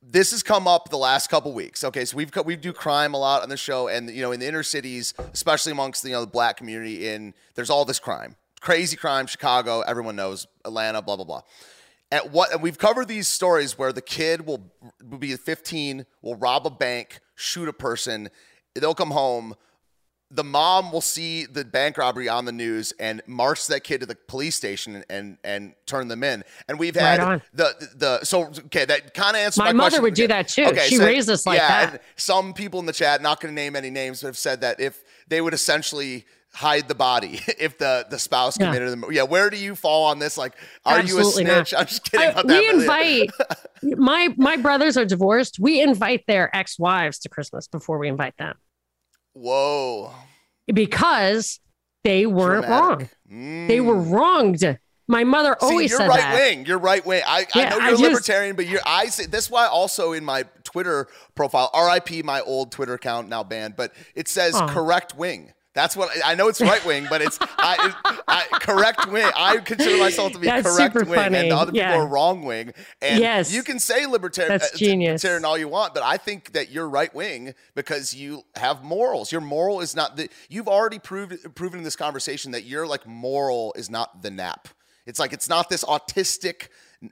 [0.00, 1.82] this has come up the last couple weeks.
[1.82, 4.38] Okay, so we've we do crime a lot on the show, and you know, in
[4.38, 8.36] the inner cities, especially amongst you know the black community, in there's all this crime,
[8.60, 9.26] crazy crime.
[9.26, 10.46] Chicago, everyone knows.
[10.64, 11.42] Atlanta, blah blah blah.
[12.12, 14.70] At what and we've covered these stories where the kid will,
[15.02, 18.30] will be 15, will rob a bank, shoot a person,
[18.76, 19.56] they'll come home.
[20.34, 24.06] The mom will see the bank robbery on the news and march that kid to
[24.06, 26.42] the police station and and, and turn them in.
[26.68, 27.42] And we've had Right on.
[27.52, 30.02] the the so okay that kind of answers My my, mother question.
[30.02, 30.64] would do that too.
[30.64, 31.90] Okay, She so- raised us like yeah, that.
[31.92, 34.80] and some people in the chat, not going to name any names, have said that
[34.80, 38.66] if they would essentially hide the body if the the spouse Yeah.
[38.66, 39.04] committed them.
[39.12, 40.36] Yeah, where do you fall on this?
[40.38, 40.54] Like,
[40.84, 41.68] are Absolutely you a not.
[41.68, 41.74] snitch?
[41.80, 42.58] I'm just kidding I- about that.
[42.60, 43.30] we invite
[43.98, 45.58] my my brothers are divorced.
[45.60, 48.56] We invite their ex-wives to Christmas before we invite them
[49.34, 50.12] Whoa.
[50.72, 51.60] because
[52.02, 53.10] they weren't Dramatic.
[53.30, 53.66] wrong.
[53.68, 54.10] They were Mm.
[54.12, 54.78] wronged.
[55.06, 56.34] My mother See, always you're said right that.
[56.34, 56.64] wing.
[56.66, 57.22] You're right wing.
[57.26, 60.24] I, I know you're a just- libertarian, but you're I say that's why also in
[60.24, 64.66] my Twitter profile, RIP my old Twitter account now banned, but it says Aw.
[64.68, 65.52] correct wing.
[65.74, 66.46] That's what I know.
[66.48, 67.92] It's right wing, but it's I,
[68.28, 69.28] I correct wing.
[69.36, 72.72] I consider myself to be That's correct wing, and the other people are wrong wing.
[73.02, 73.52] And Yes.
[73.52, 77.12] you can say libertarian, uh, libertarian all you want, but I think that you're right
[77.12, 79.32] wing because you have morals.
[79.32, 80.28] Your moral is not the.
[80.48, 84.68] You've already proved proven in this conversation that your like moral is not the nap.
[85.06, 86.68] It's like it's not this autistic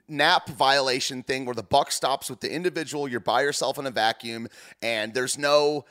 [0.07, 3.07] nap violation thing where the buck stops with the individual.
[3.09, 4.47] You're by yourself in a vacuum,
[4.81, 5.85] and there's no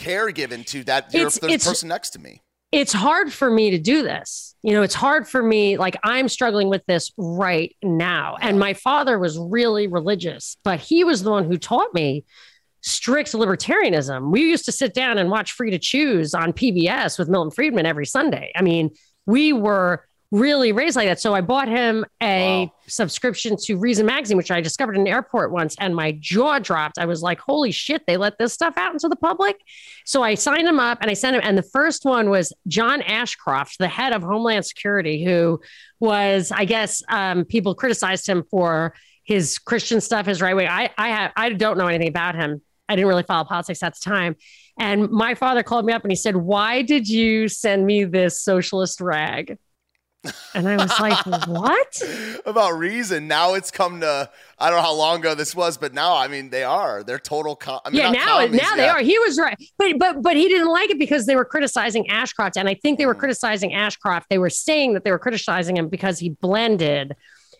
[0.00, 1.14] care given to that.
[1.14, 2.42] It's- the it's- person next to me.
[2.72, 4.54] it's hard for me to do this.
[4.62, 5.76] You know, it's hard for me.
[5.76, 8.36] Like I'm struggling with this right now.
[8.40, 12.24] And my father was really religious, but he was the one who taught me
[12.82, 14.30] strict libertarianism.
[14.30, 17.86] We used to sit down and watch Free to Choose on PBS with Milton Friedman
[17.86, 18.52] every Sunday.
[18.56, 18.90] I mean,
[19.26, 21.20] we were really raised like that.
[21.20, 22.72] So I bought him a Wow.
[22.86, 26.98] subscription to Reason Magazine, which I discovered in an airport once, and my jaw dropped.
[26.98, 29.56] I was like, holy shit, they let this stuff out into the public.
[30.04, 31.42] So I signed him up and I sent him.
[31.44, 35.60] And the first one was John Ashcroft, the head of Homeland Security, who
[35.98, 40.66] was, I guess, um, people criticized him for his Christian stuff, his right way.
[40.68, 42.62] I, I, have, I don't know anything about him.
[42.88, 44.36] I didn't really follow politics at the time.
[44.78, 48.40] And my father called me up and he said, Why did you send me this
[48.40, 49.58] socialist rag?
[50.54, 52.02] And I was like, What?
[52.46, 53.26] About reason.
[53.26, 56.28] Now it's come to I don't know how long ago this was, but now I
[56.28, 57.02] mean they are.
[57.02, 57.56] They're total.
[57.56, 59.00] Com- I mean, yeah, now commies, now they are.
[59.00, 62.56] He was right, but but but he didn't like it because they were criticizing Ashcroft,
[62.56, 63.20] and I think they were Mm.
[63.20, 64.26] criticizing Ashcroft.
[64.28, 67.14] They were saying that they were criticizing him because he blended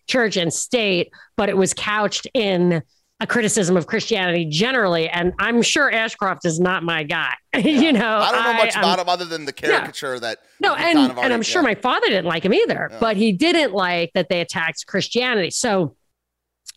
[0.06, 2.82] church and state, but it was couched in
[3.20, 5.08] a criticism of Christianity generally.
[5.08, 7.34] And I'm sure Ashcroft is not my guy.
[7.56, 10.38] you know, I don't know much um, about him other than the caricature that.
[10.58, 11.68] no, and, and I'm sure yeah.
[11.68, 12.98] my father didn't like him either, Yeah.
[12.98, 15.50] but he didn't like that they attacked Christianity.
[15.50, 15.96] So,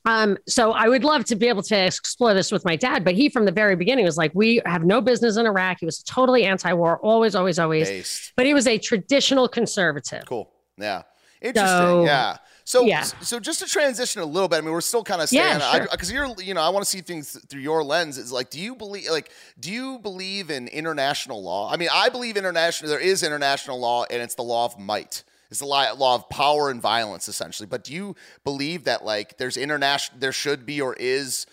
[0.06, 3.16] um, so I would love to be able to explore this with my dad, but
[3.16, 5.78] he from the very beginning was like, we have no business in Iraq.
[5.80, 7.88] He was totally anti-war, always, always, always.
[7.88, 8.34] based.
[8.36, 10.26] But he was a traditional conservative.
[10.26, 10.52] Cool.
[10.78, 11.04] Yeah.
[11.42, 11.68] Interesting.
[11.78, 12.38] So- yeah.
[12.66, 13.02] So, yeah.
[13.02, 15.72] so just to transition a little bit, I mean, we're still kind of staying Yeah,
[15.72, 15.88] sure.
[15.92, 18.18] because you're, you know, I want to see things through your lens.
[18.18, 21.72] Is like, do you believe, like, do you believe in international law?
[21.72, 22.90] I mean, I believe international.
[22.90, 25.24] There is international law, and it's the law of might.
[25.50, 27.68] It's the law, law of power and violence, essentially.
[27.68, 31.46] But do you believe that, like, there's international, there should be or is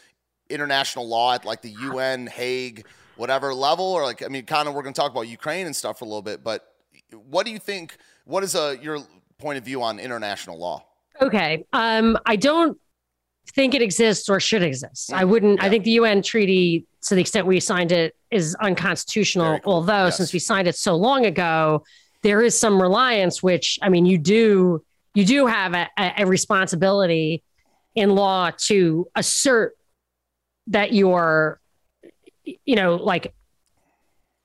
[0.49, 2.87] international law at like the UN, Hague,
[3.17, 5.75] whatever level, or like, I mean, kind of, we're going to talk about Ukraine and
[5.75, 6.43] stuff for a little bit.
[6.43, 6.67] But
[7.29, 7.97] what do you think?
[8.25, 9.01] What is uh, your
[9.39, 10.85] point of view on international law?
[11.23, 11.65] Okay.
[11.73, 12.79] Um, I don't
[13.55, 15.13] think it exists or should exist.
[15.13, 19.59] I wouldn't, I think the UN treaty, to the extent we signed it, is unconstitutional.
[19.61, 19.73] Cool.
[19.75, 20.17] Although, Yes.
[20.17, 21.85] since we signed it so long ago,
[22.23, 26.27] there is some reliance, which I mean, you do, you do have a, a a
[26.27, 27.43] responsibility
[27.97, 29.73] in law to assert
[30.69, 31.61] that you're,
[32.45, 33.35] you know, like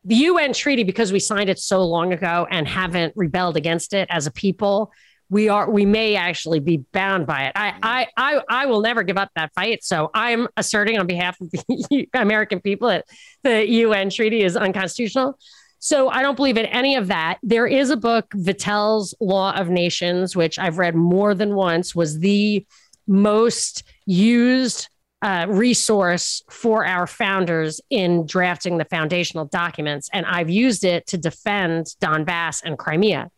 [0.03, 4.07] the UN treaty, because we signed it so long ago and haven't rebelled against it
[4.09, 4.91] as a people,
[5.29, 7.53] we are we may actually be bound by it.
[7.55, 9.83] I I I, I will never give up that fight.
[9.83, 13.05] So I'm asserting on behalf of the American people that
[13.43, 15.37] the UN treaty is unconstitutional.
[15.79, 17.37] So I don't believe in any of that.
[17.43, 22.19] There is a book, Vattel's Law of Nations, which I've read more than once, was
[22.19, 22.65] the
[23.07, 24.89] most used
[25.21, 30.09] uh, resource for our founders in drafting the foundational documents.
[30.13, 33.29] And I've used it to defend Donbass and Crimea.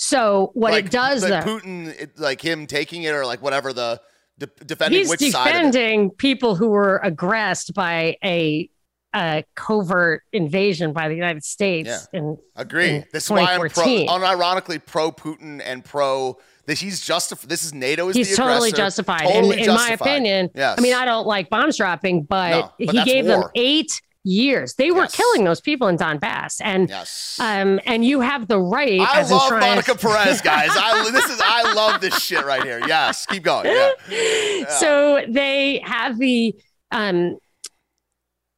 [0.00, 3.42] So what like, it does, like though, Putin, it, like him taking it or like
[3.42, 4.00] whatever the
[4.38, 5.72] de- defending he's which side of it.
[5.72, 8.70] defending people who were aggressed by a,
[9.12, 12.06] a covert invasion by the United States.
[12.12, 12.90] In, Agree.
[12.90, 17.48] in This is why I'm pro, unironically pro Putin and pro that he's justified.
[17.50, 18.76] This is NATO is he's the totally aggressor.
[19.02, 19.22] justified.
[19.22, 20.78] Totally in, in my opinion, Yes.
[20.78, 24.74] I mean, I don't like bombs dropping, but, No, but he gave them eight years.
[24.74, 25.14] They were Yes.
[25.16, 27.38] killing those people in Donbass, and Yes.
[27.40, 29.00] um, and you have the right.
[29.00, 30.70] I love Monica Perez, guys.
[30.72, 32.80] I this is I love this shit right here.
[32.86, 33.66] Yes, keep going.
[34.08, 34.68] Yeah.
[34.78, 36.54] So they have the
[36.90, 37.38] um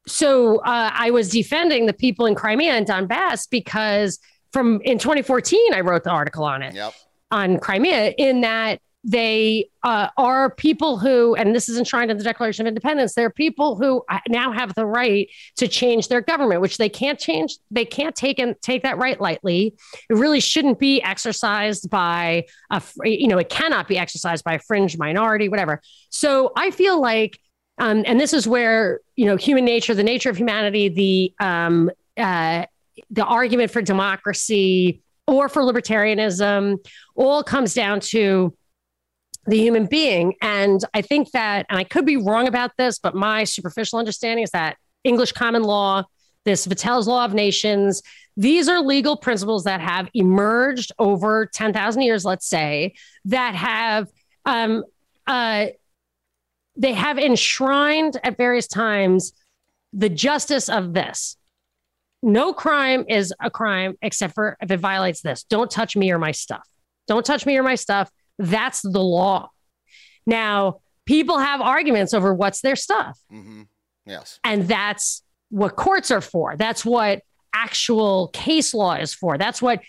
[0.07, 4.19] so uh, I was defending the people in Crimea and Donbass because
[4.53, 6.95] from in 2014 I wrote the article on it Yep.
[7.31, 12.25] on Crimea in that they uh, are people who, and this is enshrined in the
[12.25, 16.77] Declaration of Independence, they're people who now have the right to change their government, which
[16.77, 17.57] they can't change.
[17.71, 19.75] They can't take and take that right lightly.
[20.11, 24.59] It really shouldn't be exercised by a, you know, it cannot be exercised by a
[24.59, 25.81] fringe minority, whatever.
[26.11, 27.39] So I feel like,
[27.79, 31.91] um, and this is where you know, human nature, the nature of humanity, the um,
[32.17, 32.65] uh,
[33.11, 36.79] the argument for democracy or for libertarianism
[37.15, 38.57] all comes down to
[39.47, 40.35] the human being.
[40.43, 44.45] And I think that, and I could be wrong about this, but my superficial understanding
[44.45, 46.05] is that English common law,
[46.45, 48.03] this Vattel's Law of Nations,
[48.37, 52.95] these are legal principles that have emerged over 10,000 years, let's say,
[53.27, 54.09] that have,
[54.45, 54.85] um,
[55.27, 55.67] uh,
[56.77, 59.33] they have enshrined at various times
[59.93, 61.37] the justice of this.
[62.23, 65.45] No crime is a crime except for if it violates this.
[65.45, 66.67] Don't touch me or my stuff.
[67.09, 68.11] Don't touch me or my stuff.
[68.41, 69.51] That's the law.
[70.27, 73.19] Now, people have arguments over what's their stuff.
[73.33, 73.63] Mm-hmm.
[74.07, 74.41] Yes.
[74.43, 76.57] And that's what courts are for.
[76.57, 77.23] That's what
[77.53, 79.37] actual case law is for.
[79.37, 79.81] That's what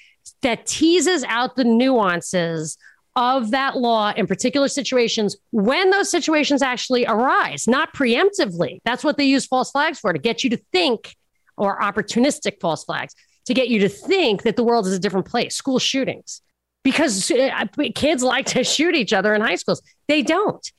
[0.42, 2.78] that teases out the nuances
[3.16, 8.80] of that law in particular situations when those situations actually arise, not preemptively.
[8.86, 11.16] That's what they use false flags for to get you to think,
[11.58, 13.14] or opportunistic false flags
[13.46, 15.56] to get you to think that the world is a different place.
[15.56, 16.42] School shootings
[16.84, 17.66] because uh,
[17.96, 19.82] kids like to shoot each other in high schools.
[20.08, 20.72] They don't.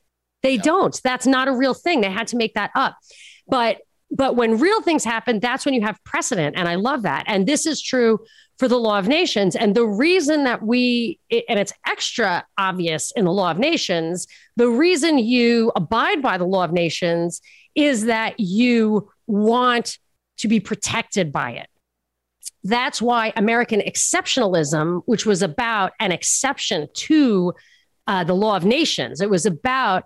[0.42, 0.62] They yeah.
[0.62, 1.00] don't.
[1.03, 2.00] That's not a real thing.
[2.00, 2.96] They had to make that up.
[3.46, 3.78] But
[4.14, 6.55] but when real things happen, that's when you have precedent.
[6.57, 7.24] And I love that.
[7.26, 8.18] And this is true
[8.59, 9.57] for the law of nations.
[9.57, 14.26] And the reason that we, and it's extra obvious in the law of nations,
[14.57, 17.40] the reason you abide by the law of nations
[17.74, 19.98] is that you want
[20.38, 21.68] to be protected by it.
[22.64, 27.55] That's why American exceptionalism, which was about an exception to
[28.07, 30.05] uh, the law of nations, it was about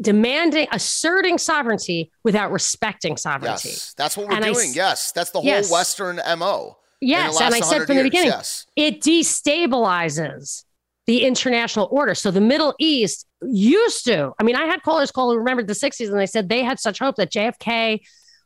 [0.00, 3.70] demanding, asserting sovereignty without respecting sovereignty.
[3.70, 4.70] Yes, that's what we're and doing.
[4.70, 5.70] I, yes, that's the whole yes.
[5.70, 6.76] Western MO.
[7.00, 8.04] Yes, and I said from years.
[8.04, 8.66] the beginning, yes.
[8.74, 10.64] it destabilizes
[11.06, 12.14] the international order.
[12.14, 15.74] So the Middle East used to, I mean, I had callers call who remembered the
[15.74, 18.00] 60s and they said they had such hope that JFK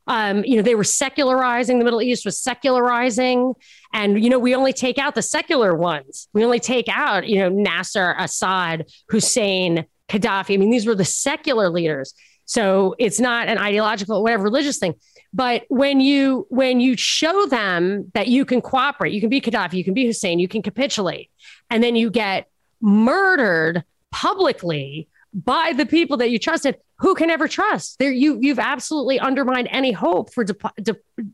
[0.07, 1.79] um, you know, they were secularizing.
[1.79, 3.55] The Middle East was secularizing,
[3.93, 6.29] and you know, we only take out the secular ones.
[6.33, 10.55] We only take out, you know, Nasser, Assad, Hussein, Gaddafi.
[10.55, 12.15] I mean, these were the secular leaders.
[12.45, 14.95] So it's not an ideological, whatever religious thing.
[15.33, 19.75] But when you when you show them that you can cooperate, you can be Gaddafi,
[19.75, 21.31] you can be Hussein, you can capitulate,
[21.71, 22.49] and then you get
[22.81, 28.59] murdered publicly by the people that you trusted who can ever trust there you you've
[28.59, 30.45] absolutely undermined any hope for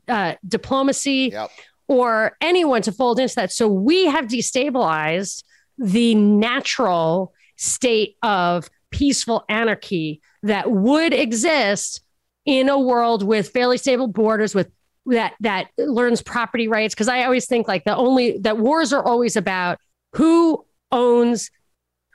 [0.08, 1.50] uh, diplomacy yep.
[1.88, 5.42] or anyone to fold into that so we have destabilized
[5.78, 12.00] the natural state of peaceful anarchy that would exist
[12.44, 14.70] in a world with fairly stable borders with
[15.06, 19.04] that that learns property rights because i always think like the only that wars are
[19.04, 19.78] always about
[20.12, 21.50] who owns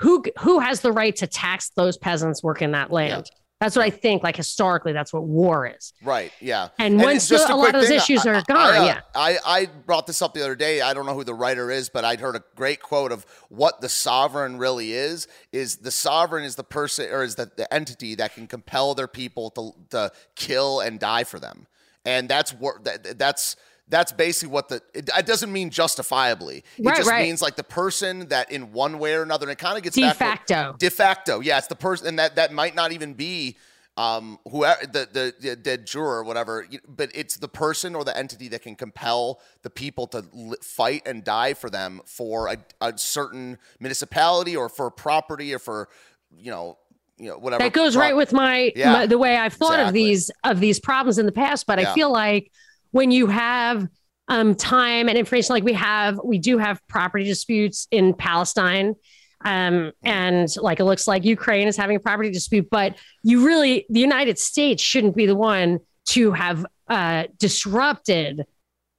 [0.01, 3.29] who who has the right to tax those peasants working that land?
[3.31, 3.37] Yeah.
[3.61, 4.23] That's what I think.
[4.23, 5.93] Like historically, that's what war is.
[6.01, 6.31] Right.
[6.41, 6.69] Yeah.
[6.79, 9.01] And, and once a, a lot of those issues I, are gone, I, yeah.
[9.13, 10.81] I, I brought this up the other day.
[10.81, 13.79] I don't know who the writer is, but I'd heard a great quote of what
[13.79, 15.27] the sovereign really is.
[15.51, 19.07] Is the sovereign is the person or is the, the entity that can compel their
[19.07, 21.67] people to to kill and die for them,
[22.03, 23.55] and that's what that, that's
[23.91, 26.63] that's basically what the it, it, doesn't mean justifiably.
[26.77, 27.27] It right, just right.
[27.27, 29.95] means like the person that in one way or another, and it kind of gets
[29.95, 30.75] de facto.
[30.79, 33.57] De facto, yeah, it's the person, and that that might not even be
[33.97, 38.17] um whoever the, the the de jure or whatever, but it's the person or the
[38.17, 40.23] entity that can compel the people to
[40.63, 45.89] fight and die for them for a, a certain municipality or for property or for
[46.33, 46.77] you know
[47.17, 49.87] you know whatever that goes right with my, yeah, my, the way I've thought exactly.
[49.87, 51.67] of these of these problems in the past.
[51.67, 51.91] But yeah.
[51.91, 52.51] I feel like
[52.91, 53.87] when you have
[54.27, 58.95] um, time and information like we have, we do have property disputes in Palestine.
[59.43, 63.85] Um, and like it looks like Ukraine is having a property dispute, but you really,
[63.89, 68.45] the United States shouldn't be the one to have uh, disrupted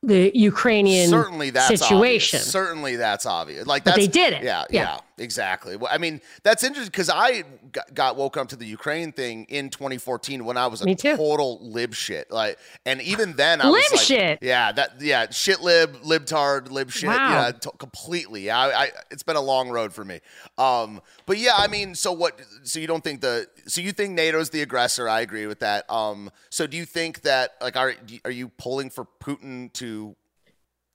[0.02, 2.38] the Ukrainian certainly that's situation.
[2.38, 2.50] Obvious.
[2.50, 3.66] Certainly that's obvious.
[3.66, 4.42] Like but they did it.
[4.42, 4.98] Yeah, yeah, yeah.
[5.22, 5.76] Exactly.
[5.76, 9.44] Well, I mean, that's interesting because I got, got woke up to the Ukraine thing
[9.44, 12.30] in 2014 when I was a total lib shit.
[12.30, 14.38] Like, and even then, I Lib was like, shit?
[14.42, 17.08] Yeah, that yeah, shit lib, libtard, lib shit.
[17.08, 17.30] Wow.
[17.30, 18.42] Yeah, t- completely.
[18.42, 20.18] Yeah, I, I, it's been a long road for me.
[20.58, 22.40] Um, but yeah, I mean, so what?
[22.64, 23.46] So you don't think the?
[23.66, 25.08] So you think NATO's the aggressor?
[25.08, 25.88] I agree with that.
[25.88, 27.94] Um, so do you think that like are
[28.24, 30.16] are you pulling for Putin to?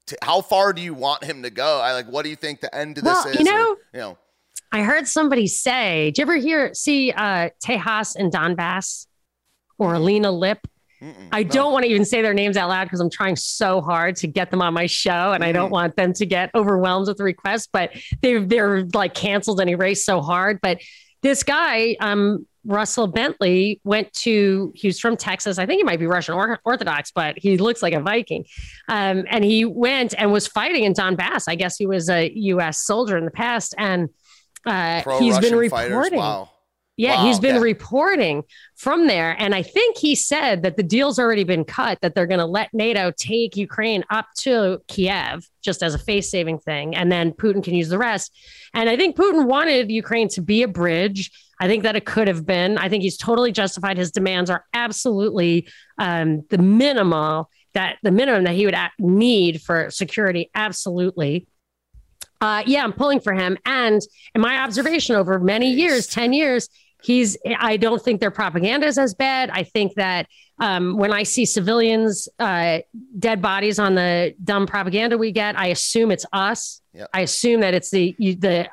[0.08, 1.80] To how far do you want him to go?
[1.82, 2.08] I like.
[2.08, 3.40] What do you think the end of this is?
[3.40, 4.18] you know- or, you know.
[4.72, 9.08] I heard somebody say, "Did you ever hear see uh, Tejas and Donbass
[9.78, 10.60] or Alina Lipp?"
[11.02, 13.82] Mm-mm, I don't want to even say their names out loud because I'm trying so
[13.82, 17.08] hard to get them on my show, and I don't want them to get overwhelmed
[17.08, 17.68] with the requests.
[17.72, 17.92] But
[18.22, 20.60] they're they're like canceled and erased so hard.
[20.62, 20.82] But
[21.22, 25.58] this guy, um, Russell Bentley, went to he was from Texas.
[25.58, 28.46] I think he might be Russian or- Orthodox, but he looks like a Viking.
[28.90, 31.46] Um, and he went and was fighting in Donbass.
[31.48, 32.80] I guess he was a U.S.
[32.80, 34.10] soldier in the past, and
[34.66, 35.92] uh, he's been Pro-Russian fighters.
[35.92, 36.20] reporting.
[36.20, 36.50] Wow.
[36.98, 37.62] Yeah, Wow, he's been yeah.
[37.62, 38.44] reporting
[38.76, 39.36] from there.
[39.40, 42.46] And I think he said that the deal's already been cut, that they're going to
[42.46, 46.96] let NATO take Ukraine up to Kiev just as a face saving thing.
[46.96, 48.36] And then Putin can use the rest.
[48.74, 51.32] And I think Putin wanted Ukraine to be a bridge.
[51.60, 52.78] I think that it could have been.
[52.80, 53.98] I think he's totally justified.
[53.98, 55.68] His demands are absolutely
[56.00, 60.50] um, the minimal that the minimum that he would need for security.
[60.56, 61.48] Absolutely.
[62.42, 63.58] Uh, yeah, I'm pulling for him.
[63.66, 64.02] And
[64.34, 66.70] in my observation over many years, 10 years,
[67.08, 69.50] he's, I don't think their propaganda is as bad.
[69.50, 70.28] I think that
[70.60, 72.80] um, when I see civilians, uh,
[73.18, 76.82] dead bodies on the dumb propaganda we get, I assume it's us.
[76.94, 77.10] Yep.
[77.14, 78.68] I assume that it's the the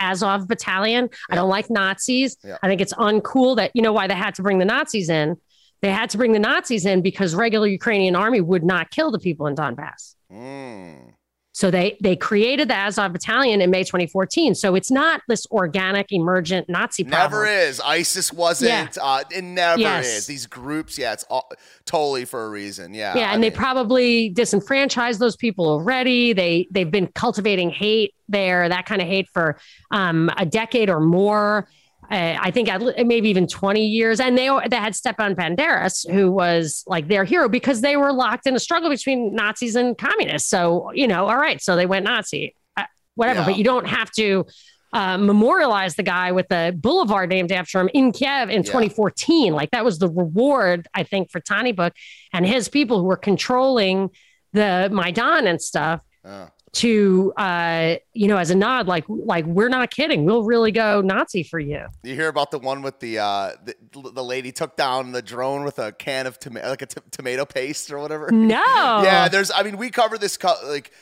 [0.00, 1.08] Azov battalion.
[1.30, 2.36] I don't like Nazis.
[2.44, 2.58] Yep.
[2.62, 5.36] I think it's uncool that you know why they had to bring the Nazis in.
[5.80, 9.20] They had to bring the Nazis in because regular Ukrainian army would not kill the
[9.20, 10.16] people in Donbass.
[10.30, 11.14] Mm.
[11.58, 14.54] So they they created the Azov Battalion in May 2014.
[14.54, 17.42] So it's not this organic, emergent Nazi problem.
[17.42, 17.80] Never is.
[17.80, 18.96] ISIS wasn't.
[18.96, 20.06] Uh, it never Yes.
[20.06, 20.26] is.
[20.28, 21.50] These groups, yeah, it's all,
[21.84, 22.94] totally for a reason.
[22.94, 23.18] Yeah.
[23.18, 26.32] Yeah, I and they probably disenfranchised those people already.
[26.32, 29.58] They they've been cultivating hate there, that kind of hate for
[29.90, 31.68] um, a decade or more.
[32.10, 34.18] Uh, I think at, maybe even 20 years.
[34.18, 38.46] And they they had Stepan Banderas, who was like their hero because they were locked
[38.46, 40.48] in a struggle between Nazis and communists.
[40.48, 42.84] So you know, all right, so they went Nazi, uh,
[43.14, 43.40] whatever.
[43.40, 43.46] Yeah.
[43.46, 44.46] But you don't have to.
[44.90, 48.72] Uh, memorialize the guy with the boulevard named after him in Kiev in Yeah.
[48.72, 49.52] 2014.
[49.52, 51.90] Like that was the reward, I think, for Tyahnybok
[52.32, 54.08] and his people who were controlling
[54.54, 56.00] the Maidan and stuff
[56.78, 61.00] to uh you know as a nod like like we're not kidding we'll really go
[61.00, 63.74] nazi for you you hear about the one with the, uh, the
[64.12, 67.44] the lady took down the drone with a can of tomato, like a t- tomato
[67.44, 68.30] paste or whatever.
[68.30, 68.56] no
[69.02, 69.50] Yeah, there's.
[69.54, 70.92] I mean, we covered this co- like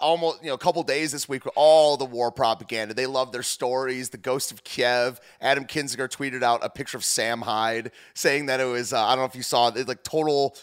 [0.00, 2.94] almost you know a couple days this week with all the war propaganda.
[2.94, 4.10] They love their stories.
[4.10, 5.20] The Ghost of Kiev.
[5.40, 8.92] Adam Kinzinger tweeted out a picture of Sam Hyde saying that it was.
[8.92, 9.86] Uh, I don't know if you saw it.
[9.88, 10.56] Like total.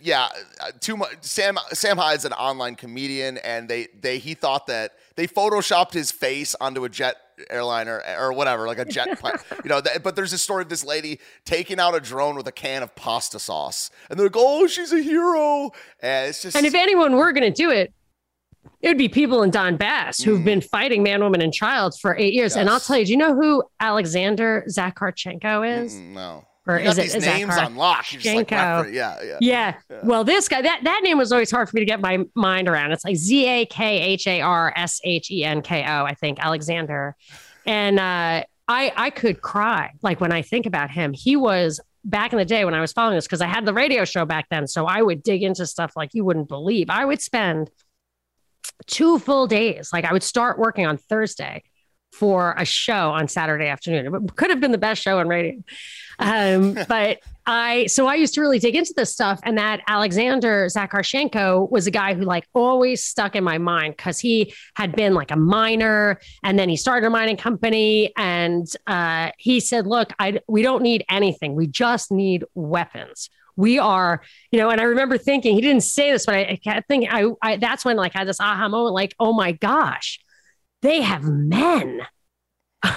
[0.00, 0.28] Yeah,
[0.60, 1.12] uh, too much.
[1.20, 6.10] Sam Sam Hyde's an online comedian, and they they he thought that they photoshopped his
[6.10, 7.16] face onto a jet
[7.50, 9.34] airliner or whatever, like a jet plane.
[9.64, 12.46] you know, th- but there's a story of this lady taking out a drone with
[12.48, 16.56] a can of pasta sauce, and they're like, "Oh, she's a hero," and it's just.
[16.56, 17.92] and if anyone were going to do it
[18.82, 20.44] it would be people in Donbass who've Mm.
[20.44, 22.56] been fighting man, woman, and child for eight years.
[22.56, 25.94] And I'll tell you, do you know who Alexander Zakharchenko is?
[25.94, 26.44] Mm, no.
[26.66, 28.06] Or is it these is names Zakhar- on lock.
[28.12, 29.20] Like yeah, yeah.
[29.22, 29.38] Yeah.
[29.40, 29.74] Yeah.
[30.02, 32.68] Well, this guy, that, that name was always hard for me to get my mind
[32.68, 32.90] around.
[32.92, 36.14] It's like Z A K H A R S H E N K O, I
[36.14, 37.14] think, Alexander.
[37.66, 41.12] And uh, I, I could cry like when I think about him.
[41.12, 43.74] He was back in the day when I was following this because I had the
[43.74, 44.66] radio show back then.
[44.66, 46.90] So I would dig into stuff like you wouldn't believe.
[46.90, 47.70] I would spend
[48.86, 49.90] two full days.
[49.92, 51.62] Like I would start working on Thursday
[52.16, 54.14] for a show on Saturday afternoon.
[54.14, 55.62] It could have been the best show on radio.
[56.18, 59.38] Um, but I, so I used to really dig into this stuff.
[59.42, 64.18] And that Alexander Zakharchenko was a guy who like always stuck in my mind because
[64.18, 68.12] he had been like a miner and then he started a mining company.
[68.16, 71.54] And uh, he said, look, I, we don't need anything.
[71.54, 73.28] We just need weapons.
[73.58, 76.56] We are, you know, and I remember thinking, he didn't say this, but I, I
[76.56, 79.52] kept thinking, I, I, that's when like I had this aha moment, like, oh my
[79.52, 80.18] gosh,
[80.82, 82.00] they have men.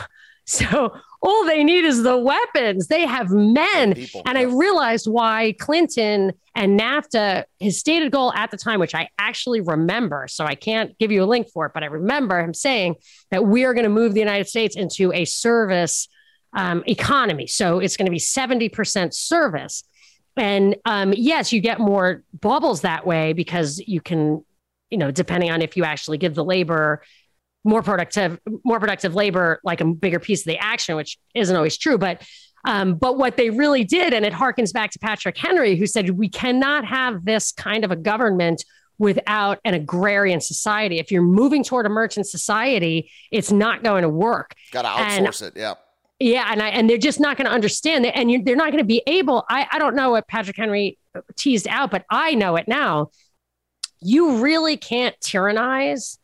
[0.45, 2.87] so all they need is the weapons.
[2.87, 3.93] They have men.
[3.93, 8.95] People, And I realized why Clinton and NAFTA, his stated goal at the time, which
[8.95, 12.39] I actually remember, so I can't give you a link for it, but I remember
[12.39, 12.95] him saying
[13.31, 16.07] that we are going to move the United States into a service
[16.53, 17.47] um, economy.
[17.47, 19.83] So it's going to be 70% service.
[20.37, 24.43] And um, yes, you get more bubbles that way because you can,
[24.89, 27.01] you know, depending on if you actually give the labor
[27.63, 31.77] more productive, more productive labor, like a bigger piece of the action, which isn't always
[31.77, 31.97] true.
[31.97, 32.21] But
[32.65, 36.09] um, but what they really did, and it harkens back to Patrick Henry, who said
[36.11, 38.63] we cannot have this kind of a government
[38.97, 40.99] without an agrarian society.
[40.99, 44.53] If you're moving toward a merchant society, it's not going to work.
[44.71, 45.59] Got to outsource and, it.
[45.59, 45.75] Yeah.
[46.21, 48.73] Yeah, and I and they're just not going to understand it, and you, they're not
[48.73, 49.45] going to be able.
[49.49, 50.97] I I don't know what Patrick Henry
[51.37, 53.11] teased out, but I know it now.
[54.01, 56.17] You really can't tyrannize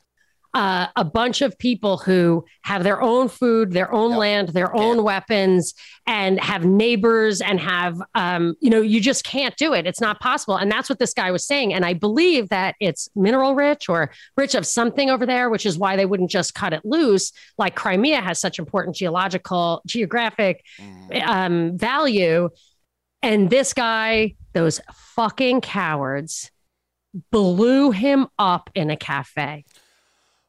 [0.56, 4.20] uh, a bunch of people who have their own food, their own yep.
[4.20, 5.74] land, their own weapons,
[6.08, 9.86] and have neighbors and have, um, you know, you just can't do it.
[9.86, 10.56] It's not possible.
[10.56, 11.74] And that's what this guy was saying.
[11.74, 15.78] And I believe that it's mineral rich or rich of something over there, which is
[15.78, 17.34] why they wouldn't just cut it loose.
[17.58, 21.28] Like Crimea has such important geological, geographic mm.
[21.28, 22.50] um, value.
[23.22, 26.50] And this guy, those fucking cowards,
[27.30, 29.66] blew him up in a cafe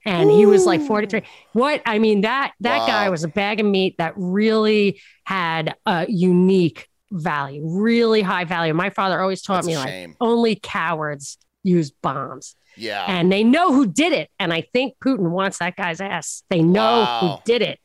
[0.07, 0.37] and Ooh.
[0.37, 2.87] he was like 43 what i mean that that wow.
[2.87, 8.75] guy was a bag of meat that really had a unique value really high value.
[8.75, 12.57] My father always taught That's me like only cowards use bombs.
[12.77, 13.05] Yeah.
[13.09, 14.29] And they know who did it.
[14.39, 16.43] And i think putin wants that guy's ass.
[16.51, 17.21] They know wow.
[17.21, 17.79] who did it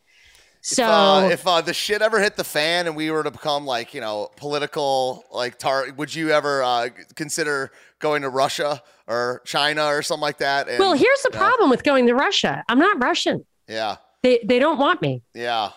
[0.62, 3.32] so if, uh, if uh, the shit ever hit the fan and we were to
[3.32, 8.82] become like you know political like tar, would you ever uh, consider going to Russia
[9.08, 10.70] or China or something like that?
[10.70, 11.72] And, well, here's the problem know.
[11.72, 12.64] with going to Russia.
[12.70, 13.46] I'm not Russian.
[13.68, 13.98] Yeah.
[14.24, 15.24] They they don't want me.
[15.34, 15.72] Yeah.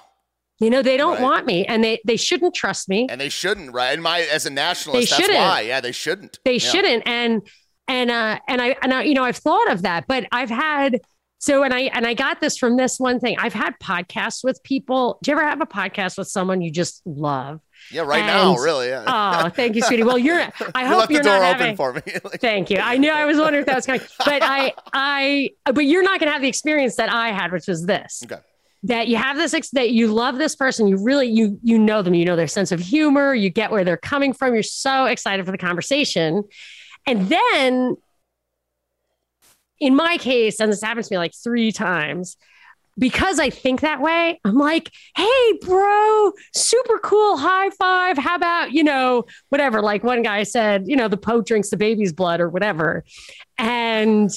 [0.61, 1.23] You know, they don't right.
[1.23, 3.07] want me and they they shouldn't trust me.
[3.11, 3.93] And they shouldn't, right?
[3.93, 5.39] And my as a nationalist, they shouldn't.
[5.39, 5.63] why.
[5.63, 6.39] Yeah, they shouldn't.
[6.45, 6.59] They yeah.
[6.59, 7.03] shouldn't.
[7.07, 7.43] And
[7.89, 11.01] and uh and I and I, you know, I've thought of that, but I've had
[11.45, 13.37] so and I and I got this from this one thing.
[13.39, 15.19] I've had podcasts with people.
[15.23, 17.61] Do you ever have a podcast with someone you just love?
[17.91, 18.89] Yeah, right and, now, really.
[18.89, 19.05] Yeah.
[19.45, 20.05] Oh, thank you, sweetie.
[20.05, 20.41] Well, you're.
[20.75, 21.77] I you hope you're not having.
[21.77, 22.01] for me.
[22.41, 22.79] thank you.
[22.79, 26.19] I knew I was wondering if that was coming, but I, I, but you're not
[26.19, 28.23] going to have the experience that I had, which was this.
[28.25, 28.41] Okay.
[28.85, 32.15] That you have this, that you love this person, you really, you, you know them,
[32.15, 34.55] you know their sense of humor, you get where they're coming from.
[34.55, 36.45] You're so excited for the conversation,
[37.07, 37.99] and then
[39.81, 42.37] in my case, and this happens to me like three times,
[42.97, 48.17] because I think that way, I'm like, hey, bro, super cool high five.
[48.17, 49.83] How about, you know, whatever?
[49.83, 53.05] Like one guy said, you know, the Pope drinks the baby's blood or whatever.
[53.59, 54.31] And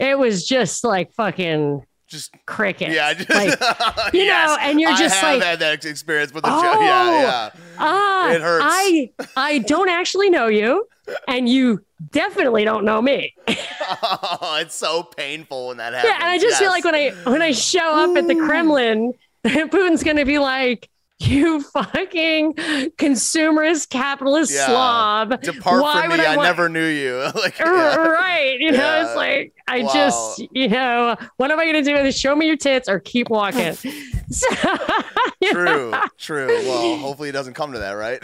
[0.00, 2.90] it was just like fucking just cricket.
[2.90, 3.58] Yeah, just, like,
[4.12, 6.80] you yes, know, and you're just I like had that experience with the oh, show.
[6.80, 7.50] Yeah, yeah.
[7.78, 8.64] Uh, it hurts.
[8.68, 10.86] I I don't actually know you,
[11.28, 13.34] and you definitely don't know me.
[13.48, 16.10] oh, it's so painful when that happens.
[16.10, 16.58] Yeah, and I just yes.
[16.60, 20.88] feel like when I when I show up at the Kremlin, Putin's gonna be like,
[21.20, 24.66] you fucking consumerist capitalist yeah.
[24.66, 25.42] slob.
[25.42, 26.24] Depart Why from me.
[26.24, 27.16] I, I, never knew you.
[27.34, 27.96] like, yeah.
[27.96, 28.58] Right.
[28.58, 29.06] You know, yeah.
[29.06, 29.92] it's like, I wow.
[29.92, 32.12] just, you know, what am I going to do?
[32.12, 33.74] Show me your tits or keep walking.
[34.30, 34.48] so,
[35.44, 35.92] true.
[36.18, 36.48] True.
[36.48, 38.20] Well, hopefully it doesn't come to that, right?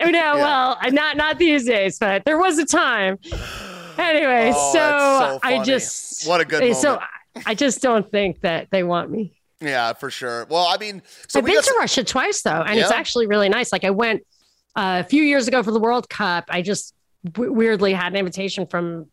[0.00, 0.34] no, yeah.
[0.34, 3.18] well, not, not these days, but there was a time.
[3.98, 6.78] Anyway, oh, so, so I just, what a good eh, moment.
[6.78, 6.98] So
[7.46, 9.39] I just don't think that they want me.
[9.60, 10.46] Yeah, for sure.
[10.48, 11.78] Well, I mean, so I've been to some...
[11.78, 12.82] Russia twice though, and yeah.
[12.82, 13.72] it's actually really nice.
[13.72, 14.22] Like I went
[14.74, 16.44] uh, a few years ago for the World Cup.
[16.48, 16.94] I just
[17.24, 19.06] w- weirdly had an invitation from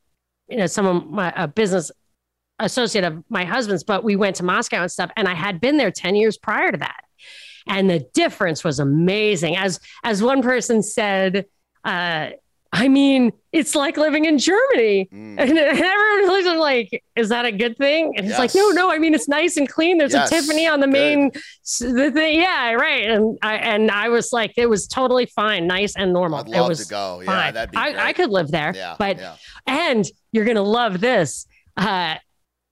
[0.47, 1.91] you know some of my a business
[2.59, 5.77] associate of my husband's, but we went to Moscow and stuff, and I had been
[5.77, 7.03] there ten years prior to that,
[7.67, 9.57] and the difference was amazing.
[9.57, 11.45] As as one person said.
[11.83, 12.31] Uh,
[12.73, 15.09] I mean, it's like living in Germany.
[15.11, 15.39] Mm.
[15.39, 18.13] And, everyone looks like, is that a good thing?
[18.17, 18.91] And it's like, no, no.
[18.91, 19.97] I mean, it's nice and clean.
[19.97, 20.31] There's yes.
[20.31, 20.93] a Tiffany on the good.
[20.93, 21.31] main,
[21.79, 22.39] the thing.
[22.39, 23.09] Yeah, right.
[23.09, 26.39] And I and I was like, it was totally fine, nice and normal.
[26.39, 27.21] I'd love it was to go.
[27.25, 27.35] Fine.
[27.35, 27.77] Yeah, that'd be.
[27.77, 28.73] I, I, could live there.
[28.75, 29.35] Yeah, but yeah.
[29.65, 31.47] and you're gonna love this.
[31.75, 32.15] Uh,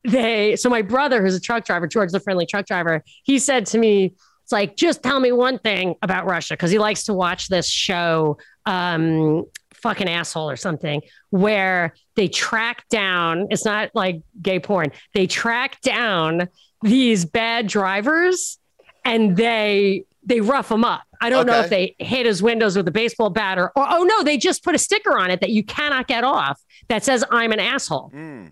[0.03, 3.65] they so my brother, who's a truck driver, George, the friendly truck driver, he said
[3.67, 4.13] to me,
[4.45, 7.67] it's like, just tell me one thing about Russia because he likes to watch this
[7.67, 8.37] show.
[8.67, 9.45] Um,
[9.85, 15.79] fucking asshole or something where they track down it's not like gay porn they track
[15.81, 16.49] down
[16.81, 18.57] these bad drivers
[19.05, 21.51] and they they rough them up i don't okay.
[21.51, 24.39] know if they hit his windows with a baseball bat or, or, oh no they
[24.39, 27.59] just put a sticker on it that you cannot get off that says i'm an
[27.59, 28.51] asshole mm.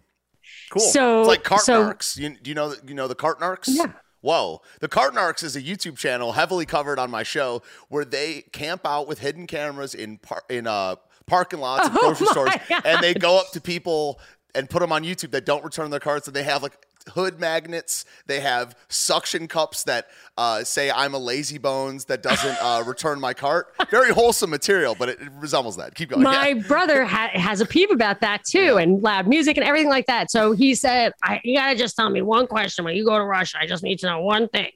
[0.70, 3.40] cool so it's like cart so, narcs you, do you know you know the cart
[3.40, 3.92] narcs yeah
[4.24, 4.62] Whoa.
[4.80, 8.86] The Cart Narcs is a YouTube channel heavily covered on my show where they camp
[8.86, 10.96] out with hidden cameras in par- in uh
[11.28, 12.82] parking lots of oh grocery stores, God.
[12.86, 14.20] and they go up to people
[14.56, 16.74] and put them on YouTube that don't return their cards, and they have like
[17.10, 18.06] hood magnets.
[18.28, 20.08] They have suction cups that
[20.38, 23.74] uh, say "I'm a lazy bones" that doesn't uh, return my cart.
[23.90, 25.96] Very wholesome material, but it, it resembles that.
[25.96, 26.22] Keep going.
[26.24, 26.68] My Yeah.
[26.68, 30.30] brother ha- has a peep about that too, and loud music and everything like that.
[30.30, 33.26] So he said, I, "You gotta just tell me one question when you go to
[33.26, 33.58] Russia.
[33.60, 34.70] I just need to know one thing.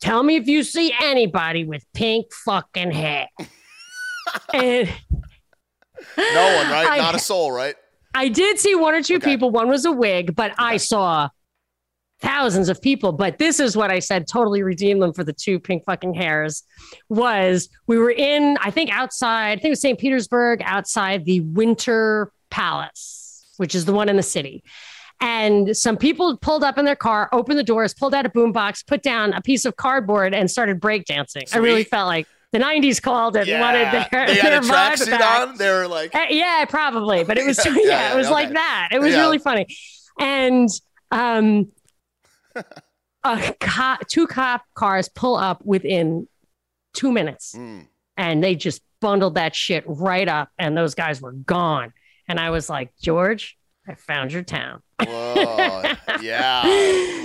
[0.00, 3.28] Tell me if you see anybody with pink fucking hair."
[4.52, 4.88] and
[6.16, 6.88] No one, right?
[6.90, 7.74] I- Not a soul, right?
[8.14, 9.30] I did see one or two Okay.
[9.32, 9.50] people.
[9.50, 11.28] One was a wig, but I saw
[12.20, 13.12] thousands of people.
[13.12, 16.62] But this is what I said totally redeemed them for the two pink fucking hairs.
[17.08, 19.98] Was we were in, I think outside, I think it was St.
[19.98, 24.62] Petersburg, outside the Winter Palace, which is the one in the city.
[25.22, 28.86] And some people pulled up in their car, opened the doors, pulled out a boombox,
[28.86, 31.54] put down a piece of cardboard, and started breakdancing.
[31.54, 35.48] I really felt like the '90s called and wanted their, they their vibe back.
[35.48, 35.56] on.
[35.56, 38.34] They were like, Uh, yeah, probably, but it was Yeah, yeah, yeah, it was okay.
[38.34, 38.88] like that.
[38.92, 39.20] It was Yeah.
[39.20, 39.66] really funny,
[40.18, 40.68] and
[41.10, 41.70] um,
[43.24, 46.26] a cop, two cop cars pull up within
[46.94, 47.86] two minutes, mm,
[48.16, 51.92] and they just bundled that shit right up, and those guys were gone.
[52.28, 53.56] And I was like, George,
[53.88, 54.82] I found your town.
[55.02, 55.82] whoa,
[56.20, 56.62] yeah,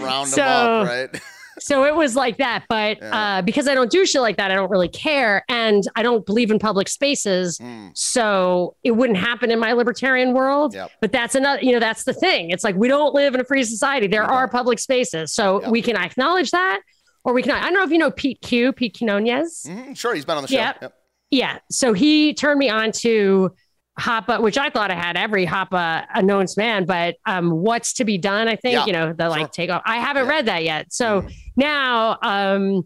[0.03, 0.47] round So- them
[0.81, 1.21] up, right?
[1.59, 3.37] So it was like that, but Yeah.
[3.37, 6.25] uh, because I don't do shit like that, I don't really care, and I don't
[6.25, 7.57] believe in public spaces.
[7.59, 10.73] Mm, So it wouldn't happen in my libertarian world.
[10.73, 10.91] Yep.
[11.01, 12.51] But that's another, you know, that's the thing.
[12.51, 14.07] It's like we don't live in a free society.
[14.07, 15.33] There are public spaces.
[15.33, 15.71] So Yep.
[15.71, 16.81] we can acknowledge that
[17.23, 19.65] or we can, I don't know if you know Pete Q, Pete Quiñones.
[19.67, 20.55] mhm, sure, he's been on the show.
[20.55, 20.77] Yep.
[20.81, 20.93] Yep.
[21.31, 21.57] Yeah.
[21.71, 23.51] So he turned me on to
[23.99, 28.05] Hoppe, which I thought I had every Hoppe a known man, but um, what's to
[28.05, 28.47] be done?
[28.47, 29.47] I think, Yeah, you know, the like sure.
[29.49, 29.81] take off.
[29.85, 30.31] I haven't Yeah.
[30.31, 30.91] read that yet.
[30.91, 31.33] So Mhm.
[31.55, 32.83] now, um,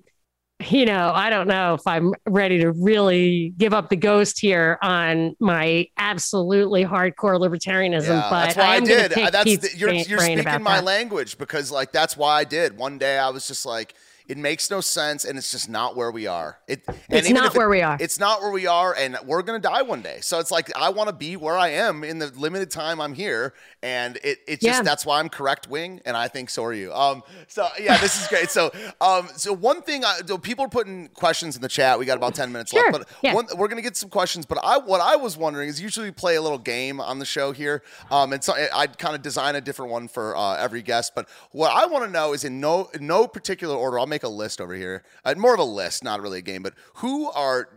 [0.70, 4.78] you know, I don't know if I'm ready to really give up the ghost here
[4.82, 9.12] on my absolutely hardcore libertarianism, Yeah, but that's why I I, did.
[9.12, 10.84] That's the, you're you're speaking my that.
[10.84, 12.78] language because like that's why I did.
[12.78, 13.94] One day I was just like,
[14.30, 16.60] it makes no sense, and it's just not where we are.
[16.68, 17.98] It and It's not if it- where we are.
[18.00, 20.20] It's not where we are, and we're gonna die one day.
[20.22, 23.14] So it's like I want to be where I am in the limited time I'm
[23.14, 23.54] here,
[23.84, 24.82] and it it just Yeah.
[24.84, 26.94] that's why I'm correct wing, and I think so are you.
[26.94, 28.50] Um, so yeah, this is great.
[28.52, 28.72] So
[29.02, 31.98] um, so one thing, I, so people are putting questions in the chat.
[31.98, 32.92] We got about ten minutes Sure.
[32.92, 33.34] left, but Yeah.
[33.34, 34.46] one, we're gonna get some questions.
[34.46, 37.26] But I what I was wondering is usually we play a little game on the
[37.26, 40.84] show here, um, and so I'd kind of design a different one for uh, every
[40.84, 41.14] guest.
[41.16, 43.98] But what I want to know is in no in no particular order.
[44.00, 46.64] I'll make a list over here, uh, more of a list, not really a game.
[46.64, 47.70] But who are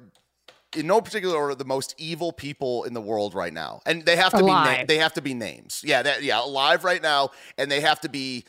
[0.74, 4.16] in no particular order the most evil people in the world right now, and they
[4.16, 5.82] have to be na- they have to be names.
[5.84, 8.44] Yeah, that, yeah, alive right now, and they have to be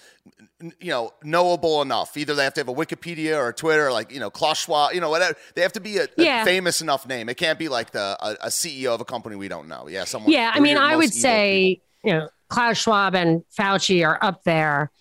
[0.79, 2.15] you know knowable enough.
[2.15, 4.59] Either they have to have a Wikipedia or a Twitter, or like you know Klaus
[4.59, 5.35] Schwab, you know whatever.
[5.55, 6.43] They have to be a, a Yeah.
[6.45, 7.27] famous enough name.
[7.27, 9.89] It can't be like the a, a CEO of a company we don't know.
[9.89, 10.31] Yeah, someone.
[10.31, 14.91] Yeah, I mean, I would say, you know, Klaus Schwab and Fauci are up there.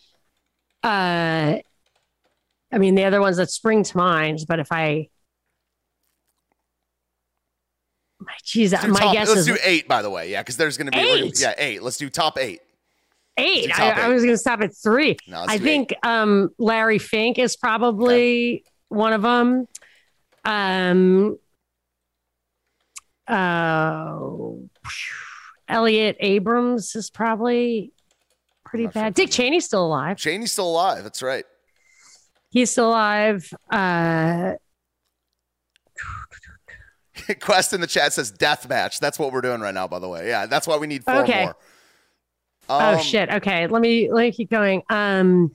[0.83, 1.59] Uh,
[2.73, 5.09] I mean, the other ones that spring to mind, but if I,
[8.19, 10.31] my geez, my Top- guess let's is do eight, by the way.
[10.31, 11.83] Yeah, because there's going to be we're gonna- yeah eight.
[11.83, 12.61] Let's do top eight.
[13.37, 13.67] eight.
[13.67, 15.17] do I, top I was going to stop at three.
[15.27, 19.67] No, I think um, Larry Fink is probably one of them.
[20.45, 21.39] Um,
[23.27, 24.19] uh,
[25.69, 27.93] Elliott Abrams is probably
[28.65, 29.03] pretty not sure.
[29.03, 29.15] bad.
[29.15, 30.17] Dick Cheney's still alive.
[30.17, 31.03] Cheney's still alive.
[31.03, 31.45] That's right.
[32.53, 33.53] He's still alive.
[33.71, 34.53] Uh,
[37.41, 39.01] Quest in the chat says death match.
[39.01, 40.29] That's what we're doing right now, by the way.
[40.29, 41.45] Yeah, that's why we need four Okay.
[41.45, 41.57] more.
[42.69, 43.31] oh Um, shit.
[43.31, 44.83] Okay, let me let me keep going.
[44.91, 45.55] Um,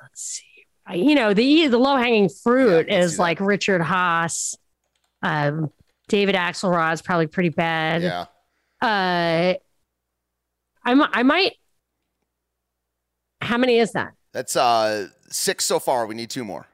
[0.00, 0.44] let's see.
[0.94, 4.56] You know the the low hanging fruit Yeah, is like Richard Haass.
[5.22, 5.70] Um,
[6.08, 8.02] David Axelrod's probably pretty bad.
[8.02, 8.26] Yeah.
[8.80, 9.54] Uh,
[10.84, 11.52] I mi- I might.
[13.40, 14.12] How many is that?
[14.32, 16.06] That's uh six so far.
[16.06, 16.66] We need two more.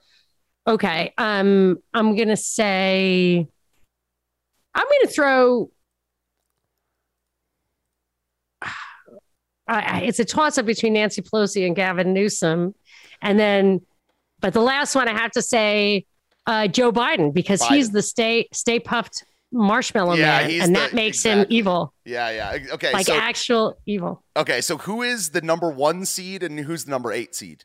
[0.66, 1.12] Okay.
[1.18, 3.48] Um, I'm gonna say.
[4.74, 5.70] I'm gonna throw.
[9.70, 12.74] It's a toss up between Nancy Pelosi and Gavin Newsom,
[13.20, 13.82] and then,
[14.40, 16.06] but the last one I have to say,
[16.46, 20.94] uh, Joe Biden because he's the stay stay Puft marshmallow Yeah, man, and the- that
[20.94, 22.72] makes him evil, Yeah, yeah.
[22.74, 24.22] Okay, like so actual evil.
[24.36, 27.64] okay, so who is the number one seed and who's the number eight seed?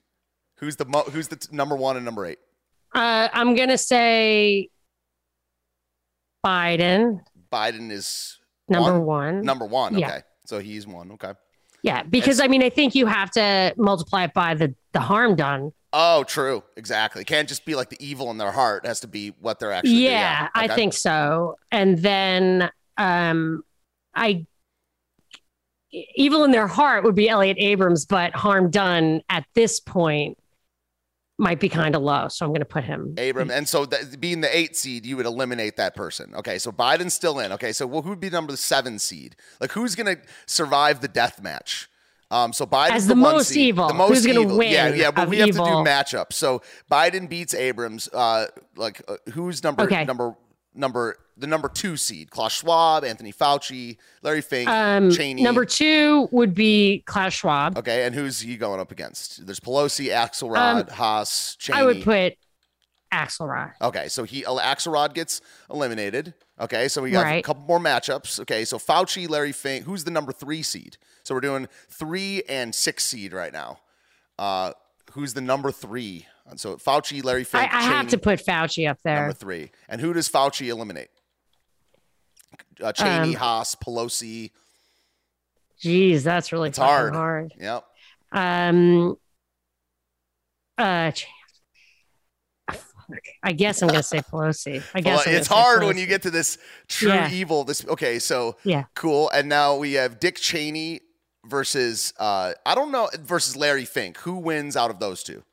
[0.58, 2.40] Who's the mo- who's the t- number one and number eight?
[2.94, 4.70] Uh, I'm gonna say
[6.46, 7.20] Biden
[7.52, 8.40] Biden is
[8.70, 9.06] number One?
[9.06, 9.42] one.
[9.46, 9.98] number one.
[9.98, 10.08] Yeah.
[10.08, 11.12] Okay, so he's one.
[11.14, 11.34] Okay.
[11.84, 15.36] Yeah, because I mean, I think you have to multiply it by the the harm
[15.36, 15.74] done.
[15.92, 16.64] Oh, true.
[16.76, 17.22] Exactly.
[17.22, 18.86] It can't just be like the evil in their heart.
[18.86, 20.08] It has to be what they're actually.
[20.08, 20.76] Yeah, I Okay.
[20.76, 21.56] think so.
[21.72, 23.64] And then um,
[24.16, 24.46] I
[25.92, 30.38] evil in their heart would be Elliott Abrams, but harm done at this point
[31.44, 32.28] might be kind of low.
[32.30, 33.14] So I'm going to put him.
[33.18, 33.52] Abram.
[33.52, 33.86] And so
[34.20, 36.34] being the eight seed, you would eliminate that person.
[36.36, 36.58] Okay.
[36.58, 37.52] So Biden's still in.
[37.52, 37.72] Okay.
[37.74, 39.36] So well, who would be number seven seed?
[39.62, 41.90] Like who's going to survive the death match?
[42.32, 43.88] Um, so Biden as the, the most seed, evil.
[43.88, 44.58] The most Who's going to evil.
[44.58, 44.72] win?
[44.72, 45.12] Yeah, yeah.
[45.12, 45.66] But we have evil.
[45.66, 46.34] to do matchups.
[46.34, 48.08] So Biden beats Abrams.
[48.12, 50.04] Uh, like uh, who's number Okay.
[50.04, 50.36] number
[50.76, 52.30] number the number two seed?
[52.30, 55.42] Klaus Schwab, Anthony Fauci, Larry Fink, Um, Cheney.
[55.44, 57.78] number two would be Klaus Schwab.
[57.78, 59.46] Okay, and who's he going up against?
[59.46, 61.80] There's Pelosi, Axelrod, Haass, Cheney.
[61.80, 62.34] Um, I would put
[63.12, 63.74] Axelrod.
[63.82, 66.34] Okay, so he Axelrod gets eliminated.
[66.60, 68.40] Okay, so we got a couple more matchups.
[68.42, 70.98] Okay, so Fauci, Larry Fink, who's the number three seed?
[71.24, 73.80] So we're doing three and six seed right now.
[74.38, 74.74] Uh,
[75.14, 76.28] who's the number three?
[76.46, 79.16] And So Fauci, Larry I, Fink, I have Cheney, to put Fauci up there.
[79.22, 79.72] number three.
[79.88, 81.10] And who does Fauci eliminate?
[82.82, 84.52] Uh, Cheney, Um, Haass, Pelosi.
[85.82, 87.14] Jeez, that's really It's hard.
[87.14, 87.54] hard.
[87.60, 87.84] Yep.
[88.32, 89.16] Um,
[90.78, 91.12] uh.
[93.44, 94.82] I guess I'm gonna say Pelosi.
[94.96, 96.58] I guess I'm it's hard when you get to this
[96.88, 97.30] true Yeah.
[97.30, 97.64] evil.
[97.64, 98.86] This okay, so Yeah.
[98.96, 99.30] cool.
[99.32, 101.02] And now we have Dick Cheney
[101.46, 104.18] versus uh I don't know versus Larry Fink.
[104.20, 105.44] Who wins out of those two?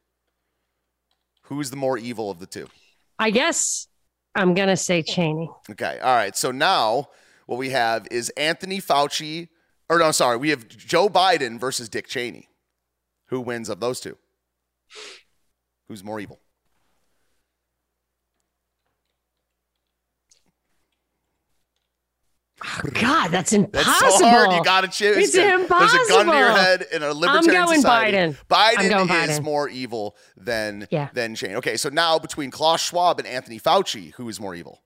[1.51, 2.68] Who's the more evil of the two?
[3.18, 3.89] I guess
[4.36, 5.51] I'm gonna say Cheney.
[5.68, 5.98] Okay.
[5.98, 6.36] All right.
[6.36, 7.09] So now
[7.47, 9.48] what we have is Anthony Fauci,
[9.89, 12.48] or no, sorry, we have Joe Biden versus Dick Cheney.
[13.27, 14.16] Who wins of those two?
[15.89, 16.39] Who's more evil?
[22.62, 23.93] Oh, God, that's impossible.
[24.01, 24.53] That's so hard.
[24.53, 25.16] You got to choose.
[25.16, 25.87] It's There's a gun
[26.27, 26.57] to your impossible.
[26.57, 28.16] head in a libertarian going society.
[28.19, 28.37] Biden.
[28.51, 29.28] Biden I'm going is Biden.
[29.31, 31.09] Is more evil than Yeah.
[31.15, 31.55] than Cheney.
[31.55, 34.82] Okay, so now between Klaus Schwab and Anthony Fauci, who is more evil?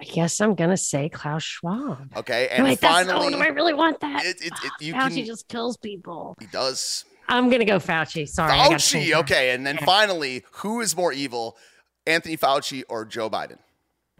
[0.00, 2.10] I guess I'm gonna say Klaus Schwab.
[2.16, 4.24] Okay, and Wait, that's, oh, finally, do I really want that?
[4.24, 5.24] it, it, it, you Fauci can.
[5.26, 6.34] just kills people.
[6.40, 7.04] he does.
[7.28, 8.26] I'm gonna go Fauci.
[8.26, 9.12] Sorry, Fauci.
[9.20, 9.84] Okay, and then Yeah.
[9.84, 11.56] finally, who is more evil,
[12.06, 13.58] Anthony Fauci or Joe Biden?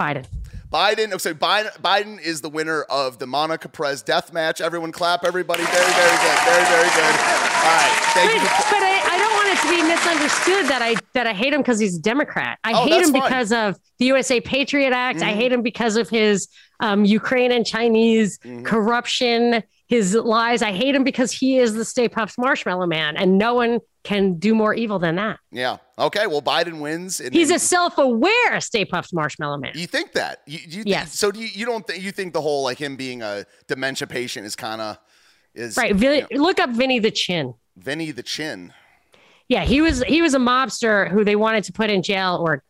[0.01, 0.27] Biden.
[0.73, 1.11] Biden.
[1.13, 4.61] Oh, so Biden, Biden is the winner of the Monica Perez death match.
[4.61, 5.65] Everyone clap, everybody.
[5.65, 6.39] Very, very good.
[6.45, 7.15] Very, very good.
[7.61, 7.93] All right.
[8.15, 8.41] Thank But, you.
[8.41, 11.53] For, but I, I don't want it to be misunderstood that I that I hate
[11.53, 12.59] him because he's a Democrat.
[12.65, 13.23] I Oh, hate him fine.
[13.23, 15.21] because of the USA Patriot Act.
[15.23, 15.35] I Mhm.
[15.35, 16.49] hate him because of his
[16.79, 18.65] um, Ukraine and Chinese Mhm.
[18.65, 20.63] corruption, his lies.
[20.63, 24.39] I hate him because he is the Stay Puft Marshmallow Man, and no one can
[24.39, 25.41] do more evil than that.
[25.51, 25.79] yeah.
[25.99, 26.29] Okay.
[26.29, 27.19] Well, Biden wins.
[27.19, 29.73] He's a self-aware Stay Puft Marshmallow Man.
[29.75, 30.43] You think that?
[30.47, 31.19] You, you Yes.
[31.19, 34.07] So do you, you don't think you think the whole like him being a dementia
[34.07, 34.97] patient is kind of
[35.55, 35.95] is Right.
[35.95, 37.55] you know, Look up Vinny the Chin.
[37.77, 38.73] Vinny the Chin.
[39.49, 42.63] Yeah, he was he was a mobster who they wanted to put in jail or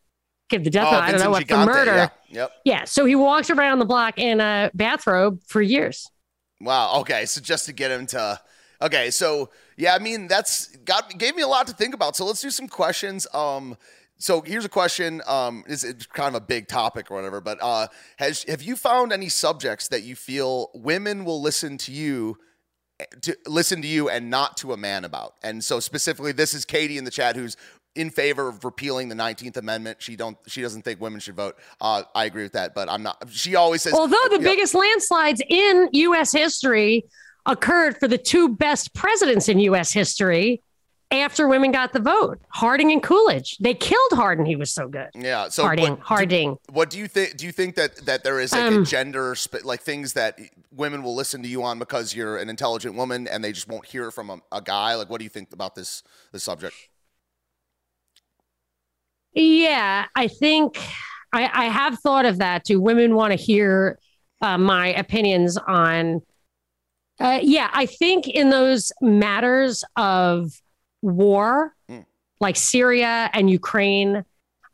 [0.48, 0.96] give the death oh.
[0.96, 1.94] I don't know what Vincent for murder.
[1.94, 2.08] Yeah.
[2.30, 2.52] Yep.
[2.64, 6.10] Yeah, so he walked around the block in a bathrobe for years.
[6.60, 7.00] Wow.
[7.00, 7.26] Okay.
[7.26, 8.40] So just to get him to.
[8.82, 9.10] Okay.
[9.10, 12.16] So yeah, I mean that's got gave me a lot to think about.
[12.16, 13.26] So let's do some questions.
[13.34, 13.76] Um.
[14.18, 15.22] So here's a question.
[15.26, 17.88] Um, is it's kind of a big topic or whatever, but uh,
[18.18, 22.36] has have you found any subjects that you feel women will listen to you
[23.22, 25.36] to listen to you and not to a man about?
[25.42, 27.56] And so specifically, this is Katie in the chat who's
[28.00, 30.00] in favor of repealing the 19th Amendment.
[30.00, 31.56] She don't she doesn't think women should vote.
[31.80, 33.22] Uh, I agree with that, but I'm not.
[33.30, 36.32] She always says Although the biggest landslides in U.S.
[36.32, 37.04] history
[37.46, 39.92] occurred for the two best presidents in U.S.
[39.92, 40.62] history
[41.12, 43.56] after women got the vote, Harding and Coolidge.
[43.58, 44.46] They killed Harding.
[44.46, 45.08] He was so good.
[45.14, 45.48] Yeah.
[45.48, 46.56] So Harding, what, do- Harding.
[46.70, 47.36] what do you think?
[47.36, 50.38] Do you think that that there is like a Um, gender sp- like things that
[50.70, 53.84] women will listen to you on because you're an intelligent woman and they just won't
[53.86, 54.94] hear from a, a guy?
[54.94, 56.02] Like, what do you think about this
[56.32, 56.74] this subject?
[59.32, 60.78] Yeah, I think
[61.32, 62.64] I, I have thought of that.
[62.64, 63.98] Do women want to hear
[64.40, 66.22] uh, my opinions on?
[67.20, 70.50] Uh, yeah, I think in those matters of
[71.02, 72.04] war, Mm.
[72.40, 74.24] like Syria and Ukraine,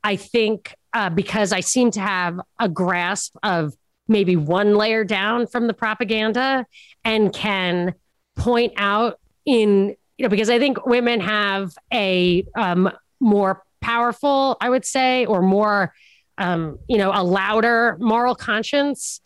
[0.05, 3.75] I think uh, because I seem to have a grasp of
[4.09, 6.65] maybe one layer down from the propaganda
[7.05, 7.95] and can
[8.37, 14.69] point out in you know because I think women have a um, more powerful, I
[14.69, 15.95] would say, or more,
[16.39, 19.21] um, you know, a louder moral conscience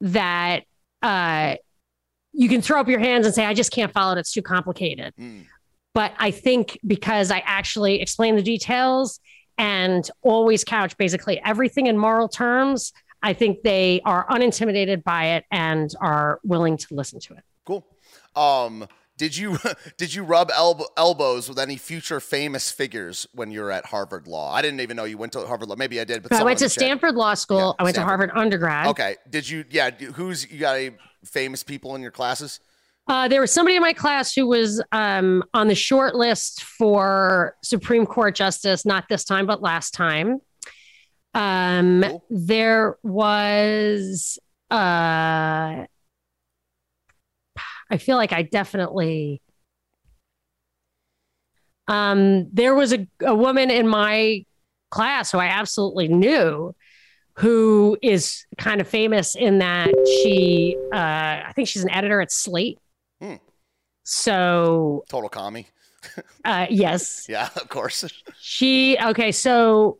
[0.00, 0.62] that
[1.02, 1.56] uh,
[2.32, 4.18] you can throw up your hands and say, I just can't follow it.
[4.18, 5.14] It's too complicated.
[5.18, 5.46] Mm.
[5.94, 9.18] But I think because I actually explain the details
[9.56, 15.44] and always couch basically everything in moral terms, I think they are unintimidated by it
[15.50, 17.42] and are willing to listen to it.
[17.66, 17.84] Cool.
[18.36, 18.86] Um,
[19.18, 19.58] Did you
[19.98, 24.26] did you rub elb- elbows with any future famous figures when you were at Harvard
[24.26, 24.54] Law?
[24.54, 25.76] I didn't even know you went to Harvard Law.
[25.76, 27.58] Maybe I did, but I went to Stanford Law School.
[27.58, 27.96] Yeah, I went Stanford.
[27.96, 28.86] to Harvard undergrad.
[28.86, 29.16] Okay.
[29.28, 29.64] Did you?
[29.68, 29.90] Yeah.
[29.90, 30.76] Who's you got?
[30.76, 32.60] Any famous people in your classes?
[33.08, 37.56] Uh, there was somebody in my class who was um, on the short list for
[37.62, 40.40] Supreme Court justice, not this time, but last time.
[41.34, 42.24] Um, Cool.
[42.28, 44.38] There was,
[44.70, 45.84] uh,
[47.90, 49.40] I feel like I definitely.
[51.86, 54.44] Um, there was a, a woman in my
[54.90, 56.74] class who I absolutely knew
[57.38, 59.88] who is kind of famous in that
[60.22, 62.78] she, uh, I think she's an editor at Slate.
[63.22, 63.36] Hmm.
[64.02, 65.68] So, Total commie.
[66.44, 68.04] uh, yes, Yeah, of course.
[68.40, 69.30] she, okay.
[69.32, 69.98] So,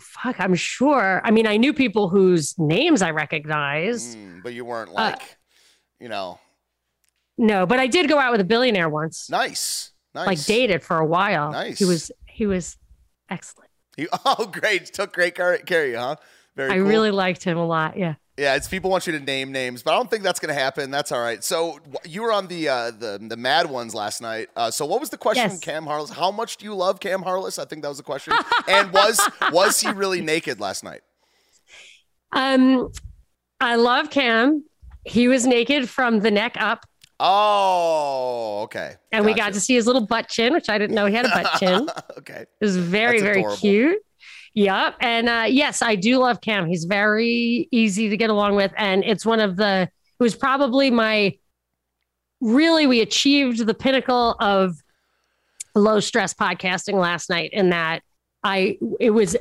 [0.00, 1.22] fuck, I'm sure.
[1.24, 4.16] I mean, I knew people whose names I recognized.
[4.16, 5.38] Mm, but you Uh, weren't like,
[5.98, 6.38] you know,
[7.36, 10.26] No, but I did go out with a billionaire once, nice, nice.
[10.26, 11.50] like dated for a while.
[11.50, 11.78] Nice.
[11.78, 12.76] He was, he was
[13.28, 13.70] excellent.
[13.96, 14.86] He, oh, great!
[14.86, 16.16] Took great care, care of you, huh?
[16.56, 16.70] Very.
[16.70, 16.86] I cool.
[16.86, 17.96] really liked him a lot.
[17.96, 18.14] Yeah.
[18.36, 20.60] Yeah, it's people want you to name names, but I don't think that's going to
[20.60, 20.90] happen.
[20.90, 21.42] That's all right.
[21.44, 24.48] So you were on the uh, the the Mad Ones last night.
[24.56, 25.52] Uh, so what was the question Yes.
[25.52, 26.10] from Cam Harless?
[26.10, 27.60] How much do you love Cam Harless?
[27.60, 28.34] I think that was the question.
[28.66, 29.20] and was
[29.52, 31.02] was he really naked last night?
[32.32, 32.90] Um,
[33.60, 34.64] I love Cam.
[35.04, 36.86] He was naked from the neck up,
[37.20, 38.96] Oh, okay.
[39.12, 41.26] and we got to see his little butt chin, which I didn't know he had
[41.26, 41.88] a butt chin.
[42.18, 42.44] okay.
[42.60, 43.98] It was very, very cute.
[44.54, 44.96] Yep.
[45.00, 46.66] And uh, yes, I do love Cam.
[46.66, 48.72] He's very easy to get along with.
[48.76, 51.36] And it's one of the, it was probably my,
[52.40, 54.76] really, we achieved the pinnacle of
[55.74, 58.02] low stress podcasting last night in that
[58.44, 59.36] I, it was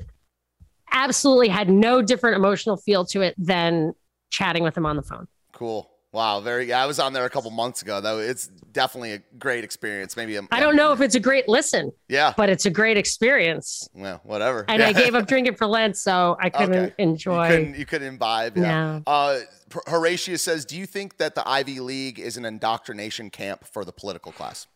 [0.91, 3.94] absolutely had no different emotional feel to it than
[4.32, 5.28] chatting with him on the phone.
[5.52, 5.93] Cool.
[6.14, 6.40] Wow.
[6.40, 6.72] Very.
[6.72, 7.99] I was on there a couple months ago.
[7.99, 10.15] Though it's definitely a great experience.
[10.15, 12.34] Maybe I don't know if it's a great listen, Yeah.
[12.38, 13.90] but it's a great experience.
[13.94, 14.64] Well, whatever.
[14.69, 14.88] And Yeah.
[14.90, 16.94] I gave up drinking for Lent, so I couldn't Okay.
[16.99, 17.44] enjoy.
[17.49, 18.56] You couldn't, you couldn't imbibe.
[18.57, 18.61] Yeah.
[18.64, 19.03] No.
[19.07, 19.40] Uh,
[19.76, 23.84] H- Horatio says, "Do you think that the Ivy League is an indoctrination camp for
[23.84, 24.68] the political class?"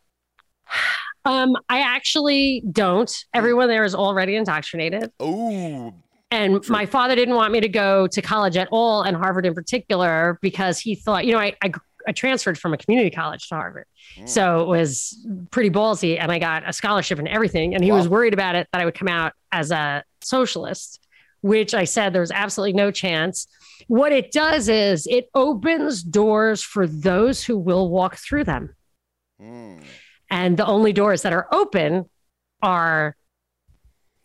[1.25, 3.13] Um, I actually don't.
[3.33, 5.11] Everyone there is already indoctrinated.
[5.19, 5.93] Oh,
[6.29, 6.73] And True.
[6.73, 10.37] my father didn't want me to go to college at all, and Harvard in particular,
[10.41, 11.71] because he thought, you know, I, I,
[12.05, 13.85] I transferred from a community college to Harvard.
[14.17, 14.27] Mm.
[14.27, 17.75] So it was pretty ballsy, and I got a scholarship and everything.
[17.75, 17.97] And he Wow.
[17.97, 20.99] was worried about it that I would come out as a socialist,
[21.41, 23.47] which I said there was absolutely no chance.
[23.87, 28.73] What it does is it opens doors for those who will walk through them.
[29.41, 29.83] Mm.
[30.31, 32.09] and the only doors that are open
[32.63, 33.15] are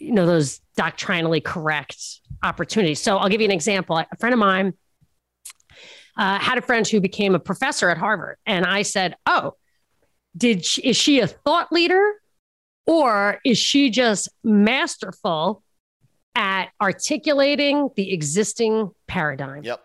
[0.02, 1.96] you know those doctrinally correct
[2.42, 4.72] opportunities so i'll give you an example a friend of mine
[6.18, 9.54] uh, had a friend who became a professor at harvard and i said oh
[10.36, 12.02] did she, is she a thought leader
[12.86, 15.62] or is she just masterful
[16.34, 19.80] at articulating the existing paradigm Yep.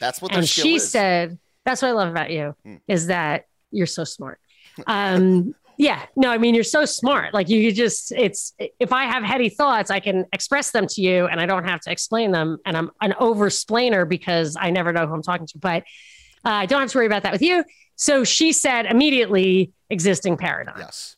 [0.00, 0.90] That's what and she is.
[0.90, 2.76] said that's what i love about you Hmm.
[2.88, 4.40] is that you're so smart
[4.86, 9.22] um yeah no i mean you're so smart like you just it's if i have
[9.22, 12.58] heady thoughts i can express them to you and i don't have to explain them
[12.66, 15.84] and i'm an over splainer because i never know who i'm talking to but
[16.44, 17.64] uh, i don't have to worry about that with you
[17.96, 21.16] so she said immediately existing paradigm Yes.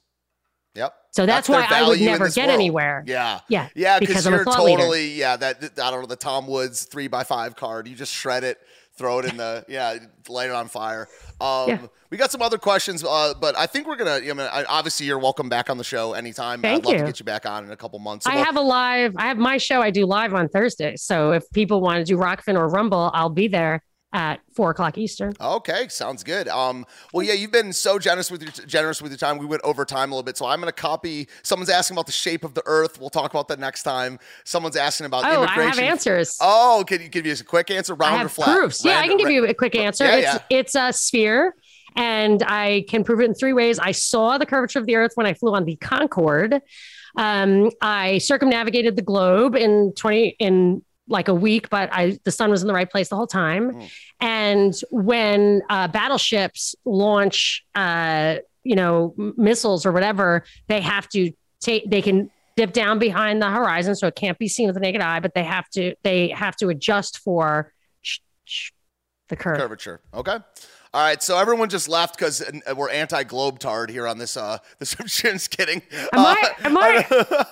[0.75, 0.95] Yep.
[1.11, 2.55] so that's, their why i would never get world.
[2.61, 3.41] anywhere Yeah.
[3.49, 4.79] yeah Yeah, Because because I'm a you're thought leader.
[4.79, 5.37] totally yeah.
[5.37, 7.89] That I don't know the Tom Woods three by five card.
[7.89, 8.59] You just shred it,
[9.01, 9.97] throw it in the yeah,
[10.29, 11.09] light it on fire.
[11.41, 11.79] Um, Yeah.
[12.11, 14.17] We got some other questions, uh, but I think we're gonna.
[14.17, 16.61] I mean, obviously you're welcome back on the show anytime.
[16.61, 18.25] Thank I'd love to get you back on in a couple months.
[18.25, 19.15] So I we'll- have a live.
[19.17, 19.81] I have my show.
[19.81, 20.97] I do live on Thursday.
[20.97, 24.99] So if people want to do Rokfin or Rumble, I'll be there at four o'clock
[24.99, 25.33] Eastern.
[25.41, 26.49] Okay, sounds good.
[26.49, 29.39] Um, well, yeah, you've been so generous with your generous with your time.
[29.39, 31.29] We went over time a little bit, so I'm going to copy.
[31.43, 33.01] Someone's asking about the shape of the Earth.
[33.01, 34.19] We'll talk about that next time.
[34.45, 35.85] Someone's asking about Oh, I immigration.
[35.85, 36.37] have answers.
[36.41, 38.57] Oh, can you give me a quick answer, round I or flat?
[38.57, 38.85] proofs.
[38.85, 40.05] Yeah, I can give ra- you a quick answer.
[40.05, 40.59] Yeah, it's yeah.
[40.59, 41.55] it's a sphere,
[41.95, 43.79] and I can prove it in three ways.
[43.79, 46.61] I saw the curvature of the Earth when I flew on the Concorde.
[47.17, 52.51] Um, I circumnavigated the globe in twenty in like a week, but I the sun
[52.51, 53.73] was in the right place the whole time.
[53.73, 53.91] Mm.
[54.21, 61.91] And when uh, battleships launch, uh, you know, missiles or whatever, they have to take.
[61.91, 65.01] They can dip down behind the horizon, so it can't be seen with the naked
[65.01, 65.21] eye.
[65.21, 65.95] But they have to.
[66.03, 67.73] They have to adjust for
[68.03, 68.71] sh- sh-
[69.29, 69.59] the curve.
[69.59, 70.01] curvature.
[70.15, 70.39] Okay.
[70.93, 72.43] All right, so everyone just left because
[72.77, 74.37] we're anti globetard here on this.
[74.37, 75.83] Uh, this I'm just kidding.
[76.13, 77.47] Am I- am I-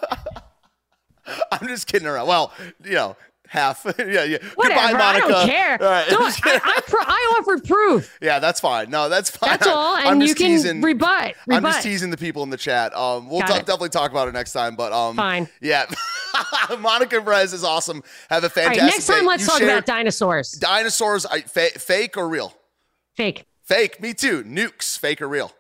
[1.52, 2.26] I'm just kidding around.
[2.26, 2.52] Well,
[2.84, 3.16] you know,
[3.48, 3.84] half.
[3.98, 4.38] yeah, yeah.
[4.54, 4.80] Whatever.
[4.80, 5.26] Goodbye, Monica.
[5.26, 5.78] I don't care.
[5.80, 6.08] Right.
[6.08, 8.18] Don't- I, I, pro- I offered proof.
[8.22, 8.90] yeah, that's fine.
[8.90, 9.50] No, that's fine.
[9.50, 10.82] That's all, I'm and you just can teasing.
[10.82, 11.34] rebut.
[11.50, 12.94] I'm just teasing the people in the chat.
[12.96, 13.46] Um, we'll it.
[13.48, 14.76] definitely talk about it next time.
[14.76, 15.48] But um, Fine.
[15.60, 15.86] Yeah,
[16.78, 18.02] Monica Perez is awesome.
[18.30, 18.82] Have a fantastic.
[18.82, 19.26] right, next time day.
[19.26, 20.52] let's You talk about dinosaurs.
[20.52, 21.26] dinosaurs.
[21.26, 22.54] I, fa- fake or real?
[23.16, 23.46] Fake.
[23.64, 24.00] Fake.
[24.00, 24.44] Me too.
[24.44, 24.98] Nukes.
[24.98, 25.52] Fake or real?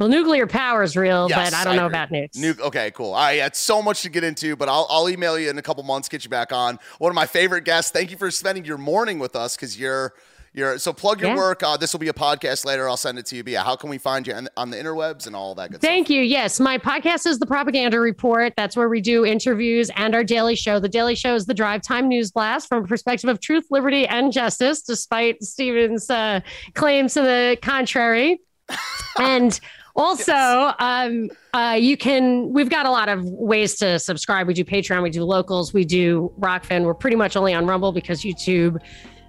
[0.00, 1.94] Well, nuclear power is real, Yes, but I don't know agree.
[1.98, 2.36] about nukes.
[2.38, 2.58] Nuke.
[2.60, 3.12] Okay, cool.
[3.12, 5.58] All right, yeah, it's so much to get into, but I'll, I'll email you in
[5.58, 6.78] a couple months, get you back on.
[6.98, 7.90] One of my favorite guests.
[7.90, 10.14] Thank you for spending your morning with us because you're
[10.52, 11.36] you're so plug your Yeah.
[11.36, 11.62] work.
[11.62, 12.88] Uh, this will be a podcast later.
[12.88, 13.44] I'll send it to you.
[13.44, 15.80] But yeah, how can we find you on, on the interwebs and all that good
[15.80, 15.88] stuff?
[15.88, 16.22] Thank you.
[16.22, 18.52] Yes, my podcast is the Propaganda Report.
[18.56, 20.80] That's where we do interviews and our daily show.
[20.80, 24.08] The daily show is the Drive Time News Blast from a perspective of truth, liberty,
[24.08, 26.40] and justice, despite Stephen's uh,
[26.74, 28.40] claims to the contrary.
[29.20, 29.60] and
[30.00, 32.52] also, um, uh, you can.
[32.52, 34.46] We've got a lot of ways to subscribe.
[34.46, 36.84] We do Patreon, we do locals, we do Rokfin.
[36.84, 38.78] We're pretty much only on Rumble because YouTube.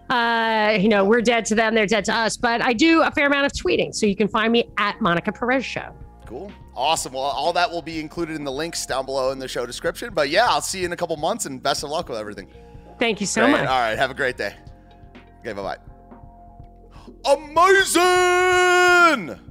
[0.10, 2.35] Uh, you know, we're dead to them, they're dead to us.
[2.35, 5.31] But I do a fair amount of tweeting, so you can find me at Monica
[5.31, 5.93] Perez Show.
[6.26, 6.52] Cool.
[6.76, 7.14] Awesome.
[7.14, 10.14] Well, all that will be included in the links down below in the show description.
[10.14, 12.48] But yeah, I'll see you in a couple months and best of luck with everything.
[12.99, 13.52] Thank you so Great.
[13.52, 13.68] much.
[13.68, 13.98] All right.
[13.98, 14.56] Have a great day.
[15.39, 15.53] Okay.
[15.53, 15.77] Bye bye.
[17.26, 19.51] Amazing.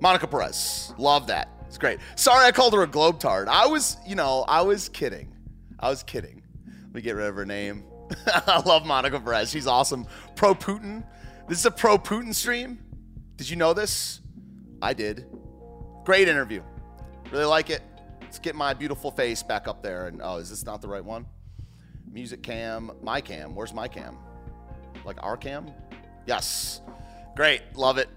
[0.00, 0.94] Monica Perez.
[0.98, 1.48] Love that.
[1.66, 1.98] It's great.
[2.16, 3.48] Sorry I called her a globetard.
[3.48, 5.34] I was, you know, I was kidding.
[5.78, 6.42] I was kidding.
[6.66, 7.84] Let me get rid of her name.
[8.26, 9.50] I love Monica Perez.
[9.50, 10.06] She's awesome.
[10.34, 11.04] Pro Putin.
[11.48, 12.78] This is a pro Putin stream.
[13.36, 14.20] Did you know this?
[14.80, 15.26] I did.
[16.04, 16.62] Great interview.
[17.30, 17.82] Really like it.
[18.22, 20.06] Let's get my beautiful face back up there.
[20.06, 21.26] And oh, is this not the right one?
[22.10, 23.54] Music cam, my cam.
[23.54, 24.16] Where's my cam?
[25.04, 25.70] Like our cam?
[26.26, 26.80] Yes.
[27.36, 27.62] Great.
[27.74, 28.08] Love it.